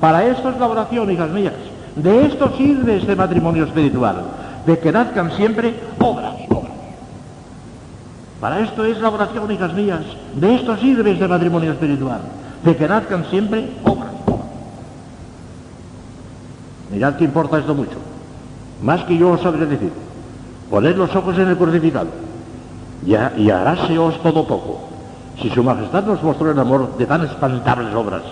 Para 0.00 0.24
esto 0.26 0.48
es 0.50 0.58
la 0.58 0.66
oración, 0.66 1.10
hijas 1.10 1.30
mías. 1.30 1.52
De 1.98 2.26
esto 2.26 2.52
sirve 2.56 2.98
este 2.98 3.16
matrimonio 3.16 3.64
espiritual, 3.64 4.22
de 4.64 4.78
que 4.78 4.92
nazcan 4.92 5.32
siempre 5.32 5.74
obras. 5.98 6.34
Para 8.40 8.60
esto 8.60 8.84
es 8.84 9.00
la 9.00 9.10
oración, 9.10 9.50
hijas 9.50 9.74
mías. 9.74 10.02
De 10.34 10.54
esto 10.54 10.76
sirve 10.76 11.10
este 11.10 11.26
matrimonio 11.26 11.72
espiritual, 11.72 12.20
de 12.64 12.76
que 12.76 12.86
nazcan 12.86 13.24
siempre 13.30 13.68
obras. 13.82 14.12
Mirad 16.92 17.16
que 17.16 17.24
importa 17.24 17.58
esto 17.58 17.74
mucho. 17.74 17.98
Más 18.80 19.02
que 19.02 19.18
yo 19.18 19.32
os 19.32 19.40
sabré 19.40 19.66
decir. 19.66 19.92
Poned 20.70 20.96
los 20.96 21.14
ojos 21.16 21.36
en 21.36 21.48
el 21.48 21.56
crucificado 21.56 22.08
y, 23.04 23.12
y 23.42 23.50
haráseos 23.50 24.22
todo 24.22 24.46
poco. 24.46 24.80
Si 25.42 25.50
su 25.50 25.64
majestad 25.64 26.04
nos 26.04 26.22
mostró 26.22 26.50
el 26.50 26.58
amor 26.58 26.96
de 26.96 27.06
tan 27.06 27.24
espantables 27.24 27.92
obras, 27.94 28.22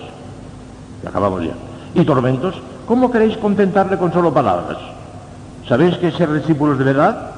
y 1.03 1.07
acabamos 1.07 1.43
ya, 1.43 1.55
y 1.95 2.05
tormentos, 2.05 2.55
¿Cómo 2.87 3.11
queréis 3.11 3.37
contentarle 3.39 3.99
con 3.99 4.13
solo 4.13 4.33
palabras? 4.33 4.79
¿Sabéis 5.69 5.97
que 5.97 6.13
ser 6.13 6.33
discípulos 6.33 6.79
de 6.79 6.85
verdad? 6.85 7.31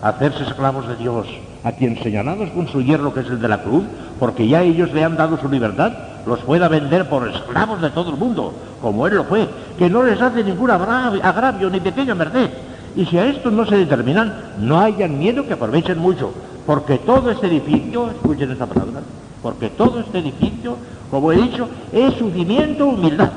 Hacerse 0.00 0.44
esclavos 0.44 0.86
de 0.86 0.94
Dios, 0.94 1.26
a 1.64 1.72
quien 1.72 2.00
señalados 2.00 2.50
con 2.50 2.68
su 2.68 2.80
hierro 2.80 3.12
que 3.12 3.20
es 3.20 3.26
el 3.26 3.40
de 3.40 3.48
la 3.48 3.62
cruz, 3.62 3.82
porque 4.20 4.46
ya 4.46 4.62
ellos 4.62 4.92
le 4.92 5.02
han 5.02 5.16
dado 5.16 5.38
su 5.38 5.48
libertad, 5.48 5.90
los 6.24 6.38
pueda 6.40 6.68
vender 6.68 7.08
por 7.08 7.26
esclavos 7.26 7.82
de 7.82 7.90
todo 7.90 8.10
el 8.10 8.16
mundo, 8.16 8.54
como 8.80 9.08
él 9.08 9.16
lo 9.16 9.24
fue, 9.24 9.48
que 9.76 9.90
no 9.90 10.04
les 10.04 10.22
hace 10.22 10.44
ningún 10.44 10.70
agravio 10.70 11.68
ni 11.68 11.80
pequeña 11.80 12.14
merced. 12.14 12.50
Y 12.94 13.04
si 13.06 13.18
a 13.18 13.26
esto 13.26 13.50
no 13.50 13.66
se 13.66 13.78
determinan, 13.78 14.32
no 14.60 14.78
hayan 14.78 15.18
miedo 15.18 15.44
que 15.44 15.54
aprovechen 15.54 15.98
mucho, 15.98 16.32
porque 16.64 16.98
todo 16.98 17.28
este 17.28 17.48
edificio, 17.48 18.08
escuchen 18.08 18.52
esta 18.52 18.66
palabra, 18.66 19.00
porque 19.42 19.68
todo 19.70 19.98
este 19.98 20.20
edificio, 20.20 20.76
como 21.10 21.32
he 21.32 21.36
dicho, 21.38 21.68
es 21.92 22.14
su 22.14 22.30
cimiento 22.30 22.86
humildad. 22.86 23.30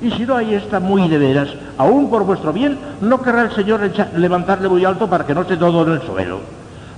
Y 0.00 0.10
si 0.10 0.26
no, 0.26 0.36
ahí 0.36 0.54
está 0.54 0.78
muy 0.78 1.08
de 1.08 1.18
veras. 1.18 1.48
Aún 1.78 2.10
por 2.10 2.24
vuestro 2.24 2.52
bien, 2.52 2.78
no 3.00 3.22
querrá 3.22 3.42
el 3.42 3.52
Señor 3.52 3.80
levantarle 4.16 4.68
muy 4.68 4.84
alto 4.84 5.08
para 5.08 5.24
que 5.24 5.34
no 5.34 5.42
esté 5.42 5.56
todo 5.56 5.86
en 5.86 5.92
el 5.92 6.02
suelo. 6.02 6.40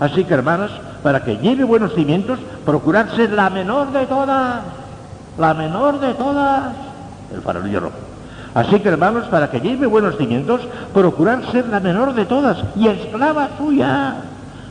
Así 0.01 0.25
que, 0.25 0.35
hermanas, 0.35 0.71
para 1.03 1.25
que 1.25 1.37
lleve 1.37 1.65
buenos 1.65 1.95
cimientos, 1.95 2.39
procurad 2.65 3.15
ser 3.15 3.33
la 3.33 3.51
menor 3.51 3.93
de 3.93 4.07
todas. 4.07 4.63
La 5.39 5.55
menor 5.55 6.01
de 6.01 6.15
todas. 6.15 6.73
El 7.33 7.41
farolillo 7.43 7.81
rojo. 7.81 7.97
Así 8.55 8.81
que, 8.81 8.89
hermanos, 8.89 9.27
para 9.29 9.51
que 9.51 9.61
lleve 9.61 9.87
buenos 9.87 10.17
cimientos, 10.17 10.63
procurad 10.93 11.45
ser 11.53 11.69
la 11.69 11.79
menor 11.79 12.15
de 12.15 12.27
todas 12.27 12.59
y 12.75 12.89
esclava 12.89 13.51
suya, 13.59 14.17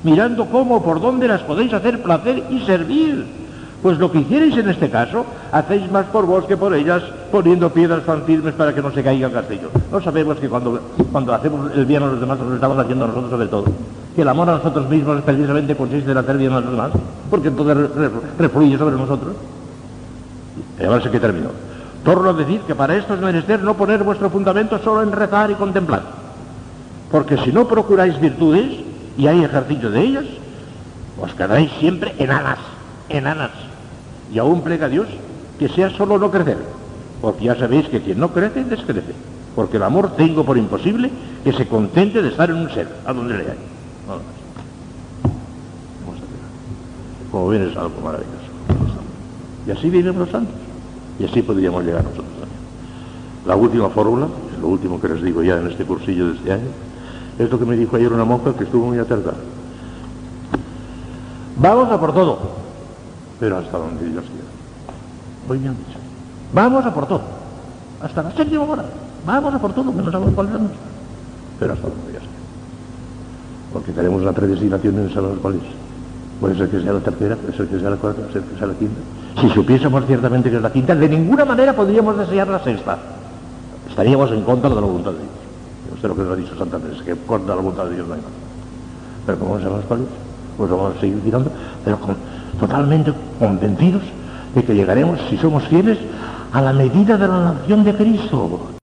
mirando 0.03 0.45
cómo, 0.47 0.83
por 0.83 0.99
dónde 0.99 1.27
las 1.27 1.41
podéis 1.41 1.73
hacer 1.73 2.01
placer 2.01 2.43
y 2.49 2.59
servir 2.65 3.46
pues 3.87 3.99
lo 3.99 4.11
que 4.11 4.19
hicierais 4.19 4.57
en 4.57 4.67
este 4.67 4.89
caso, 4.89 5.25
hacéis 5.49 5.89
más 5.89 6.07
por 6.07 6.25
vos 6.25 6.43
que 6.43 6.57
por 6.57 6.73
ellas, 6.73 7.01
poniendo 7.31 7.69
piedras 7.69 8.03
tan 8.03 8.23
firmes 8.23 8.53
para 8.53 8.75
que 8.75 8.81
no 8.81 8.91
se 8.91 9.01
caiga 9.01 9.27
el 9.27 9.33
castillo. 9.33 9.69
No 9.89 10.01
sabemos 10.01 10.37
que 10.39 10.49
cuando, 10.49 10.77
cuando 11.09 11.33
hacemos 11.33 11.71
el 11.73 11.85
bien 11.85 12.03
a 12.03 12.07
los 12.07 12.19
demás, 12.19 12.37
lo 12.37 12.53
estamos 12.53 12.77
haciendo 12.77 13.07
nosotros 13.07 13.31
sobre 13.31 13.47
todo. 13.47 13.63
Que 14.13 14.23
el 14.23 14.27
amor 14.27 14.49
a 14.49 14.57
nosotros 14.57 14.89
mismos 14.89 15.21
precisamente 15.21 15.73
consiste 15.77 16.11
en 16.11 16.17
hacer 16.17 16.37
bien 16.37 16.51
a 16.51 16.59
los 16.59 16.69
demás, 16.69 16.91
porque 17.29 17.47
entonces 17.47 17.77
refluye 18.37 18.77
sobre 18.77 18.97
nosotros. 18.97 19.35
Y 20.81 20.83
ahora 20.83 21.01
sé 21.01 21.09
que 21.09 21.21
terminó. 21.21 21.51
Torno 22.03 22.31
a 22.31 22.33
decir 22.33 22.59
que 22.67 22.75
para 22.75 22.93
esto 22.93 23.13
es 23.13 23.21
menester 23.21 23.63
no 23.63 23.75
poner 23.75 24.03
vuestro 24.03 24.29
fundamento 24.29 24.79
solo 24.79 25.01
en 25.01 25.13
rezar 25.13 25.49
y 25.49 25.53
contemplar. 25.53 26.01
Porque 27.09 27.37
si 27.37 27.53
no 27.53 27.65
procuráis 27.69 28.19
virtudes, 28.19 28.79
y 29.17 29.27
hay 29.27 29.45
ejercicio 29.45 29.89
de 29.89 30.01
ellas, 30.01 30.25
os 31.21 31.33
quedaréis 31.35 31.71
siempre 31.79 32.13
enanas, 32.19 32.59
enanas 33.07 33.66
y 34.33 34.39
aún 34.39 34.61
plega 34.61 34.87
a 34.87 34.89
Dios 34.89 35.07
que 35.59 35.69
sea 35.69 35.89
solo 35.91 36.17
no 36.17 36.29
crecer, 36.29 36.57
porque 37.21 37.45
ya 37.45 37.55
sabéis 37.55 37.87
que 37.89 38.01
quien 38.01 38.19
no 38.19 38.31
crece, 38.31 38.63
descrece, 38.63 39.13
porque 39.55 39.77
el 39.77 39.83
amor 39.83 40.15
tengo 40.15 40.43
por 40.43 40.57
imposible 40.57 41.09
que 41.43 41.53
se 41.53 41.67
contente 41.67 42.21
de 42.21 42.29
estar 42.29 42.49
en 42.49 42.57
un 42.57 42.69
ser, 42.69 42.87
a 43.05 43.13
donde 43.13 43.37
le 43.37 43.43
hay. 43.43 43.57
Como 47.31 47.47
ven 47.49 47.69
es 47.69 47.77
algo 47.77 48.01
maravilloso. 48.03 48.37
Y 49.65 49.71
así 49.71 49.89
viven 49.89 50.17
los 50.17 50.29
santos. 50.29 50.55
Y 51.19 51.25
así 51.25 51.41
podríamos 51.41 51.83
llegar 51.83 52.03
nosotros 52.03 52.25
también. 52.39 52.59
La 53.45 53.55
última 53.55 53.89
fórmula, 53.89 54.27
lo 54.61 54.67
último 54.67 55.01
que 55.01 55.09
les 55.09 55.21
digo 55.21 55.43
ya 55.43 55.57
en 55.57 55.67
este 55.67 55.83
cursillo 55.83 56.27
de 56.27 56.35
este 56.35 56.53
año, 56.53 56.67
es 57.39 57.49
lo 57.49 57.59
que 57.59 57.65
me 57.65 57.75
dijo 57.75 57.95
ayer 57.95 58.11
una 58.13 58.23
monja 58.23 58.53
que 58.53 58.63
estuvo 58.63 58.87
muy 58.87 58.97
acertada. 58.97 59.37
Vamos 61.57 61.91
a 61.91 61.99
por 61.99 62.13
todo 62.13 62.66
pero 63.39 63.57
hasta 63.57 63.77
donde 63.77 64.05
Dios 64.09 64.23
quiera. 64.23 64.47
Hoy 65.49 65.59
me 65.59 65.69
han 65.69 65.77
dicho, 65.77 65.99
vamos 66.53 66.85
a 66.85 66.93
por 66.93 67.07
todo, 67.07 67.21
hasta 68.01 68.23
la 68.23 68.31
séptima 68.31 68.63
hora, 68.63 68.85
vamos 69.25 69.53
a 69.53 69.59
por 69.59 69.73
todo, 69.73 69.91
que 69.91 70.01
no 70.01 70.11
sabemos 70.11 70.33
cuál 70.33 70.47
es 70.47 70.53
pero 71.59 71.73
hasta 71.73 71.87
donde 71.87 72.11
Dios 72.11 72.23
quiera. 72.23 72.37
Porque 73.73 73.91
tenemos 73.91 74.21
una 74.21 74.31
predestinación 74.31 74.99
en 74.99 75.13
saber 75.13 75.37
cuál 75.41 75.55
es. 75.55 75.61
Puede 76.39 76.55
ser 76.55 76.69
que 76.69 76.81
sea 76.81 76.93
la 76.93 76.99
tercera, 76.99 77.35
puede 77.35 77.57
ser 77.57 77.67
que 77.67 77.79
sea 77.79 77.89
la 77.89 77.95
cuarta, 77.95 78.21
puede 78.21 78.33
ser 78.33 78.43
que 78.43 78.57
sea 78.57 78.67
la 78.67 78.73
quinta. 78.75 78.99
Si 79.41 79.49
supiésemos 79.49 80.05
ciertamente 80.05 80.49
que 80.49 80.57
es 80.57 80.61
la 80.61 80.71
quinta, 80.71 80.93
de 80.95 81.09
ninguna 81.09 81.45
manera 81.45 81.73
podríamos 81.73 82.17
desear 82.17 82.47
la 82.47 82.63
sexta. 82.63 82.97
Estaríamos 83.89 84.31
en 84.31 84.43
contra 84.43 84.69
de 84.69 84.75
la 84.75 84.81
voluntad 84.81 85.11
de 85.11 85.17
Dios. 85.17 85.29
Usted 85.95 86.09
lo 86.09 86.15
que 86.15 86.21
nos 86.21 86.31
ha 86.33 86.35
dicho 86.35 86.55
Santa 86.55 86.79
que 87.03 87.15
contra 87.25 87.55
la 87.55 87.61
voluntad 87.61 87.85
de 87.85 87.95
Dios 87.95 88.07
no 88.07 88.13
hay 88.13 88.19
nada. 88.19 88.31
Pero 89.25 89.39
como 89.39 89.59
sabemos 89.59 89.85
cuál 89.87 90.01
es, 90.01 90.07
pues 90.57 90.69
vamos 90.69 90.95
a 90.95 90.99
seguir 90.99 91.21
tirando, 91.21 91.51
pero 91.83 91.99
con, 91.99 92.15
totalmente 92.59 93.13
convencidos 93.39 94.01
de 94.55 94.63
que 94.63 94.75
llegaremos, 94.75 95.19
si 95.29 95.37
somos 95.37 95.63
fieles, 95.67 95.97
a 96.51 96.61
la 96.61 96.73
medida 96.73 97.17
de 97.17 97.27
la 97.27 97.53
nación 97.53 97.83
de 97.83 97.93
Cristo. 97.93 98.76